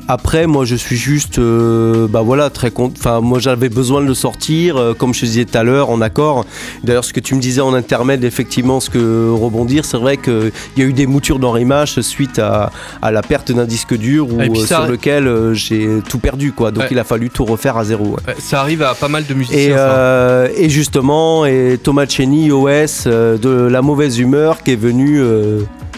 après, 0.07 0.47
moi, 0.47 0.65
je 0.65 0.75
suis 0.75 0.97
juste, 0.97 1.37
euh, 1.39 2.07
bah 2.09 2.21
voilà, 2.21 2.49
très 2.49 2.71
content. 2.71 2.95
Enfin, 2.97 3.21
moi, 3.21 3.39
j'avais 3.39 3.69
besoin 3.69 4.01
de 4.01 4.07
le 4.07 4.13
sortir, 4.13 4.77
euh, 4.77 4.93
comme 4.93 5.13
je 5.13 5.21
te 5.21 5.25
disais 5.25 5.45
tout 5.45 5.57
à 5.57 5.63
l'heure, 5.63 5.89
en 5.89 6.01
accord. 6.01 6.45
D'ailleurs, 6.83 7.05
ce 7.05 7.13
que 7.13 7.19
tu 7.19 7.35
me 7.35 7.39
disais 7.39 7.61
en 7.61 7.73
intermède, 7.73 8.23
effectivement, 8.23 8.79
ce 8.79 8.89
que 8.89 9.29
rebondir, 9.31 9.85
c'est 9.85 9.97
vrai 9.97 10.17
qu'il 10.17 10.51
y 10.77 10.81
a 10.81 10.85
eu 10.85 10.93
des 10.93 11.05
moutures 11.05 11.39
dans 11.39 11.51
Rimache 11.51 11.99
suite 12.01 12.39
à, 12.39 12.71
à 13.01 13.11
la 13.11 13.21
perte 13.21 13.51
d'un 13.51 13.65
disque 13.65 13.95
dur 13.95 14.27
ou, 14.33 14.41
euh, 14.41 14.55
ça- 14.65 14.77
sur 14.81 14.87
lequel 14.87 15.53
j'ai 15.53 15.87
tout 16.09 16.19
perdu, 16.19 16.51
quoi. 16.51 16.71
Donc, 16.71 16.83
Ouais. 16.83 16.89
il 16.91 16.99
a 16.99 17.03
fallu 17.03 17.29
tout 17.29 17.45
refaire 17.45 17.77
à 17.77 17.83
zéro. 17.83 18.05
ouais. 18.27 18.35
Ça 18.39 18.59
arrive 18.61 18.81
à 18.81 18.95
pas 18.95 19.07
mal 19.07 19.25
de 19.25 19.33
musiciens. 19.33 19.57
Et, 19.59 19.71
ça. 19.71 20.45
et 20.55 20.69
justement, 20.69 21.45
et 21.45 21.79
Thomas 21.81 22.05
Cheney, 22.07 22.51
OS, 22.51 23.05
de 23.07 23.67
la 23.67 23.81
mauvaise 23.81 24.17
humeur, 24.19 24.63
qui 24.63 24.71
est 24.71 24.75
venu 24.75 25.21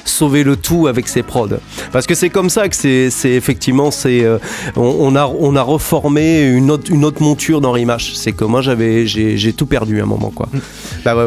sauver 0.03 0.43
le 0.43 0.55
tout 0.55 0.87
avec 0.87 1.07
ses 1.07 1.20
prods. 1.23 1.59
Parce 1.91 2.07
que 2.07 2.15
c'est 2.15 2.29
comme 2.29 2.49
ça 2.49 2.69
que 2.69 2.75
c'est 2.75 3.11
effectivement, 3.25 3.91
c'est 3.91 4.23
euh, 4.23 4.37
on, 4.75 5.15
a, 5.15 5.25
on 5.27 5.55
a 5.55 5.61
reformé 5.61 6.43
une 6.43 6.71
autre, 6.71 6.91
monture 7.21 7.61
dans 7.61 7.71
Rimash. 7.71 8.13
C'est 8.13 8.31
que 8.31 8.45
moi, 8.45 8.61
j'avais 8.61 9.05
j'ai 9.07 9.53
tout 9.53 9.65
perdu 9.65 9.99
à 9.99 10.03
un 10.03 10.07
moment, 10.07 10.31
quoi. 10.33 10.49
bah. 11.05 11.25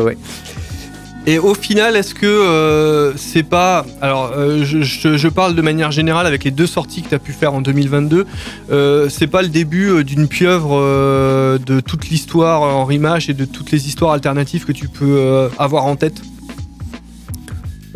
Et 1.26 1.38
au 1.38 1.54
final, 1.54 1.96
est-ce 1.96 2.14
que 2.14 2.26
euh, 2.26 3.16
c'est 3.16 3.42
pas. 3.44 3.86
Alors, 4.02 4.32
euh, 4.36 4.62
je, 4.62 5.28
parle 5.28 5.54
de 5.54 5.62
manière 5.62 5.90
générale 5.90 6.26
avec 6.26 6.44
les 6.44 6.50
deux 6.50 6.66
sorties 6.66 7.02
que 7.02 7.08
tu 7.08 7.14
as 7.14 7.18
pu 7.18 7.32
faire 7.32 7.54
en 7.54 7.62
2022. 7.62 8.26
euh, 8.70 9.08
c'est 9.08 9.26
pas 9.26 9.40
le 9.40 9.48
début 9.48 10.04
d'une 10.04 10.28
pieuvre 10.28 10.78
de 11.58 11.80
toute 11.80 12.10
l'histoire 12.10 12.62
en 12.62 12.84
Rimache 12.84 13.30
et 13.30 13.34
de 13.34 13.46
toutes 13.46 13.70
les 13.70 13.88
histoires 13.88 14.12
alternatives 14.12 14.66
que 14.66 14.72
tu 14.72 14.88
peux 14.88 15.48
avoir 15.58 15.86
en 15.86 15.96
tête? 15.96 16.20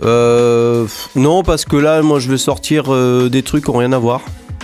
Euh, 0.04 0.86
non, 1.16 1.42
parce 1.42 1.64
que 1.64 1.76
là, 1.76 2.02
moi, 2.02 2.18
je 2.20 2.30
vais 2.30 2.38
sortir 2.38 2.84
euh, 2.88 3.28
des 3.28 3.42
trucs 3.42 3.64
qui 3.64 3.70
n'ont 3.70 3.78
rien 3.78 3.92
à 3.92 3.98
voir. 3.98 4.20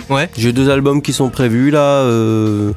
Ouais. 0.09 0.29
J'ai 0.37 0.53
deux 0.53 0.69
albums 0.69 1.01
qui 1.01 1.13
sont 1.13 1.29
prévus 1.29 1.71
là. 1.71 1.79
euh, 2.03 2.71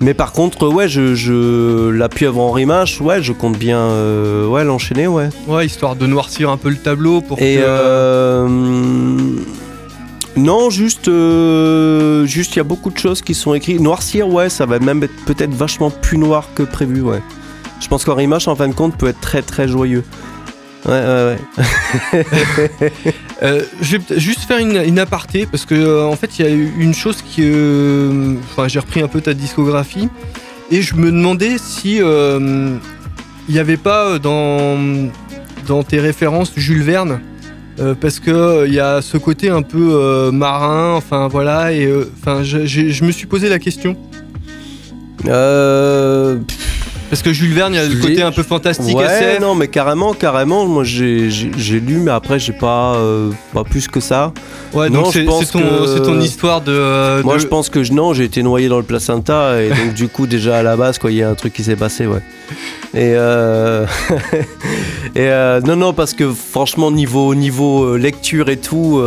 Mais 0.00 0.14
par 0.14 0.32
contre, 0.32 0.68
ouais, 0.68 0.88
je, 0.88 1.14
je... 1.14 1.90
la 1.90 2.08
pieuvre 2.08 2.40
en 2.40 2.52
rimache, 2.52 3.00
ouais, 3.00 3.22
je 3.22 3.32
compte 3.32 3.58
bien 3.58 3.78
euh, 3.78 4.46
ouais, 4.46 4.64
l'enchaîner, 4.64 5.06
ouais. 5.08 5.28
Ouais, 5.48 5.66
histoire 5.66 5.96
de 5.96 6.06
noircir 6.06 6.50
un 6.50 6.56
peu 6.56 6.68
le 6.70 6.76
tableau 6.76 7.20
pour 7.20 7.38
Et 7.40 7.56
que. 7.56 7.60
euh, 7.64 8.48
non, 10.36 10.68
juste, 10.70 11.08
euh, 11.08 12.24
juste, 12.26 12.54
il 12.54 12.58
y 12.58 12.60
a 12.60 12.64
beaucoup 12.64 12.90
de 12.90 12.98
choses 12.98 13.20
qui 13.22 13.34
sont 13.34 13.54
écrites. 13.54 13.80
Noircir, 13.80 14.28
ouais, 14.28 14.48
ça 14.48 14.66
va 14.66 14.78
même 14.80 15.02
être 15.02 15.14
peut-être 15.26 15.54
vachement 15.54 15.90
plus 15.90 16.18
noir 16.18 16.48
que 16.54 16.62
prévu, 16.64 17.02
ouais. 17.02 17.20
Je 17.80 17.88
pense 17.88 18.04
qu'en 18.04 18.14
rimache, 18.14 18.48
en 18.48 18.56
fin 18.56 18.68
de 18.68 18.74
compte, 18.74 18.96
peut 18.96 19.08
être 19.08 19.20
très 19.20 19.42
très 19.42 19.68
joyeux. 19.68 20.02
Ouais, 20.86 20.92
ouais, 20.92 21.36
ouais. 22.12 22.92
Euh, 23.42 23.62
je 23.82 23.96
vais 23.96 24.18
juste 24.20 24.42
faire 24.42 24.58
une, 24.58 24.76
une 24.86 24.98
aparté 24.98 25.44
parce 25.44 25.66
que 25.66 25.74
euh, 25.74 26.04
en 26.06 26.14
fait 26.16 26.38
il 26.38 26.44
y 26.46 26.48
a 26.48 26.52
une 26.52 26.94
chose 26.94 27.20
qui, 27.20 27.42
euh, 27.44 28.36
enfin 28.44 28.68
j'ai 28.68 28.78
repris 28.78 29.00
un 29.02 29.08
peu 29.08 29.20
ta 29.20 29.34
discographie 29.34 30.08
et 30.70 30.80
je 30.82 30.94
me 30.94 31.10
demandais 31.10 31.56
si 31.58 32.00
euh, 32.00 32.76
il 33.48 33.52
n'y 33.54 33.58
avait 33.60 33.76
pas 33.76 34.18
dans, 34.20 34.78
dans 35.66 35.82
tes 35.82 35.98
références 36.00 36.52
Jules 36.56 36.82
Verne. 36.84 37.20
parce 38.00 38.20
que 38.20 38.66
il 38.66 38.72
y 38.72 38.80
a 38.80 39.02
ce 39.02 39.18
côté 39.18 39.50
un 39.50 39.62
peu 39.62 40.30
marin, 40.32 40.94
enfin 40.94 41.26
voilà, 41.28 41.72
et 41.72 41.92
enfin 42.20 42.44
je, 42.44 42.64
je- 42.66 42.88
je 42.90 43.04
me 43.04 43.10
suis 43.10 43.26
posé 43.26 43.48
la 43.48 43.58
question. 43.58 43.96
Euh, 45.26 46.38
Parce 47.10 47.22
que 47.22 47.32
Jules 47.32 47.52
Verne, 47.54 47.74
il 47.74 47.76
y 47.76 47.80
a 47.80 47.86
le 47.86 48.00
côté 48.00 48.22
un 48.22 48.32
peu 48.32 48.42
fantastique 48.42 48.96
Ouais, 48.96 49.04
SF. 49.04 49.40
non, 49.40 49.54
mais 49.54 49.68
carrément, 49.68 50.14
carrément. 50.14 50.66
Moi, 50.66 50.82
j'ai 50.84 51.28
lu, 51.80 51.98
mais 51.98 52.10
après, 52.10 52.38
j'ai 52.38 52.52
pas, 52.52 52.94
euh, 52.96 53.30
pas 53.52 53.62
plus 53.62 53.86
que 53.86 54.00
ça. 54.00 54.32
Ouais, 54.72 54.90
Non, 54.90 55.02
donc 55.02 55.12
c'est 55.12 55.24
ton, 55.24 55.40
que- 55.40 55.98
ton 55.98 56.20
histoire 56.20 56.60
de. 56.60 56.72
euh, 56.72 57.22
Moi, 57.22 57.34
de- 57.36 57.40
je 57.40 57.46
pense 57.46 57.68
que 57.68 57.84
je, 57.84 57.92
non, 57.92 58.14
j'ai 58.14 58.24
été 58.24 58.42
noyé 58.42 58.68
dans 58.68 58.78
le 58.78 58.82
placenta 58.84 59.60
et 59.62 59.68
donc 59.68 59.94
du 59.94 60.08
coup 60.08 60.26
déjà 60.26 60.58
à 60.58 60.62
la 60.64 60.76
base, 60.76 60.98
quoi, 60.98 61.12
il 61.12 61.18
y 61.18 61.22
a 61.22 61.28
un 61.28 61.34
truc 61.34 61.52
qui 61.52 61.62
s'est 61.62 61.76
passé, 61.76 62.06
ouais. 62.06 62.22
Et, 62.94 63.12
euh, 63.14 63.86
et 65.14 65.28
non, 65.66 65.76
non, 65.76 65.92
parce 65.92 66.14
que 66.14 66.30
franchement, 66.32 66.90
niveau 66.90 67.34
niveau 67.34 67.96
lecture 67.96 68.48
et 68.48 68.56
tout, 68.56 69.00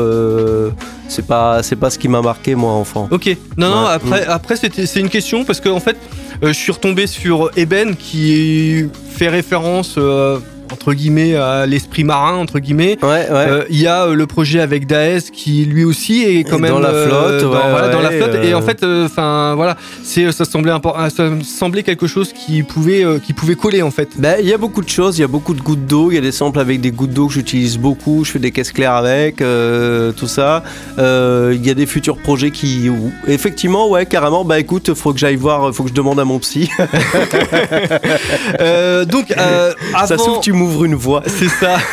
c'est 1.10 1.26
pas 1.26 1.62
c'est 1.64 1.76
pas 1.76 1.89
ce 1.89 1.98
qui 2.00 2.08
m'a 2.08 2.22
marqué 2.22 2.56
moi 2.56 2.72
enfant. 2.74 3.08
Ok, 3.12 3.36
non, 3.58 3.70
non, 3.70 3.86
après, 3.86 4.26
après 4.26 4.56
c'était- 4.56 4.86
c'est 4.86 5.00
une 5.00 5.10
question 5.10 5.43
parce 5.43 5.60
que 5.60 5.70
en 5.70 5.80
fait, 5.80 5.98
je 6.42 6.52
suis 6.52 6.72
retombé 6.72 7.08
sur 7.08 7.52
Eben 7.58 7.96
qui 7.96 8.86
fait 9.10 9.30
référence. 9.30 9.98
Entre 10.72 10.93
guillemets 10.93 11.36
à 11.36 11.65
l'esprit 11.65 12.03
marin 12.03 12.36
entre 12.36 12.59
guillemets. 12.59 12.97
Ouais, 13.01 13.07
ouais. 13.07 13.28
Euh, 13.32 13.63
il 13.70 13.80
y 13.82 13.88
a 13.88 14.05
euh, 14.05 14.13
le 14.15 14.26
projet 14.28 14.59
avec 14.59 14.88
Daes 14.88 15.22
qui 15.34 15.65
lui 15.65 15.84
aussi 15.84 16.24
est 16.24 16.43
quand 16.43 16.57
Et 16.57 16.61
même 16.61 16.72
dans 16.72 16.80
la 16.80 16.89
euh, 16.89 17.07
flotte, 17.07 17.41
dans, 17.43 17.51
ouais, 17.57 17.70
voilà, 17.72 17.89
dans 17.89 18.01
la 18.01 18.11
flotte. 18.11 18.36
Et 18.43 18.53
en 18.53 18.61
fait 18.61 18.84
enfin 18.84 19.53
voilà 19.55 19.78
c'est 20.03 20.32
ça 20.32 20.45
semblait 20.45 20.72
ça 21.15 21.24
me 21.30 21.41
semblait 21.41 21.84
quelque 21.84 22.07
chose 22.07 22.34
qui 22.34 22.63
pouvait 22.63 23.03
qui 23.26 23.34
pouvait 23.34 23.55
coller 23.55 23.82
en 23.82 23.91
fait. 23.91 24.09
Ben, 24.18 24.38
il 24.39 24.47
y 24.47 24.53
a 24.53 24.57
beaucoup 24.57 24.82
de 24.82 24.89
choses, 24.89 25.18
il 25.18 25.22
y 25.22 25.26
a 25.26 25.28
beaucoup 25.28 25.53
de 25.53 25.61
gouttes 25.61 25.86
d'eau, 25.86 26.11
il 26.11 26.15
y 26.15 26.18
a 26.18 26.22
des 26.22 26.32
samples 26.32 26.59
avec 26.59 26.82
des 26.82 26.91
gouttes 26.91 27.11
d'eau 27.11 27.28
que 27.28 27.34
j'utilise 27.34 27.78
beaucoup, 27.78 28.24
je 28.26 28.32
fais 28.32 28.39
des 28.39 28.51
caisses 28.51 28.72
claires 28.72 28.93
avec, 28.93 29.38
tout 29.38 30.28
ça. 30.28 30.63
Il 30.97 31.65
y 31.65 31.70
a 31.70 31.74
des 31.74 31.86
futurs 31.86 32.18
projets 32.18 32.51
qui... 32.51 32.89
où- 32.89 33.11
Effectivement, 33.28 33.89
ouais, 33.89 34.05
carrément, 34.05 34.43
bah 34.45 34.59
écoute, 34.59 34.93
faut 34.93 35.13
que 35.13 35.20
j'aille 35.20 35.36
voir, 35.36 35.74
faut 35.74 35.84
que 35.84 35.89
je 35.89 35.93
demande 35.93 36.20
à 36.20 36.26
mon 36.26 36.39
psy. 36.39 36.70
Euh, 38.59 39.05
donc 39.05 39.32
euh, 39.38 39.74
Ça 40.05 40.18
s'ouvre, 40.18 40.39
tu 40.39 40.51
m'ouvres 40.58 40.84
une 40.86 40.95
voie. 40.95 41.24
C'est 41.28 41.49
ça. 41.49 41.78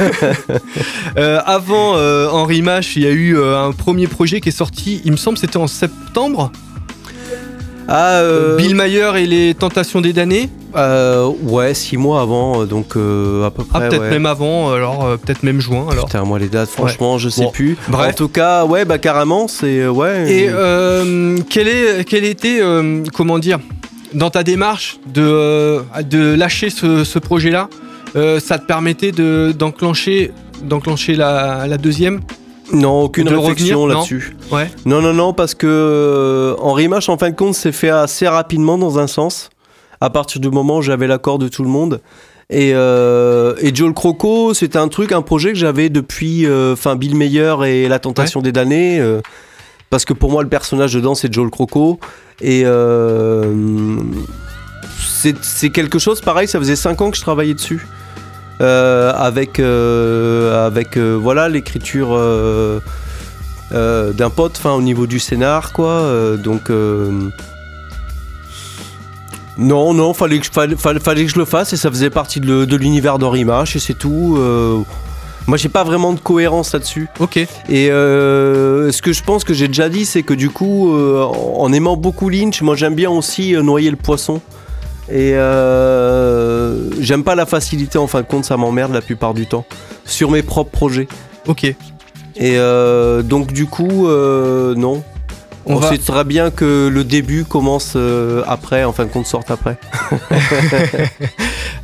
Euh, 1.17 1.41
avant 1.47 1.93
euh, 1.97 2.29
Henri 2.29 2.61
Mache, 2.61 2.97
il 2.97 3.03
y 3.03 3.07
a 3.07 3.11
eu 3.11 3.37
euh, 3.37 3.57
un 3.57 3.71
premier 3.71 4.09
projet 4.09 4.41
qui 4.41 4.49
est 4.49 4.53
sorti, 4.53 5.01
il 5.05 5.13
me 5.13 5.17
semble 5.17 5.39
c'était 5.39 5.59
en 5.59 5.69
septembre. 5.69 6.51
Ah, 7.87 8.21
euh, 8.21 8.57
Bill 8.57 8.75
Mayer 8.75 9.11
et 9.17 9.27
les 9.27 9.55
Tentations 9.55 10.01
des 10.01 10.13
damnés. 10.13 10.49
euh, 10.75 11.31
ouais, 11.43 11.75
six 11.75 11.97
mois 11.99 12.23
avant, 12.23 12.65
donc 12.65 12.97
euh, 12.97 13.47
à 13.47 13.51
peu 13.51 13.63
Ah 13.73 13.79
près. 13.79 13.89
peut-être 13.91 14.03
ouais. 14.03 14.11
même 14.11 14.27
avant, 14.27 14.73
alors 14.73 15.05
euh, 15.05 15.17
peut-être 15.19 15.43
même 15.43 15.61
juin 15.61 15.87
alors. 15.91 16.07
Putain, 16.07 16.25
moi 16.25 16.39
les 16.39 16.49
dates, 16.49 16.71
franchement, 16.71 17.19
je 17.19 17.29
sais 17.29 17.43
Bon, 17.45 17.51
plus. 17.51 17.77
bref. 17.89 18.11
En 18.11 18.17
tout 18.17 18.29
cas, 18.29 18.65
ouais, 18.65 18.85
bah 18.87 18.99
carrément, 18.99 19.47
c'est 19.49 19.87
ouais. 19.87 20.33
Et 20.33 20.51
quel, 21.51 21.69
est, 21.69 22.05
quel 22.09 22.25
était, 22.25 22.61
comment 23.15 23.39
dire, 23.39 23.59
dans 24.15 24.31
ta 24.31 24.43
démarche 24.43 24.99
de, 25.07 25.81
de 26.11 26.35
lâcher 26.35 26.71
ce, 26.71 27.05
ce 27.05 27.19
projet-là, 27.19 27.69
euh, 28.17 28.41
ça 28.41 28.59
te 28.59 28.67
permettait 28.67 29.13
de- 29.13 29.53
d'enclencher 29.57 30.33
d'enclencher 30.63 31.15
la, 31.15 31.67
la 31.67 31.77
deuxième 31.79 32.21
Non, 32.73 33.03
aucune 33.03 33.27
de 33.29 33.35
réflexion 33.35 33.81
non 33.81 33.95
là-dessus. 33.95 34.37
Ouais. 34.51 34.71
Non, 34.87 35.03
non, 35.03 35.13
non, 35.13 35.33
parce 35.35 35.55
que 35.55 35.67
euh, 35.69 36.55
Henri 36.61 36.89
Mache, 36.89 37.09
en 37.09 37.19
fin 37.19 37.31
de 37.31 37.35
compte, 37.37 37.55
s'est 37.55 37.73
fait 37.73 37.91
assez 37.91 38.27
rapidement 38.27 38.79
dans 38.79 38.99
un 38.99 39.07
sens, 39.07 39.51
à 40.01 40.09
partir 40.11 40.41
du 40.41 40.49
moment 40.51 40.79
où 40.79 40.83
j'avais 40.83 41.07
l'accord 41.07 41.39
de 41.39 41.49
tout 41.49 41.63
le 41.63 41.69
monde. 41.69 42.01
Et, 42.51 42.73
euh, 42.75 43.55
et 43.61 43.75
Joe 43.75 43.89
le 43.89 43.95
Croco, 43.95 44.55
c'était 44.55 44.79
un 44.79 44.89
truc, 44.89 45.13
un 45.13 45.23
projet 45.23 45.53
que 45.53 45.59
j'avais 45.59 45.89
depuis 45.89 46.47
euh, 46.47 46.75
enfin 46.75 46.95
Bill 46.95 47.17
Meyer 47.17 47.55
et 47.67 47.89
La 47.89 47.99
Tentation 47.99 48.41
des 48.43 48.53
damnés. 48.53 49.03
parce 49.91 50.05
que 50.05 50.13
pour 50.15 50.31
moi, 50.31 50.43
le 50.43 50.49
personnage 50.49 50.95
dedans, 50.95 51.15
c'est 51.15 51.33
Joe 51.33 51.45
le 51.45 51.51
Croco. 51.51 51.99
Et 52.41 52.63
euh, 52.65 53.53
c'est 54.99 55.35
c'est 55.43 55.71
quelque 55.71 55.99
chose, 55.99 56.21
pareil, 56.21 56.49
ça 56.49 56.59
faisait 56.59 56.77
5 56.77 57.01
ans 57.01 57.11
que 57.11 57.17
je 57.17 57.23
travaillais 57.23 57.55
dessus. 57.55 57.87
Euh, 58.61 59.13
avec 59.17 59.59
euh, 59.59 60.65
avec 60.67 60.97
euh, 60.97 61.19
voilà 61.21 61.49
l'écriture 61.49 62.17
d'un 63.73 64.31
pote 64.31 64.55
enfin 64.57 64.73
au 64.73 64.83
niveau 64.83 65.07
du 65.07 65.19
scénar 65.19 65.73
quoi. 65.73 66.37
Donc 66.37 66.71
non 69.57 69.95
non 69.95 70.15
fallait 70.15 70.39
que, 70.39 70.47
je- 70.47 70.51
fallait, 70.51 70.77
fallait, 70.77 71.25
que 71.25 71.31
je 71.31 71.39
le 71.39 71.45
fasse 71.45 71.73
et 71.73 71.77
ça 71.77 71.91
faisait 71.91 72.11
partie 72.11 72.41
de, 72.41 72.77
l'univers 72.77 73.19
d'Henri 73.19 73.43
et 73.43 73.79
c'est 73.79 73.95
tout 73.95 74.37
euh, 74.39 74.81
moi 75.47 75.57
j'ai 75.57 75.69
pas 75.69 75.85
vraiment 75.85 76.13
de 76.13 76.19
cohérence 76.19 76.73
là-dessus. 76.73 77.09
Ok. 77.21 77.37
et 77.37 77.49
euh, 77.91 78.91
ce 78.91 79.01
que 79.01 79.13
je 79.13 79.23
pense 79.23 79.45
que 79.45 79.55
j'ai 79.55 79.69
déjà 79.69 79.89
dit 79.89 80.07
c'est 80.07 80.23
que 80.25 80.35
du 80.35 80.51
coup 80.51 80.93
euh, 80.95 81.23
en 81.23 81.73
aimant 81.73 81.97
beaucoup 81.97 82.29
Lynch 82.29 82.63
moi 82.63 82.75
j'aime 82.75 82.95
bien 82.95 83.11
aussi 83.11 83.53
noyer 83.55 83.91
le 83.91 83.97
poisson 83.97 84.41
et 85.11 85.33
euh, 85.35 86.91
j'aime 87.01 87.25
pas 87.25 87.35
la 87.35 87.47
facilité 87.47 87.99
en 87.99 88.07
fin 88.07 88.21
de 88.23 88.27
compte 88.27 88.45
ça 88.45 88.57
m'emmerde 88.57 88.93
la 88.93 89.03
plupart 89.03 89.35
du 89.35 89.47
temps 89.47 89.65
sur 90.05 90.31
mes 90.31 90.43
propres 90.43 90.71
projets 90.71 91.09
Ok. 91.47 91.65
et 91.65 91.77
euh, 92.43 93.23
donc 93.23 93.53
du 93.53 93.67
coup, 93.67 94.09
euh, 94.09 94.75
non. 94.75 95.03
On 95.67 95.77
On, 95.77 95.79
va- 95.79 95.89
sait 95.91 95.97
très 95.99 96.25
bien 96.25 96.51
que 96.51 96.89
le 96.93 97.05
début 97.05 97.45
commence 97.47 97.97
après, 98.47 98.85
en 98.85 98.93
fin 98.93 99.07
de 99.07 99.11
compte 99.11 99.27
sorte 99.27 99.51
après. 99.51 99.79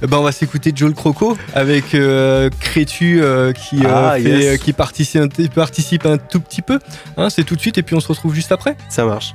Eh 0.02 0.06
Ben, 0.06 0.16
on 0.18 0.22
va 0.22 0.32
s'écouter 0.32 0.72
Joe 0.74 0.88
le 0.88 0.94
Croco 0.94 1.36
avec 1.54 1.94
euh, 1.94 2.48
Crétu 2.58 3.20
euh, 3.22 3.52
qui, 3.52 3.84
euh, 3.84 3.88
Ah, 4.10 4.14
fait- 4.16 4.22
yes. 4.22 4.58
qui 4.58 4.72
participe, 4.72 5.20
un- 5.20 5.46
participe 5.54 6.06
un 6.06 6.16
tout 6.16 6.40
petit 6.40 6.62
peu. 6.62 6.78
Hein, 7.18 7.28
c'est 7.28 7.44
tout 7.44 7.54
de 7.54 7.60
suite 7.60 7.76
et 7.76 7.82
puis 7.82 7.94
on 7.94 8.00
se 8.00 8.08
retrouve 8.08 8.34
juste 8.34 8.50
après. 8.52 8.76
Ça 8.88 9.04
marche. 9.04 9.34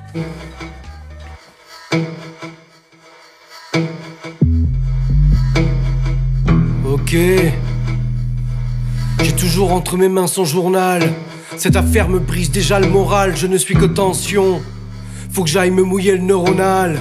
J'ai 9.24 9.32
toujours 9.38 9.72
entre 9.72 9.96
mes 9.96 10.10
mains 10.10 10.28
son 10.28 10.44
journal. 10.44 11.02
Cette 11.56 11.78
affaire 11.78 12.10
me 12.10 12.20
brise 12.20 12.52
déjà 12.52 12.78
le 12.78 12.90
moral, 12.90 13.38
je 13.38 13.48
ne 13.48 13.58
suis 13.58 13.74
que 13.74 13.86
tension. 13.86 14.62
Faut 15.32 15.46
que 15.46 15.50
j'aille 15.50 15.72
me 15.72 15.84
mouiller 15.84 16.18
le 16.18 16.24
neuronal. 16.24 17.00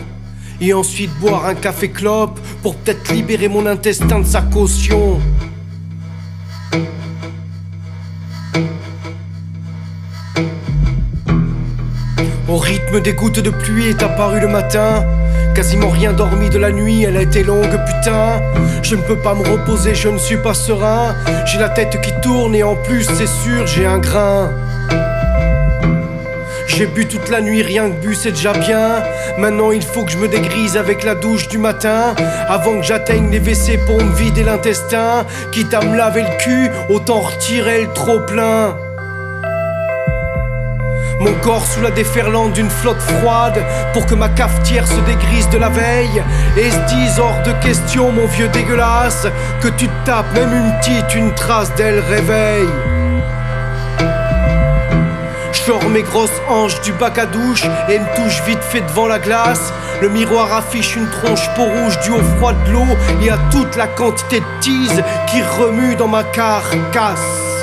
Et 0.61 0.73
ensuite 0.73 1.11
boire 1.19 1.47
un 1.47 1.57
café 1.57 1.89
clope 1.89 2.39
pour 2.63 2.77
peut-être 2.77 3.13
libérer 3.13 3.49
mon 3.49 3.67
intestin 3.67 4.21
de 4.21 4.27
sa 4.27 4.41
caution. 4.41 5.19
Au 12.49 12.57
rythme 12.57 13.01
des 13.01 13.15
gouttes 13.15 13.41
de 13.41 13.51
pluie 13.51 13.87
est 13.87 14.01
apparu 14.01 14.41
le 14.41 14.47
matin. 14.47 15.05
Quasiment 15.55 15.89
rien 15.89 16.13
dormi 16.13 16.51
de 16.51 16.59
la 16.59 16.73
nuit, 16.73 17.05
elle 17.05 17.17
a 17.17 17.23
été 17.23 17.45
longue, 17.45 17.79
putain. 17.87 18.43
Je 18.83 18.97
ne 18.97 19.03
peux 19.03 19.17
pas 19.17 19.35
me 19.35 19.49
reposer, 19.49 19.95
je 19.95 20.09
ne 20.09 20.19
suis 20.19 20.37
pas 20.37 20.53
serein. 20.53 21.15
J'ai 21.47 21.59
la 21.59 21.69
tête 21.69 22.01
qui 22.01 22.13
tourne 22.23 22.57
et 22.57 22.65
en 22.65 22.75
plus, 22.75 23.05
c'est 23.05 23.29
sûr, 23.29 23.65
j'ai 23.67 23.87
un 23.87 23.99
grain. 23.99 24.51
J'ai 26.67 26.87
bu 26.87 27.07
toute 27.07 27.31
la 27.31 27.41
nuit, 27.41 27.63
rien 27.63 27.89
que 27.89 28.05
bu, 28.05 28.17
c'est 28.17 28.33
déjà 28.33 28.53
bien. 28.53 29.01
Maintenant, 29.39 29.71
il 29.71 29.83
faut 29.83 30.03
que 30.05 30.11
je 30.11 30.19
me 30.19 30.27
dégrise 30.27 30.77
avec 30.77 31.05
la 31.05 31.15
douche 31.15 31.47
du 31.47 31.59
matin. 31.59 32.17
Avant 32.49 32.81
que 32.81 32.83
j'atteigne 32.83 33.31
les 33.31 33.39
WC 33.39 33.79
pour 33.87 34.03
me 34.03 34.13
vider 34.13 34.43
l'intestin. 34.43 35.25
Quitte 35.53 35.73
à 35.73 35.83
me 35.83 35.97
laver 35.97 36.23
le 36.23 36.37
cul, 36.39 36.71
autant 36.89 37.21
retirer 37.21 37.83
le 37.83 37.93
trop 37.93 38.19
plein. 38.21 38.77
Mon 41.25 41.33
corps 41.37 41.65
sous 41.65 41.81
la 41.81 41.91
déferlante 41.91 42.53
d'une 42.53 42.69
flotte 42.69 43.01
froide 43.01 43.65
pour 43.95 44.05
que 44.05 44.15
ma 44.15 44.29
cafetière 44.29 44.87
se 44.87 45.01
dégrise 45.07 45.49
de 45.49 45.57
la 45.57 45.71
veille 45.71 46.23
et 46.55 46.71
se 46.71 46.77
dise 46.95 47.19
hors 47.19 47.41
de 47.47 47.53
question 47.65 48.13
mon 48.13 48.27
vieux 48.27 48.49
dégueulasse 48.49 49.27
que 49.63 49.69
tu 49.69 49.89
tapes 50.05 50.31
même 50.35 50.53
une 50.53 50.79
petite 50.81 51.15
une 51.15 51.33
trace 51.33 51.75
d'elle 51.77 52.01
réveille? 52.01 52.69
Je 55.53 55.61
sors 55.61 55.89
mes 55.89 56.03
grosses 56.03 56.43
hanches 56.47 56.83
du 56.83 56.93
bac 56.93 57.17
à 57.17 57.25
douche 57.25 57.65
et 57.89 57.99
me 57.99 58.17
touche 58.17 58.43
vite 58.43 58.63
fait 58.63 58.83
devant 58.83 59.09
la 59.09 59.19
glace. 59.19 59.73
Le 60.03 60.11
miroir 60.11 60.53
affiche 60.53 60.95
une 60.95 61.09
tronche 61.09 61.49
peau 61.57 61.65
rouge 61.65 61.99
due 62.01 62.11
au 62.11 62.23
froid 62.37 62.53
de 62.53 62.71
l'eau 62.71 62.99
et 63.23 63.31
à 63.31 63.39
toute 63.51 63.77
la 63.77 63.87
quantité 63.87 64.41
de 64.41 64.61
tease 64.61 65.03
qui 65.29 65.41
remue 65.59 65.97
dans 65.97 66.09
ma 66.09 66.23
carcasse. 66.23 67.54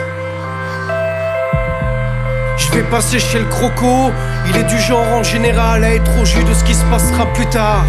Je 2.72 2.78
vais 2.78 2.84
passer 2.84 3.20
chez 3.20 3.40
le 3.40 3.46
croco, 3.46 4.12
il 4.48 4.56
est 4.56 4.64
du 4.64 4.80
genre 4.80 5.06
en 5.14 5.24
général 5.24 5.84
à 5.84 5.94
être 5.94 6.18
au 6.22 6.24
jus 6.24 6.44
de 6.44 6.54
ce 6.54 6.64
qui 6.64 6.74
se 6.74 6.86
passera 6.86 7.26
plus 7.34 7.46
tard. 7.48 7.84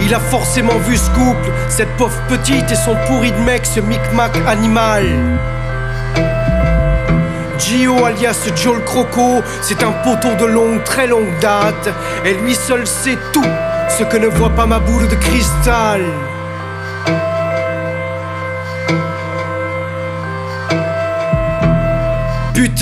Il 0.00 0.14
a 0.14 0.20
forcément 0.20 0.78
vu 0.78 0.96
ce 0.96 1.10
couple, 1.10 1.50
cette 1.68 1.90
pauvre 1.96 2.16
petite 2.28 2.70
et 2.70 2.76
son 2.76 2.94
pourri 3.06 3.32
de 3.32 3.38
mec, 3.38 3.66
ce 3.66 3.80
micmac 3.80 4.32
animal. 4.46 5.04
Gio 7.58 8.04
alias 8.04 8.48
Joe 8.54 8.76
le 8.76 8.80
Croco, 8.82 9.42
c'est 9.60 9.82
un 9.82 9.92
poteau 10.04 10.34
de 10.34 10.46
longue, 10.46 10.84
très 10.84 11.08
longue 11.08 11.36
date. 11.40 11.88
Et 12.24 12.34
lui 12.34 12.54
seul 12.54 12.86
sait 12.86 13.18
tout 13.32 13.44
ce 13.88 14.04
que 14.04 14.18
ne 14.18 14.28
voit 14.28 14.50
pas 14.50 14.66
ma 14.66 14.78
boule 14.78 15.08
de 15.08 15.16
cristal. 15.16 16.02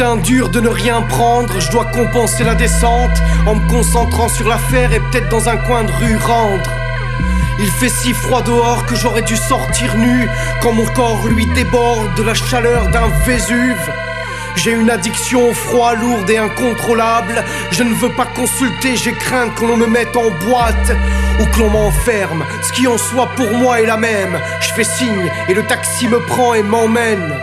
Putain 0.01 0.16
dur 0.16 0.48
de 0.48 0.61
ne 0.61 0.68
rien 0.70 1.03
prendre, 1.03 1.61
je 1.61 1.70
dois 1.70 1.84
compenser 1.84 2.42
la 2.42 2.55
descente 2.55 3.20
en 3.46 3.57
me 3.57 3.68
concentrant 3.68 4.30
sur 4.30 4.48
l'affaire 4.48 4.94
et 4.94 4.98
peut-être 4.98 5.28
dans 5.28 5.51
un 5.51 5.59
coin 5.59 5.84
de 5.84 5.92
rue 5.92 6.16
rendre. 6.16 6.70
Il 7.59 7.70
fait 7.70 7.90
si 7.90 8.14
froid 8.14 8.40
dehors 8.40 8.86
que 8.86 8.96
j'aurais 8.96 9.20
dû 9.20 9.36
sortir 9.36 9.94
nu 9.98 10.26
quand 10.62 10.72
mon 10.72 10.86
corps 10.86 11.28
lui 11.28 11.44
déborde 11.44 12.14
de 12.14 12.22
la 12.22 12.32
chaleur 12.32 12.88
d'un 12.88 13.09
Vésuve. 13.26 13.92
J'ai 14.57 14.70
une 14.70 14.88
addiction 14.88 15.51
au 15.51 15.53
froid 15.53 15.94
lourde 15.94 16.30
et 16.30 16.38
incontrôlable. 16.38 17.44
Je 17.70 17.82
ne 17.82 17.92
veux 17.92 18.14
pas 18.16 18.24
consulter, 18.24 18.96
j'ai 18.96 19.12
crainte 19.12 19.55
qu'on 19.55 19.76
me 19.76 19.86
mette 19.86 20.16
en 20.16 20.30
boîte 20.30 20.96
ou 21.40 21.44
que 21.44 21.59
l'on 21.59 21.68
m'enferme. 21.68 22.46
Ce 22.62 22.72
qui 22.72 22.86
en 22.86 22.96
soit 22.96 23.32
pour 23.36 23.53
moi 23.53 23.82
est 23.82 23.86
la 23.86 23.98
même. 23.98 24.40
Je 24.62 24.72
fais 24.72 24.84
signe 24.84 25.30
et 25.46 25.53
le 25.53 25.66
taxi 25.66 26.09
me 26.09 26.20
prend 26.20 26.55
et 26.55 26.62
m'emmène. 26.62 27.38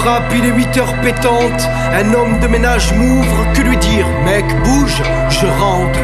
Frappe, 0.00 0.32
il 0.34 0.46
est 0.46 0.48
8 0.48 0.78
heures 0.78 1.00
pétantes. 1.02 1.68
Un 1.92 2.14
homme 2.14 2.38
de 2.40 2.46
ménage 2.46 2.90
m'ouvre. 2.94 3.52
Que 3.52 3.60
lui 3.60 3.76
dire? 3.76 4.06
Mec, 4.24 4.46
bouge, 4.62 5.02
je 5.28 5.46
rentre. 5.46 5.98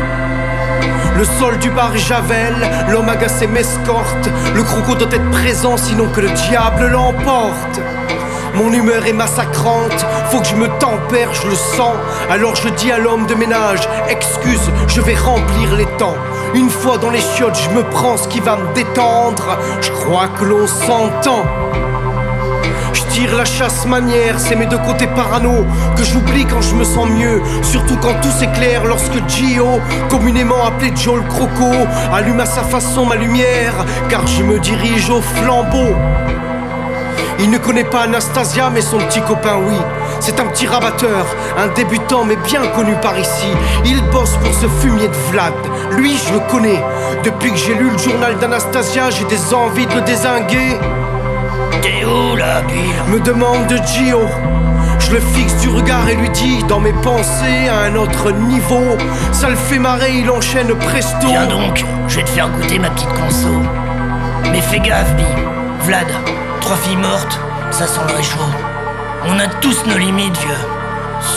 Le 1.17 1.25
sol 1.25 1.57
du 1.57 1.71
bar 1.71 1.97
javel, 1.97 2.55
l'homme 2.91 3.09
agacé 3.09 3.47
m'escorte. 3.47 4.29
Le 4.55 4.63
croco 4.63 4.97
doit 4.97 5.09
être 5.11 5.31
présent, 5.31 5.79
sinon 5.79 6.11
que 6.11 6.21
le 6.21 6.29
diable 6.29 6.89
l'emporte. 6.89 7.81
Mon 8.55 8.71
humeur 8.71 9.07
est 9.07 9.15
massacrante, 9.15 10.07
faut 10.31 10.41
que 10.41 10.47
je 10.47 10.57
me 10.57 10.69
tempère, 10.79 11.33
je 11.33 11.49
le 11.49 11.55
sens. 11.55 11.97
Alors 12.31 12.55
je 12.55 12.69
dis 12.69 12.93
à 12.93 12.99
l'homme 12.99 13.27
de 13.27 13.35
ménage, 13.35 13.89
excuse, 14.11 14.71
je 14.89 15.01
vais 15.01 15.15
remplir 15.17 15.75
les 15.75 15.87
temps. 15.97 16.17
Une 16.55 16.69
fois 16.69 16.99
dans 16.99 17.11
les 17.11 17.21
chiottes, 17.21 17.59
je 17.59 17.71
me 17.71 17.83
prends 17.83 18.19
ce 18.19 18.29
qui 18.29 18.41
va 18.41 18.57
me 18.57 18.75
détendre. 18.75 19.57
Je 19.81 19.91
crois 19.91 20.29
que 20.29 20.45
l'on 20.45 20.67
s'entend. 20.67 21.45
Je 22.97 23.03
tire 23.13 23.37
la 23.37 23.45
chasse 23.45 23.85
manière, 23.85 24.41
c'est 24.41 24.57
mes 24.57 24.65
deux 24.65 24.79
côtés 24.79 25.07
parano 25.07 25.67
que 25.97 26.03
j'oublie 26.03 26.47
quand 26.47 26.63
je 26.63 26.75
me 26.75 26.83
sens 26.83 27.07
mieux. 27.11 27.43
Surtout 27.61 27.99
quand 28.01 28.15
tout 28.23 28.31
s'éclaire 28.31 28.87
lorsque 28.87 29.29
Gio, 29.29 29.81
communément 30.09 30.65
appelé 30.65 30.93
Joe 30.97 31.17
le 31.17 31.29
Croco, 31.29 31.73
allume 32.11 32.41
à 32.41 32.47
sa 32.47 32.63
façon 32.63 33.05
ma 33.05 33.17
lumière, 33.17 33.75
car 34.09 34.27
je 34.27 34.43
me 34.43 34.59
dirige 34.59 35.11
au 35.11 35.21
flambeau. 35.21 35.95
Il 37.39 37.51
ne 37.51 37.59
connaît 37.59 37.85
pas 37.85 38.05
Anastasia, 38.05 38.71
mais 38.73 38.81
son 38.81 38.97
petit 38.97 39.21
copain, 39.21 39.59
oui. 39.63 39.77
C'est 40.21 40.41
un 40.41 40.47
petit 40.47 40.67
rabatteur, 40.67 41.27
un 41.59 41.67
débutant, 41.69 42.25
mais 42.25 42.37
bien 42.37 42.67
connu 42.69 42.95
par 43.03 43.19
ici. 43.19 43.49
Il 43.85 44.01
bosse 44.05 44.39
pour 44.43 44.55
ce 44.55 44.69
fumier 44.81 45.09
de 45.09 45.17
Vlad. 45.31 45.53
Lui, 45.91 46.17
je 46.17 46.33
le 46.33 46.41
connais. 46.51 46.83
Depuis 47.25 47.51
que 47.51 47.59
j'ai 47.59 47.75
lu 47.75 47.91
le 47.91 47.99
journal 47.99 48.39
d'Anastasia, 48.39 49.11
j'ai 49.11 49.25
des 49.25 49.53
envies 49.53 49.87
de 49.87 49.97
le 49.97 50.01
désinguer. 50.01 50.79
T'es 51.87 52.05
où 52.05 52.35
là, 52.35 52.63
Me 53.07 53.21
demande 53.21 53.69
de 53.69 53.77
Gio. 53.77 54.23
Je 54.99 55.13
le 55.13 55.21
fixe 55.21 55.55
du 55.59 55.69
regard 55.69 56.09
et 56.09 56.17
lui 56.17 56.29
dis 56.31 56.65
dans 56.65 56.81
mes 56.81 56.93
pensées 56.93 57.69
à 57.71 57.83
un 57.83 57.95
autre 57.95 58.33
niveau. 58.33 58.99
Ça 59.31 59.51
le 59.51 59.55
fait 59.55 59.79
marrer, 59.79 60.19
il 60.19 60.29
enchaîne 60.29 60.75
presto. 60.75 61.29
Viens 61.29 61.47
donc, 61.47 61.85
je 62.09 62.17
vais 62.17 62.25
te 62.25 62.31
faire 62.31 62.49
goûter 62.49 62.81
ma 62.81 62.91
petite 62.91 63.13
conso. 63.13 63.63
Mais 64.51 64.61
fais 64.63 64.81
gaffe, 64.81 65.15
Bi. 65.15 65.23
Vlad, 65.83 66.09
trois 66.61 66.75
filles 66.75 66.97
mortes, 66.97 67.39
ça 67.71 67.87
sent 67.87 68.01
le 68.09 68.17
réchaud. 68.17 68.51
On 69.29 69.39
a 69.39 69.47
tous 69.61 69.87
nos 69.87 69.97
limites, 69.97 70.37
vieux. 70.39 70.67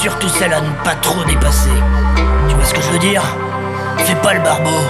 Surtout 0.02 0.30
celle 0.30 0.54
à 0.54 0.62
ne 0.62 0.84
pas 0.84 0.95
trop 0.95 1.24
dépasser. 1.26 1.70
Tu 2.47 2.56
vois 2.56 2.66
ce 2.66 2.74
que 2.74 2.82
je 2.82 2.89
veux 2.89 2.97
dire? 2.97 3.22
Fais 3.97 4.16
pas 4.16 4.34
le 4.34 4.39
barbeau. 4.39 4.82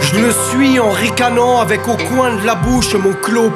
Je 0.00 0.20
le 0.20 0.30
suis 0.30 0.78
en 0.78 0.90
ricanant 0.90 1.60
avec 1.60 1.88
au 1.88 1.96
coin 1.96 2.36
de 2.36 2.46
la 2.46 2.54
bouche 2.54 2.94
mon 2.94 3.14
clos 3.14 3.50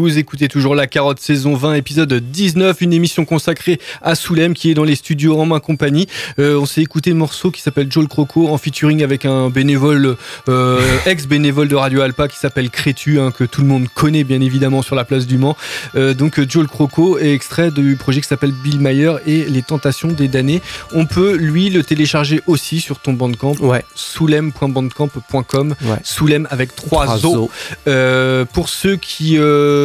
Vous 0.00 0.16
écoutez 0.16 0.48
toujours 0.48 0.74
La 0.74 0.86
Carotte 0.86 1.20
saison 1.20 1.54
20 1.54 1.74
épisode 1.74 2.14
19, 2.14 2.80
une 2.80 2.94
émission 2.94 3.26
consacrée 3.26 3.78
à 4.00 4.14
Soulem 4.14 4.54
qui 4.54 4.70
est 4.70 4.74
dans 4.74 4.82
les 4.82 4.94
studios 4.94 5.38
en 5.38 5.44
main 5.44 5.60
compagnie. 5.60 6.06
Euh, 6.38 6.58
on 6.58 6.64
s'est 6.64 6.80
écouté 6.80 7.10
le 7.10 7.16
morceau 7.16 7.50
qui 7.50 7.60
s'appelle 7.60 7.92
Joel 7.92 8.08
Croco 8.08 8.48
en 8.48 8.56
featuring 8.56 9.04
avec 9.04 9.26
un 9.26 9.50
bénévole, 9.50 10.16
euh, 10.48 10.80
ex-bénévole 11.04 11.68
de 11.68 11.76
Radio 11.76 12.00
Alpa 12.00 12.28
qui 12.28 12.38
s'appelle 12.38 12.70
Crétu, 12.70 13.20
hein, 13.20 13.30
que 13.30 13.44
tout 13.44 13.60
le 13.60 13.66
monde 13.66 13.88
connaît 13.94 14.24
bien 14.24 14.40
évidemment 14.40 14.80
sur 14.80 14.96
la 14.96 15.04
place 15.04 15.26
du 15.26 15.36
Mans. 15.36 15.54
Euh, 15.96 16.14
donc 16.14 16.40
Joel 16.48 16.66
Croco 16.66 17.18
est 17.18 17.34
extrait 17.34 17.70
du 17.70 17.96
projet 17.96 18.22
qui 18.22 18.26
s'appelle 18.26 18.52
Bill 18.52 18.80
Mayer 18.80 19.16
et 19.26 19.44
les 19.44 19.60
tentations 19.62 20.08
des 20.08 20.28
damnés. 20.28 20.62
On 20.94 21.04
peut 21.04 21.36
lui 21.36 21.68
le 21.68 21.84
télécharger 21.84 22.40
aussi 22.46 22.80
sur 22.80 23.00
ton 23.00 23.12
bandcamp, 23.12 23.52
ouais. 23.60 23.84
soulem.bandcamp.com, 23.94 25.74
ouais. 25.84 25.96
Soulem 26.04 26.48
avec 26.50 26.74
trois, 26.74 27.04
Trois 27.04 27.26
os. 27.26 27.36
os. 27.36 27.50
Euh, 27.86 28.46
pour 28.46 28.70
ceux 28.70 28.96
qui, 28.96 29.36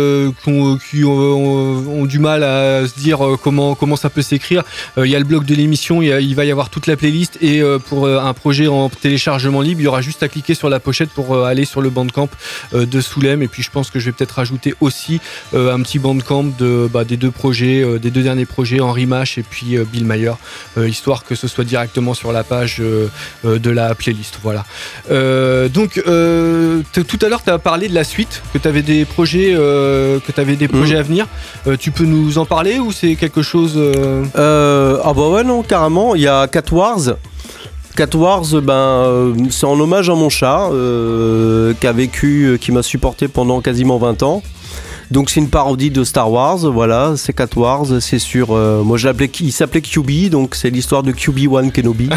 euh, 0.06 0.32
qui, 0.44 0.50
ont, 0.50 0.78
qui 0.78 1.04
ont- 1.04 2.02
ont 2.02 2.06
du 2.06 2.20
mal 2.20 2.44
à 2.44 2.88
se 2.88 3.00
dire 3.00 3.26
euh, 3.26 3.38
comment, 3.42 3.76
comment 3.76 3.96
ça 3.96 4.10
peut 4.10 4.22
s'écrire, 4.22 4.64
euh, 4.98 5.06
il 5.08 5.12
y 5.12 5.16
a 5.16 5.20
le 5.20 5.26
blog 5.26 5.46
de 5.46 5.56
l'émission, 5.56 6.02
il, 6.02 6.36
va 6.36 6.46
y 6.46 6.52
avoir 6.52 6.70
toute 6.70 6.88
la 6.88 6.96
playlist 6.96 7.38
et 7.42 7.62
euh, 7.62 7.80
pour 7.80 8.06
euh, 8.06 8.20
un 8.20 8.34
projet 8.34 8.68
en 8.68 8.90
téléchargement 8.90 9.62
libre, 9.62 9.82
il 9.82 9.86
y 9.86 9.88
aura 9.88 10.02
juste 10.02 10.22
à 10.24 10.28
cliquer 10.28 10.54
sur 10.56 10.70
la 10.70 10.80
pochette 10.80 11.10
pour 11.10 11.28
euh, 11.36 11.44
aller 11.46 11.66
sur 11.66 11.82
le 11.82 11.90
bandcamp 11.90 12.30
euh, 12.74 12.86
de 12.86 13.02
Soulem 13.02 13.42
et 13.42 13.48
puis 13.48 13.64
je 13.64 13.72
pense 13.72 13.90
que 13.92 14.00
je 14.00 14.06
vais 14.06 14.12
peut-être 14.12 14.36
rajouter 14.44 14.74
aussi 14.82 15.20
euh, 15.54 15.74
un 15.74 15.82
petit 15.82 16.00
bandcamp 16.00 16.46
de, 16.58 16.90
bah, 16.92 17.04
des 17.04 17.18
deux 17.18 17.32
projets, 17.32 17.82
euh, 17.84 18.00
des 18.00 18.12
deux 18.12 18.24
derniers 18.24 18.46
projets, 18.46 18.80
Henri 18.80 19.06
Mache 19.06 19.38
et 19.38 19.44
puis 19.44 19.78
euh, 19.78 19.86
Bill 19.92 20.06
Mayer, 20.06 20.34
euh, 20.78 20.88
histoire 20.88 21.24
que 21.24 21.36
ce 21.36 21.48
soit 21.48 21.64
directement 21.64 22.14
sur 22.14 22.32
la 22.32 22.44
page 22.44 22.78
euh, 22.80 23.08
euh, 23.46 23.60
de 23.60 23.70
la 23.72 23.96
playlist. 23.96 24.40
Voilà. 24.44 24.66
Euh, 25.12 25.70
donc 25.70 26.02
euh, 26.08 26.82
tout 26.94 27.20
à 27.22 27.30
l'heure 27.30 27.44
tu 27.44 27.50
as 27.50 27.60
parlé 27.60 27.88
de 27.88 27.96
la 27.96 28.04
suite, 28.04 28.42
que 28.54 28.58
tu 28.58 28.68
avais 28.68 28.82
des 28.82 29.06
projets, 29.06 29.54
euh, 29.56 29.95
que 30.26 30.32
tu 30.32 30.56
des 30.56 30.68
projets 30.68 30.98
à 30.98 31.02
venir. 31.02 31.28
Euh, 31.68 31.76
tu 31.78 31.92
peux 31.92 32.06
nous 32.06 32.38
en 32.38 32.46
parler 32.46 32.80
ou 32.80 32.92
c'est 32.92 33.16
quelque 33.16 33.42
chose 33.42 33.74
euh, 33.78 34.24
Euh, 34.36 35.00
ah 35.04 35.14
bah 35.14 35.30
ouais 35.30 35.44
non 35.44 35.64
carrément 35.64 36.16
il 36.16 36.22
y 36.22 36.28
a 36.28 36.48
Cat 36.48 36.70
Wars 36.72 37.16
Cat 37.96 38.14
Wars 38.16 38.46
ben 38.62 38.74
euh, 38.74 39.34
c'est 39.50 39.66
en 39.66 39.80
hommage 39.80 40.10
à 40.10 40.16
mon 40.16 40.30
chat 40.30 40.70
euh, 40.72 41.74
qui 41.80 41.88
a 41.88 41.94
vécu 41.94 42.46
euh, 42.46 42.58
qui 42.58 42.72
m'a 42.72 42.84
supporté 42.84 43.28
pendant 43.28 43.62
quasiment 43.62 43.98
20 43.98 44.24
ans 44.24 44.44
donc 45.12 45.30
c'est 45.30 45.40
une 45.40 45.50
parodie 45.50 45.92
de 45.92 46.04
Star 46.04 46.32
Wars 46.32 46.58
voilà 46.58 47.14
c'est 47.18 47.34
Cat 47.34 47.48
Wars 47.56 47.86
c'est 48.02 48.20
sur 48.20 48.52
euh, 48.52 48.82
moi 48.84 48.98
je 48.98 49.08
l'appelais 49.08 49.30
il 49.40 49.52
s'appelait 49.52 49.82
QB 49.82 50.30
donc 50.30 50.56
c'est 50.56 50.70
l'histoire 50.70 51.04
de 51.04 51.12
QB1 51.12 51.72
Kenobi 51.72 52.10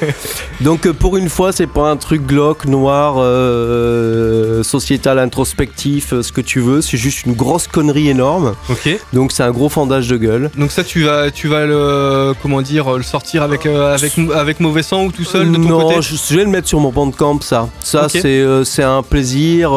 donc 0.60 0.86
euh, 0.86 0.92
pour 0.92 1.16
une 1.16 1.28
fois 1.28 1.52
c'est 1.52 1.66
pas 1.66 1.90
un 1.90 1.96
truc 1.96 2.26
glauque 2.26 2.64
noir 2.66 3.16
euh, 3.18 4.62
sociétal 4.62 5.18
introspectif 5.18 6.20
ce 6.20 6.32
que 6.32 6.40
tu 6.40 6.60
veux 6.60 6.80
c'est 6.82 6.96
juste 6.96 7.26
une 7.26 7.34
grosse 7.34 7.66
connerie 7.66 8.08
énorme 8.08 8.54
Ok. 8.68 8.88
donc 9.12 9.32
c'est 9.32 9.42
un 9.42 9.50
gros 9.50 9.68
fendage 9.68 10.08
de 10.08 10.16
gueule 10.16 10.50
Donc 10.56 10.70
ça 10.72 10.84
tu 10.84 11.04
vas 11.04 11.30
tu 11.30 11.48
vas 11.48 11.66
le 11.66 12.34
comment 12.42 12.62
dire 12.62 12.92
le 12.96 13.02
sortir 13.02 13.42
avec 13.42 13.66
euh, 13.66 13.94
avec 13.94 14.18
avec 14.34 14.60
mauvais 14.60 14.82
sang 14.82 15.04
ou 15.04 15.12
tout 15.12 15.24
seul 15.24 15.50
de 15.50 15.56
ton 15.56 15.62
non, 15.62 15.80
côté? 15.82 16.02
je, 16.02 16.14
je 16.16 16.36
vais 16.36 16.44
le 16.44 16.50
mettre 16.50 16.68
sur 16.68 16.80
mon 16.80 16.90
bandcamp, 16.90 17.40
ça. 17.40 17.68
Ça, 17.80 18.08
c'est 18.08 18.44
c'est 18.64 18.82
un 18.82 19.02
plaisir. 19.02 19.72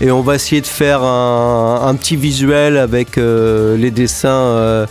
et 0.00 0.10
on 0.10 0.22
va 0.22 0.34
essayer 0.34 0.60
de 0.60 0.66
faire 0.66 1.02
un, 1.02 1.67
un 1.68 1.94
petit 1.94 2.16
visuel 2.16 2.76
avec 2.76 3.18
euh, 3.18 3.76
les 3.76 3.90
dessins 3.90 4.28
euh, 4.28 4.86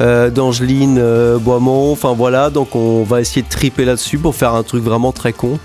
euh, 0.00 0.30
d'Angeline 0.30 0.98
euh, 1.00 1.38
Boismont. 1.38 1.92
Enfin 1.92 2.12
voilà, 2.16 2.50
donc 2.50 2.74
on 2.76 3.02
va 3.02 3.20
essayer 3.20 3.42
de 3.42 3.48
triper 3.48 3.84
là-dessus 3.84 4.18
pour 4.18 4.34
faire 4.34 4.54
un 4.54 4.62
truc 4.62 4.82
vraiment 4.84 5.12
très 5.12 5.32
con. 5.32 5.58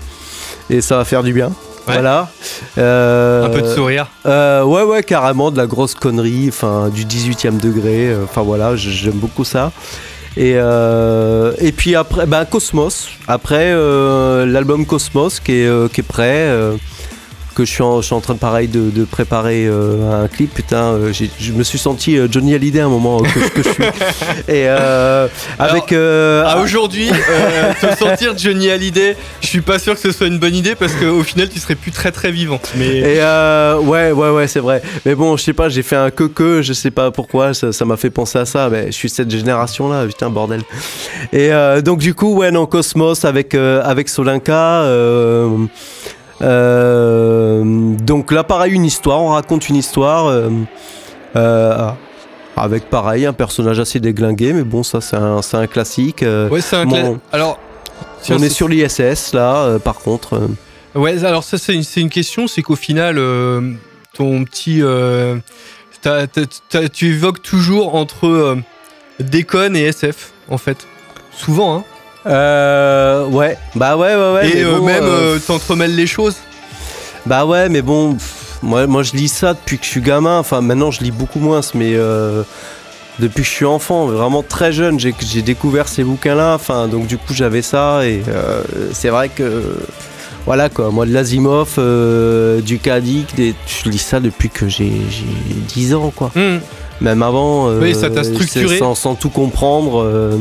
Et 0.70 0.80
ça 0.80 0.96
va 0.96 1.04
faire 1.04 1.22
du 1.22 1.32
bien. 1.32 1.48
Ouais. 1.88 1.94
Voilà. 1.94 2.30
Euh, 2.78 3.46
Un 3.46 3.50
peu 3.50 3.62
de 3.62 3.68
sourire. 3.68 4.06
ouais, 4.24 4.82
ouais, 4.82 5.02
carrément, 5.02 5.50
de 5.50 5.56
la 5.56 5.66
grosse 5.66 5.94
connerie, 5.94 6.46
enfin, 6.48 6.88
du 6.88 7.04
18e 7.04 7.58
degré. 7.58 8.16
Enfin 8.22 8.42
voilà, 8.42 8.76
j'aime 8.76 9.14
beaucoup 9.14 9.44
ça. 9.44 9.72
Et, 10.36 10.52
et 10.52 11.72
puis 11.72 11.94
après, 11.96 12.26
ben, 12.26 12.44
Cosmos. 12.44 13.08
Après, 13.26 13.74
l'album 14.46 14.86
Cosmos 14.86 15.40
qui 15.40 15.52
est, 15.52 15.92
qui 15.92 16.00
est 16.00 16.04
prêt. 16.04 16.48
Que 17.54 17.64
je 17.64 17.70
suis, 17.70 17.82
en, 17.82 18.00
je 18.00 18.06
suis 18.06 18.14
en 18.14 18.20
train 18.20 18.34
de 18.34 18.38
pareil 18.38 18.68
de, 18.68 18.90
de 18.90 19.04
préparer 19.04 19.66
euh, 19.66 20.24
un 20.24 20.28
clip. 20.28 20.54
Putain, 20.54 20.92
euh, 20.94 21.12
je 21.12 21.52
me 21.52 21.62
suis 21.62 21.78
senti 21.78 22.16
euh, 22.18 22.26
Johnny 22.30 22.54
Hallyday 22.54 22.80
à 22.80 22.86
un 22.86 22.88
moment 22.88 23.18
que, 23.20 23.48
que 23.50 23.62
je 23.62 23.68
suis. 23.68 23.84
Et 24.48 24.66
euh, 24.68 25.28
avec. 25.58 25.92
euh, 25.92 26.44
À 26.46 26.58
aujourd'hui, 26.58 27.10
te 27.80 27.96
sentir 27.96 28.36
Johnny 28.36 28.70
Hallyday, 28.70 29.16
je 29.40 29.46
suis 29.46 29.60
pas 29.60 29.78
sûr 29.78 29.94
que 29.94 30.00
ce 30.00 30.12
soit 30.12 30.26
une 30.26 30.38
bonne 30.38 30.54
idée 30.54 30.74
parce 30.74 30.92
qu'au 30.94 31.22
final 31.22 31.48
tu 31.48 31.58
serais 31.58 31.74
plus 31.74 31.90
très 31.92 32.10
très 32.12 32.30
vivant. 32.30 32.60
Mais 32.76 32.98
Et 32.98 33.18
ouais, 33.20 34.12
ouais, 34.12 34.30
ouais, 34.30 34.46
c'est 34.48 34.60
vrai. 34.60 34.82
Mais 35.06 35.14
bon, 35.14 35.36
je 35.36 35.42
sais 35.42 35.52
pas, 35.52 35.68
j'ai 35.68 35.82
fait 35.82 35.96
un 35.96 36.10
que 36.10 36.24
que, 36.24 36.62
je 36.62 36.72
sais 36.72 36.90
pas 36.90 37.10
pourquoi, 37.10 37.52
ça 37.54 37.84
m'a 37.84 37.96
fait 37.96 38.10
penser 38.10 38.38
à 38.38 38.44
ça. 38.46 38.68
Mais 38.70 38.86
je 38.86 38.92
suis 38.92 39.08
cette 39.10 39.30
génération-là, 39.30 40.06
putain, 40.06 40.30
bordel. 40.30 40.62
Et 41.32 41.50
donc, 41.84 41.98
du 41.98 42.14
coup, 42.14 42.34
ouais, 42.36 42.50
non, 42.50 42.66
Cosmos 42.66 43.24
avec, 43.24 43.54
avec 43.54 44.08
Solinka. 44.08 44.84
Euh, 46.42 47.62
donc 47.98 48.32
là, 48.32 48.44
pareil, 48.44 48.72
une 48.72 48.84
histoire, 48.84 49.20
on 49.22 49.28
raconte 49.30 49.68
une 49.68 49.76
histoire. 49.76 50.26
euh, 50.26 50.48
euh, 51.36 51.88
avec 52.54 52.90
pareil 52.90 53.24
un 53.24 53.32
personnage 53.32 53.80
assez 53.80 53.98
déglingué, 53.98 54.52
mais 54.52 54.62
bon, 54.62 54.82
ça 54.82 55.00
c'est 55.00 55.16
un, 55.16 55.66
classique. 55.66 56.22
Ouais, 56.50 56.60
c'est 56.60 56.76
un 56.76 56.84
bon, 56.84 57.14
cla- 57.14 57.18
Alors, 57.32 57.58
on 58.28 58.38
c'est- 58.38 58.44
est 58.46 58.48
sur 58.50 58.68
l'ISS 58.68 59.32
là, 59.32 59.56
euh, 59.62 59.78
par 59.78 59.96
contre. 60.00 60.34
euh, 60.34 60.48
Ouais, 60.98 61.24
alors 61.24 61.42
ça 61.44 61.56
c'est 61.56 61.74
une, 61.96 62.10
question, 62.10 62.46
c'est 62.46 62.60
qu'au 62.60 62.76
final, 62.76 63.16
euh, 63.16 63.72
ton 64.12 64.44
petit... 64.44 64.82
tu 66.92 67.06
évoques 67.06 67.40
toujours 67.42 67.94
entre 67.94 68.58
déconne 69.18 69.74
et 69.74 69.84
SF, 69.84 70.32
en 70.50 70.58
fait. 70.58 70.86
Souvent, 71.34 71.76
hein. 71.78 71.84
Euh, 72.26 73.26
ouais, 73.26 73.56
bah 73.74 73.96
ouais, 73.96 74.14
ouais, 74.14 74.32
ouais. 74.34 74.50
et 74.50 74.62
euh, 74.64 74.78
bon, 74.78 74.84
même, 74.84 75.02
euh, 75.02 75.36
euh, 75.36 75.38
t'entremêles 75.38 75.94
les 75.94 76.06
choses. 76.06 76.36
Bah 77.26 77.44
ouais, 77.44 77.68
mais 77.68 77.82
bon, 77.82 78.14
pff, 78.14 78.58
moi, 78.62 78.86
moi 78.86 79.02
je 79.02 79.12
lis 79.12 79.28
ça 79.28 79.54
depuis 79.54 79.78
que 79.78 79.84
je 79.84 79.90
suis 79.90 80.00
gamin. 80.00 80.38
Enfin, 80.38 80.60
maintenant 80.60 80.90
je 80.90 81.02
lis 81.02 81.10
beaucoup 81.10 81.40
moins, 81.40 81.60
mais 81.74 81.94
euh, 81.94 82.42
depuis 83.18 83.42
que 83.42 83.48
je 83.48 83.54
suis 83.54 83.64
enfant, 83.64 84.06
vraiment 84.06 84.42
très 84.42 84.72
jeune, 84.72 84.98
j'ai 85.00 85.42
découvert 85.42 85.88
ces 85.88 86.04
bouquins-là. 86.04 86.54
Enfin, 86.54 86.86
donc 86.88 87.06
du 87.06 87.18
coup 87.18 87.34
j'avais 87.34 87.62
ça 87.62 88.06
et 88.06 88.22
c'est 88.92 89.08
vrai 89.08 89.28
que 89.28 89.76
voilà 90.46 90.68
quoi. 90.68 90.90
Moi 90.90 91.06
de 91.06 91.12
l'Asimov, 91.12 91.74
euh, 91.78 92.60
du 92.60 92.78
Kadik, 92.78 93.34
des, 93.34 93.54
je 93.66 93.88
lis 93.90 93.98
ça 93.98 94.20
depuis 94.20 94.48
que 94.48 94.68
j'ai 94.68 94.92
j'ai 95.10 95.24
10 95.74 95.94
ans 95.94 96.12
quoi. 96.14 96.30
Hmm. 96.34 96.58
Même 97.00 97.22
avant. 97.22 97.68
Oui, 97.68 97.94
ça 97.96 98.10
t'a 98.10 98.22
structuré. 98.22 98.78
Sans, 98.78 98.94
sans 98.94 99.16
tout 99.16 99.30
comprendre. 99.30 100.38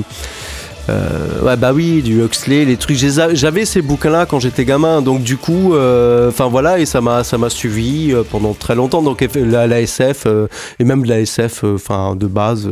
Euh, 0.89 1.41
ouais 1.43 1.57
bah 1.57 1.73
oui 1.73 2.01
du 2.01 2.23
Huxley 2.23 2.65
les 2.65 2.75
trucs 2.75 2.97
j'avais 2.97 3.65
ces 3.65 3.81
bouquins 3.81 4.09
là 4.09 4.25
quand 4.25 4.39
j'étais 4.39 4.65
gamin 4.65 5.01
donc 5.01 5.21
du 5.21 5.37
coup 5.37 5.75
euh, 5.75 6.29
enfin 6.29 6.47
voilà 6.47 6.79
et 6.79 6.85
ça 6.85 7.01
m'a 7.01 7.23
ça 7.23 7.37
m'a 7.37 7.49
suivi 7.49 8.11
euh, 8.11 8.23
pendant 8.29 8.53
très 8.53 8.73
longtemps 8.75 9.01
donc 9.03 9.25
la, 9.35 9.67
la 9.67 9.81
SF 9.81 10.23
euh, 10.25 10.47
et 10.79 10.83
même 10.83 11.03
de 11.03 11.09
la 11.09 11.19
SF 11.19 11.63
enfin 11.63 12.15
de 12.15 12.25
base 12.25 12.67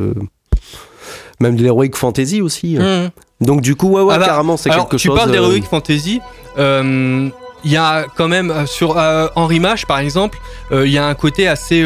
même 1.39 1.55
de 1.55 1.63
l'heroic 1.63 1.91
fantasy 1.95 2.41
aussi 2.41 2.77
euh. 2.77 3.03
Mhm. 3.05 3.09
donc 3.47 3.61
du 3.61 3.75
coup 3.75 3.89
ouais 3.89 4.01
ouais 4.01 4.15
Ah 4.15 4.19
bah, 4.19 4.25
carrément 4.25 4.57
c'est 4.57 4.69
quelque 4.71 4.97
tu 4.97 5.07
chose 5.07 5.15
parles 5.17 5.29
euh, 5.29 5.33
d'Heroic 5.33 5.65
Fantasy. 5.69 6.19
Il 7.65 7.71
y 7.71 7.75
a 7.77 8.05
quand 8.15 8.29
même 8.29 8.53
sur 8.67 8.95
Henri 9.35 9.59
Mache 9.59 9.85
par 9.85 9.99
exemple, 9.99 10.39
il 10.71 10.87
y 10.87 10.97
a 10.97 11.05
un 11.05 11.13
côté 11.13 11.45
assez, 11.45 11.85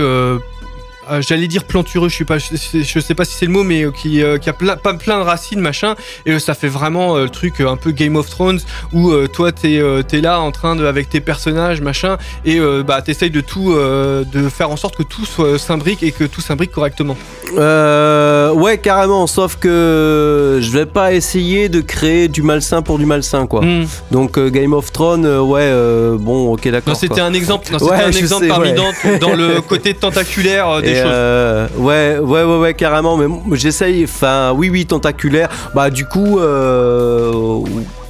euh, 1.12 1.22
j'allais 1.22 1.48
dire 1.48 1.64
plantureux, 1.64 2.10
je 2.10 2.16
suis 2.16 2.26
pas, 2.26 2.38
je, 2.38 2.56
je 2.74 3.00
sais 3.00 3.16
pas 3.16 3.26
si 3.26 3.36
c'est 3.36 3.46
le 3.46 3.52
mot, 3.52 3.64
mais 3.64 3.84
euh, 3.84 3.92
qui, 3.92 4.24
euh, 4.24 4.38
qui 4.38 4.50
a 4.50 4.54
plein, 4.54 4.78
pas 4.78 4.94
plein 4.94 5.20
de 5.20 5.24
racines 5.24 5.60
machin, 5.60 5.96
et 6.26 6.40
ça 6.40 6.54
fait 6.54 6.68
vraiment 6.68 7.18
le 7.18 7.30
truc 7.30 7.60
un 7.62 7.78
peu 7.78 7.92
Game 7.92 8.16
of 8.16 8.30
Thrones 8.30 8.60
où 8.92 9.14
toi 9.28 9.52
t'es 9.52 9.82
t'es 10.08 10.22
là 10.22 10.40
en 10.40 10.52
train 10.52 10.76
de 10.76 10.86
avec 10.86 11.10
tes 11.10 11.20
personnages 11.20 11.82
machin, 11.82 12.18
et 12.46 12.60
bah 12.86 13.02
t'essayes 13.02 13.32
de 13.32 13.42
tout, 13.42 13.74
de 13.76 14.50
faire 14.50 14.70
en 14.70 14.78
sorte 14.78 14.96
que 14.96 15.04
tout 15.04 15.26
s'imbrique 15.58 16.04
et 16.04 16.12
que 16.12 16.24
tout 16.24 16.42
s'imbrique 16.42 16.72
correctement. 16.72 17.18
Ouais, 17.56 18.78
carrément. 18.78 19.28
Sauf 19.28 19.58
que 19.58 20.60
je 20.62 20.72
vais 20.72 20.86
pas 20.86 21.14
essayer 21.14 21.70
de 21.70 21.82
créer 21.82 22.28
du 22.28 22.42
malsain 22.42 22.82
pour 22.82 22.98
du 22.98 23.06
malsain, 23.06 23.48
quoi. 23.48 23.64
Hmm. 23.64 23.86
Donc 24.12 24.40
Game 24.40 24.74
of 24.74 24.92
Thrones, 24.92 25.26
ouais, 25.26 25.72
bon, 26.18 26.54
ok, 26.54 26.68
d'accord. 26.70 26.94
Non, 26.94 27.00
c'était 27.00 27.22
un 27.22 27.34
exemple, 27.34 27.72
non, 27.72 27.84
Ouais, 27.84 28.04
un 28.04 28.12
exemple 28.12 28.44
sais, 28.44 28.48
parmi 28.48 28.70
ouais. 28.70 28.76
d'autres 28.76 29.20
dans 29.20 29.36
le 29.36 29.62
côté 29.68 29.94
tentaculaire 29.94 30.70
euh, 30.70 30.82
des 30.94 31.00
Et, 31.00 31.02
choses. 31.04 31.12
euh, 31.12 31.68
ouais, 31.78 32.18
ouais, 32.20 32.44
ouais, 32.44 32.58
ouais, 32.60 32.74
carrément. 32.74 33.18
Mais 33.18 33.28
j'essaye. 33.58 34.04
Enfin, 34.04 34.52
oui, 34.56 34.70
oui, 34.70 34.86
tentaculaire. 34.86 35.50
Bah, 35.74 35.90
du 35.90 36.06
coup, 36.06 36.40
euh, 36.40 37.32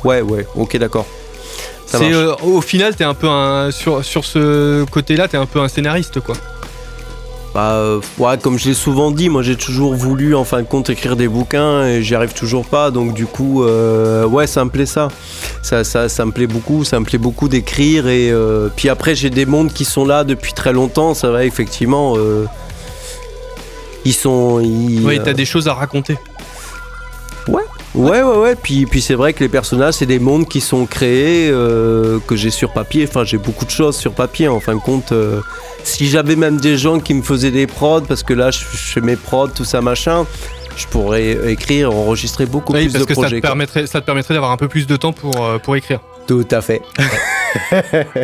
ouais, 0.04 0.22
ouais, 0.22 0.46
ok, 0.56 0.78
d'accord. 0.78 1.06
Ça 1.86 2.00
C'est 2.00 2.14
euh, 2.14 2.34
au 2.44 2.62
final, 2.62 2.96
t'es 2.96 3.04
un 3.04 3.14
peu 3.14 3.28
un 3.28 3.70
sur 3.72 4.04
sur 4.04 4.26
ce 4.26 4.84
côté-là, 4.86 5.28
t'es 5.28 5.38
un 5.38 5.46
peu 5.46 5.60
un 5.60 5.68
scénariste 5.68 6.20
quoi. 6.22 6.36
Bah, 7.54 7.74
euh, 7.74 8.00
ouais, 8.18 8.36
comme 8.42 8.58
je 8.58 8.68
l'ai 8.70 8.74
souvent 8.74 9.12
dit, 9.12 9.30
moi 9.30 9.44
j'ai 9.44 9.56
toujours 9.56 9.94
voulu 9.94 10.34
en 10.34 10.44
fin 10.44 10.58
de 10.64 10.66
compte 10.68 10.90
écrire 10.90 11.16
des 11.16 11.28
bouquins 11.28 11.86
et 11.86 12.02
j'y 12.02 12.16
arrive 12.16 12.34
toujours 12.34 12.66
pas. 12.66 12.90
Donc 12.90 13.14
du 13.14 13.28
coup, 13.28 13.64
euh, 13.64 14.26
ouais, 14.26 14.48
ça 14.48 14.66
me 14.66 14.72
plaît 14.72 14.88
ça. 14.88 15.10
Ça, 15.62 15.84
ça. 15.84 16.10
ça 16.10 16.26
me 16.26 16.32
plaît 16.32 16.48
beaucoup, 16.48 16.84
ça 16.84 17.00
me 17.00 17.06
plaît 17.06 17.20
beaucoup 17.20 17.48
d'écrire. 17.48 18.08
Et 18.08 18.32
euh, 18.32 18.70
puis 18.76 18.90
après, 18.90 19.14
j'ai 19.14 19.30
des 19.30 19.46
mondes 19.46 19.72
qui 19.72 19.86
sont 19.86 20.04
là 20.06 20.24
depuis 20.24 20.54
très 20.54 20.74
longtemps. 20.74 21.14
C'est 21.14 21.28
vrai, 21.28 21.46
effectivement. 21.46 22.16
Ils 24.06 24.14
sont. 24.14 24.60
Ils, 24.60 25.06
Oui, 25.06 25.20
euh, 25.20 25.22
t'as 25.24 25.34
des 25.34 25.46
choses 25.46 25.68
à 25.68 25.74
raconter. 25.74 26.18
Ouais, 27.48 27.62
ouais, 27.96 28.22
ouais, 28.22 28.38
ouais. 28.38 28.56
Puis, 28.56 28.86
puis 28.86 29.02
c'est 29.02 29.16
vrai 29.16 29.34
que 29.34 29.42
les 29.42 29.50
personnages, 29.50 29.96
c'est 29.96 30.06
des 30.06 30.20
mondes 30.20 30.48
qui 30.48 30.62
sont 30.62 30.86
créés, 30.86 31.50
euh, 31.52 32.20
que 32.26 32.36
j'ai 32.38 32.52
sur 32.52 32.72
papier. 32.72 33.06
Enfin, 33.08 33.26
j'ai 33.26 33.38
beaucoup 33.38 33.66
de 33.66 33.70
choses 33.72 33.98
sur 33.98 34.14
papier. 34.14 34.48
En 34.48 34.60
fin 34.62 34.76
de 34.76 34.80
compte, 34.80 35.12
euh, 35.12 35.42
si 35.84 36.08
j'avais 36.08 36.36
même 36.38 36.60
des 36.62 36.78
gens 36.78 37.00
qui 37.00 37.14
me 37.14 37.22
faisaient 37.22 37.52
des 37.52 37.68
prods, 37.68 38.02
parce 38.02 38.24
que 38.24 38.34
là, 38.34 38.50
je 38.52 38.60
je 38.60 38.78
fais 38.94 39.02
mes 39.02 39.18
prods, 39.18 39.50
tout 39.50 39.66
ça, 39.66 39.82
machin, 39.82 40.26
je 40.78 40.88
pourrais 40.88 41.52
écrire, 41.52 41.92
enregistrer 41.94 42.46
beaucoup 42.46 42.72
Oui, 42.74 42.84
plus 42.86 42.94
parce 42.94 43.04
de 43.04 43.08
que 43.10 43.14
ça 43.14 43.22
projets. 43.22 43.36
te 43.38 43.42
quoi. 43.42 43.50
permettrait, 43.50 43.88
ça 43.88 44.00
te 44.00 44.06
permettrait 44.06 44.34
d'avoir 44.36 44.52
un 44.52 44.58
peu 44.58 44.70
plus 44.70 44.88
de 44.88 44.96
temps 44.96 45.12
pour 45.14 45.44
euh, 45.46 45.58
pour 45.60 45.76
écrire. 45.76 46.00
Tout 46.28 46.46
à 46.52 46.62
fait. 46.62 46.82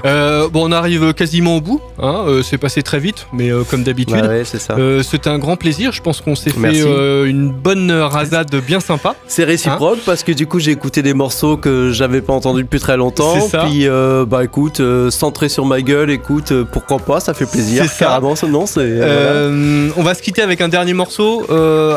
Euh, 0.06 0.50
bon, 0.50 0.70
on 0.70 0.72
arrive 0.72 1.14
quasiment 1.14 1.58
au 1.58 1.62
bout. 1.62 1.82
Hein, 2.00 2.24
euh, 2.28 2.42
c'est 2.42 2.58
passé 2.58 2.82
très 2.82 3.00
vite, 3.00 3.28
mais 3.34 3.52
euh, 3.52 3.64
comme 3.64 3.84
d'habitude. 3.84 4.20
Bah 4.20 4.28
ouais, 4.28 4.44
c'est 4.44 4.60
ça. 4.60 4.76
C'était 5.04 5.30
un 5.30 5.38
grand 5.38 5.56
plaisir. 5.56 5.92
Je 5.92 6.02
pense 6.02 6.22
qu'on 6.22 6.36
s'est 6.36 6.50
fait 6.52 6.60
Merci. 6.60 6.82
une 6.82 7.52
bonne 7.52 7.92
rasade 7.92 8.56
bien 8.66 8.80
sympa. 8.80 9.16
C'est 9.28 9.44
réciproque 9.44 10.00
parce 10.06 10.24
que 10.24 10.32
du 10.32 10.48
coup 10.48 10.60
j'ai 10.60 10.72
écouté 10.72 11.02
des 11.02 11.14
morceaux 11.14 11.58
que 11.58 11.92
j'avais 11.92 12.22
pas 12.22 12.34
entendus 12.34 12.64
depuis 12.64 12.80
très 12.80 12.98
longtemps. 12.98 13.40
C'est 13.40 13.50
ça. 13.50 13.66
Puis 13.66 13.88
bah 14.28 14.44
écoute, 14.44 14.82
centré 15.10 15.50
sur 15.50 15.66
ma 15.66 15.82
gueule, 15.82 16.10
écoute, 16.10 16.54
pourquoi 16.72 17.00
pas, 17.00 17.20
ça 17.20 17.34
fait 17.34 17.46
plaisir. 17.46 17.84
C'est 17.84 17.90
ça. 17.90 18.06
Carrément, 18.06 18.36
non, 18.48 18.66
c'est. 18.66 18.96
voilà. 18.96 19.50
On 19.98 20.04
va 20.04 20.14
se 20.14 20.22
quitter 20.22 20.42
avec 20.42 20.62
un 20.62 20.70
dernier 20.70 20.94
morceau. 20.94 21.46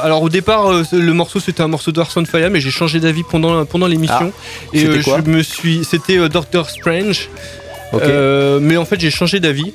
Alors 0.02 0.22
au 0.22 0.28
départ, 0.28 0.70
le 0.92 1.12
morceau 1.12 1.40
c'était 1.40 1.62
un 1.62 1.68
morceau 1.68 1.92
d'Arson 1.92 2.24
Fire, 2.24 2.50
mais 2.50 2.60
j'ai 2.60 2.70
changé 2.70 3.00
d'avis 3.00 3.22
pendant 3.22 3.64
pendant 3.64 3.86
l'émission. 3.86 4.32
Ah, 4.32 4.68
et 4.76 5.00
quoi 5.00 5.20
je 5.24 5.30
me 5.30 5.42
suis, 5.42 5.84
c'était 5.92 6.18
euh, 6.18 6.28
Doctor 6.28 6.70
Strange. 6.70 7.28
Euh, 7.92 8.58
mais 8.60 8.78
en 8.78 8.86
fait 8.86 8.98
j'ai 8.98 9.10
changé 9.10 9.38
d'avis. 9.40 9.74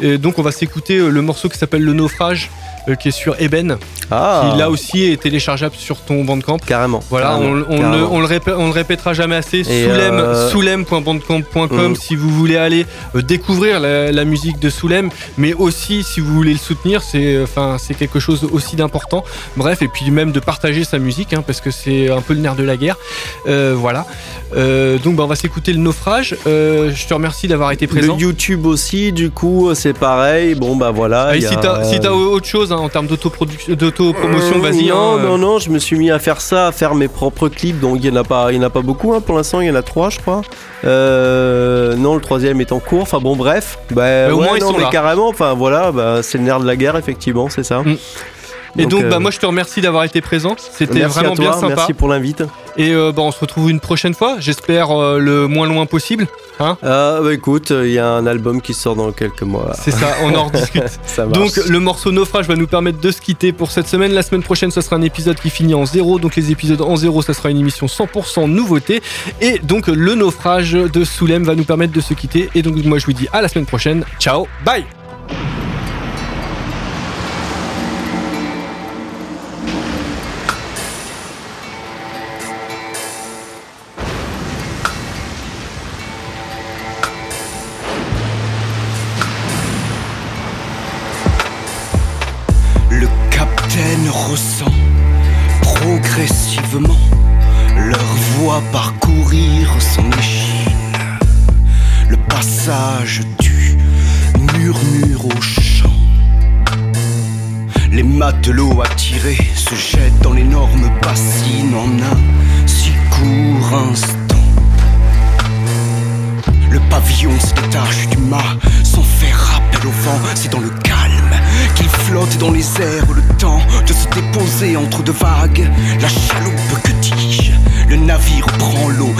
Et 0.00 0.16
donc 0.16 0.38
on 0.38 0.42
va 0.42 0.52
s'écouter 0.52 0.96
euh, 0.96 1.10
le 1.10 1.20
morceau 1.20 1.48
qui 1.50 1.58
s'appelle 1.58 1.82
Le 1.82 1.92
Naufrage, 1.92 2.50
qui 2.94 3.08
est 3.08 3.12
sur 3.12 3.40
Eben, 3.40 3.76
Ah. 4.10 4.50
qui 4.52 4.58
là 4.58 4.70
aussi 4.70 5.04
est 5.04 5.20
téléchargeable 5.20 5.74
sur 5.76 6.00
ton 6.00 6.24
Bandcamp. 6.24 6.58
Carrément. 6.58 7.00
Voilà, 7.10 7.28
carrément, 7.28 7.46
on, 7.50 7.50
on 7.50 7.76
le, 7.76 7.80
carrément. 7.82 8.08
on 8.12 8.20
le 8.20 8.26
répé- 8.26 8.54
on 8.56 8.66
le 8.66 8.72
répétera 8.72 9.12
jamais 9.14 9.36
assez. 9.36 9.64
Soulem, 9.64 10.14
euh, 10.14 10.50
soulem.bandcamp.com 10.50 11.92
Mm. 11.92 11.96
si 11.96 12.16
vous 12.16 12.30
voulez 12.30 12.56
aller 12.56 12.86
euh, 13.14 13.22
découvrir 13.22 13.80
la, 13.80 14.10
la 14.12 14.24
musique 14.24 14.58
de 14.58 14.70
Soulem, 14.70 15.10
mais 15.36 15.54
aussi 15.54 16.02
si 16.02 16.20
vous 16.20 16.32
voulez 16.34 16.52
le 16.52 16.58
soutenir, 16.58 17.02
c'est 17.02 17.34
euh, 17.36 17.44
enfin 17.44 17.76
c'est 17.78 17.94
quelque 17.94 18.18
chose 18.20 18.46
aussi 18.52 18.76
d'important. 18.76 19.24
Bref, 19.56 19.82
et 19.82 19.88
puis 19.88 20.10
même 20.10 20.32
de 20.32 20.40
partager 20.40 20.84
sa 20.84 20.98
musique, 20.98 21.32
hein, 21.32 21.42
parce 21.46 21.60
que 21.60 21.70
c'est 21.70 22.10
un 22.10 22.20
peu 22.20 22.34
le 22.34 22.40
nerf 22.40 22.56
de 22.56 22.62
la 22.64 22.76
guerre. 22.76 22.96
Euh, 23.46 23.74
voilà. 23.76 24.06
Euh, 24.56 24.98
donc 24.98 25.16
bah, 25.16 25.24
on 25.24 25.26
va 25.26 25.36
s'écouter 25.36 25.72
le 25.72 25.78
naufrage. 25.78 26.36
Euh, 26.46 26.90
je 26.94 27.06
te 27.06 27.14
remercie 27.14 27.48
d'avoir 27.48 27.72
été 27.72 27.86
présent. 27.86 28.16
Le 28.16 28.22
YouTube 28.22 28.66
aussi, 28.66 29.12
du 29.12 29.30
coup, 29.30 29.70
c'est 29.74 29.92
pareil. 29.92 30.54
Bon, 30.54 30.76
bah 30.76 30.90
voilà. 30.90 31.28
Ah, 31.30 31.36
et 31.36 31.40
y 31.40 31.42
si 31.42 31.54
a- 31.54 31.56
t'as 31.56 31.84
si 31.84 31.98
autre 32.08 32.46
chose 32.46 32.72
hein, 32.72 32.77
en 32.78 32.88
termes 32.88 33.06
d'autoproduction- 33.06 33.74
d'autopromotion, 33.74 34.56
Euh, 34.56 34.60
vas-y. 34.60 34.86
Non, 34.88 34.96
hein, 34.96 35.18
euh. 35.18 35.22
non, 35.28 35.38
non, 35.38 35.58
je 35.58 35.70
me 35.70 35.78
suis 35.78 35.96
mis 35.96 36.10
à 36.10 36.18
faire 36.18 36.40
ça, 36.40 36.68
à 36.68 36.72
faire 36.72 36.94
mes 36.94 37.08
propres 37.08 37.48
clips. 37.48 37.78
Donc 37.80 37.98
il 38.00 38.06
y 38.06 38.10
en 38.10 38.16
a 38.16 38.24
pas, 38.24 38.52
y 38.52 38.58
en 38.58 38.62
a 38.62 38.70
pas 38.70 38.82
beaucoup 38.82 39.12
hein, 39.14 39.20
pour 39.20 39.36
l'instant. 39.36 39.60
Il 39.60 39.66
y 39.68 39.70
en 39.70 39.74
a 39.74 39.82
trois, 39.82 40.10
je 40.10 40.18
crois. 40.20 40.42
Euh, 40.84 41.94
non, 41.96 42.14
le 42.14 42.20
troisième 42.20 42.60
est 42.60 42.72
en 42.72 42.78
cours. 42.80 43.02
Enfin 43.02 43.18
bon, 43.18 43.36
bref. 43.36 43.78
Bah, 43.90 44.02
Mais 44.26 44.32
au 44.32 44.38
ouais, 44.38 44.46
moins, 44.46 44.56
ils 44.56 44.60
non, 44.62 44.68
sont 44.70 44.76
mais 44.78 44.84
là. 44.84 44.90
carrément. 44.90 45.28
Enfin 45.28 45.54
voilà, 45.54 45.92
bah, 45.92 46.22
c'est 46.22 46.38
le 46.38 46.44
nerf 46.44 46.60
de 46.60 46.66
la 46.66 46.76
guerre, 46.76 46.96
effectivement, 46.96 47.48
c'est 47.48 47.64
ça. 47.64 47.82
Et 48.76 48.86
donc, 48.86 49.04
euh, 49.04 49.10
bah, 49.10 49.18
moi, 49.18 49.30
je 49.30 49.38
te 49.38 49.46
remercie 49.46 49.80
d'avoir 49.80 50.04
été 50.04 50.20
présent. 50.20 50.56
C'était 50.58 51.00
vraiment 51.02 51.32
à 51.32 51.36
toi, 51.36 51.44
bien 51.44 51.52
sympa. 51.52 51.74
Merci 51.76 51.94
pour 51.94 52.08
l'invite. 52.08 52.42
Et 52.76 52.92
euh, 52.92 53.12
bah, 53.12 53.22
on 53.22 53.32
se 53.32 53.40
retrouve 53.40 53.70
une 53.70 53.80
prochaine 53.80 54.14
fois. 54.14 54.36
J'espère 54.38 54.90
euh, 54.90 55.18
le 55.18 55.46
moins 55.46 55.66
loin 55.66 55.86
possible. 55.86 56.26
Hein 56.60 56.76
Ah, 56.82 57.18
bah 57.22 57.32
écoute, 57.32 57.70
il 57.70 57.90
y 57.90 57.98
a 57.98 58.08
un 58.08 58.26
album 58.26 58.60
qui 58.60 58.74
sort 58.74 58.96
dans 58.96 59.12
quelques 59.12 59.42
mois. 59.42 59.72
C'est 59.74 59.92
ça, 59.92 60.08
on 60.24 60.34
en 60.34 60.46
rediscute. 60.46 60.82
ça. 61.04 61.26
Donc 61.26 61.56
le 61.56 61.78
morceau 61.78 62.10
Naufrage 62.10 62.48
va 62.48 62.56
nous 62.56 62.66
permettre 62.66 63.00
de 63.00 63.10
se 63.10 63.20
quitter 63.20 63.52
pour 63.52 63.70
cette 63.70 63.86
semaine. 63.86 64.12
La 64.12 64.22
semaine 64.22 64.42
prochaine, 64.42 64.70
ce 64.70 64.80
sera 64.80 64.96
un 64.96 65.02
épisode 65.02 65.38
qui 65.38 65.50
finit 65.50 65.74
en 65.74 65.86
zéro. 65.86 66.18
Donc 66.18 66.36
les 66.36 66.50
épisodes 66.50 66.80
en 66.80 66.96
zéro, 66.96 67.22
ça 67.22 67.32
sera 67.32 67.50
une 67.50 67.58
émission 67.58 67.86
100% 67.86 68.50
nouveauté. 68.50 69.02
Et 69.40 69.60
donc 69.60 69.86
le 69.86 70.14
naufrage 70.14 70.72
de 70.72 71.04
Soulem 71.04 71.44
va 71.44 71.54
nous 71.54 71.64
permettre 71.64 71.92
de 71.92 72.00
se 72.00 72.14
quitter. 72.14 72.48
Et 72.54 72.62
donc 72.62 72.74
moi 72.84 72.98
je 72.98 73.06
vous 73.06 73.12
dis 73.12 73.28
à 73.32 73.40
la 73.40 73.48
semaine 73.48 73.66
prochaine. 73.66 74.04
Ciao, 74.18 74.46
bye 74.64 74.84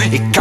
prend 0.09 0.38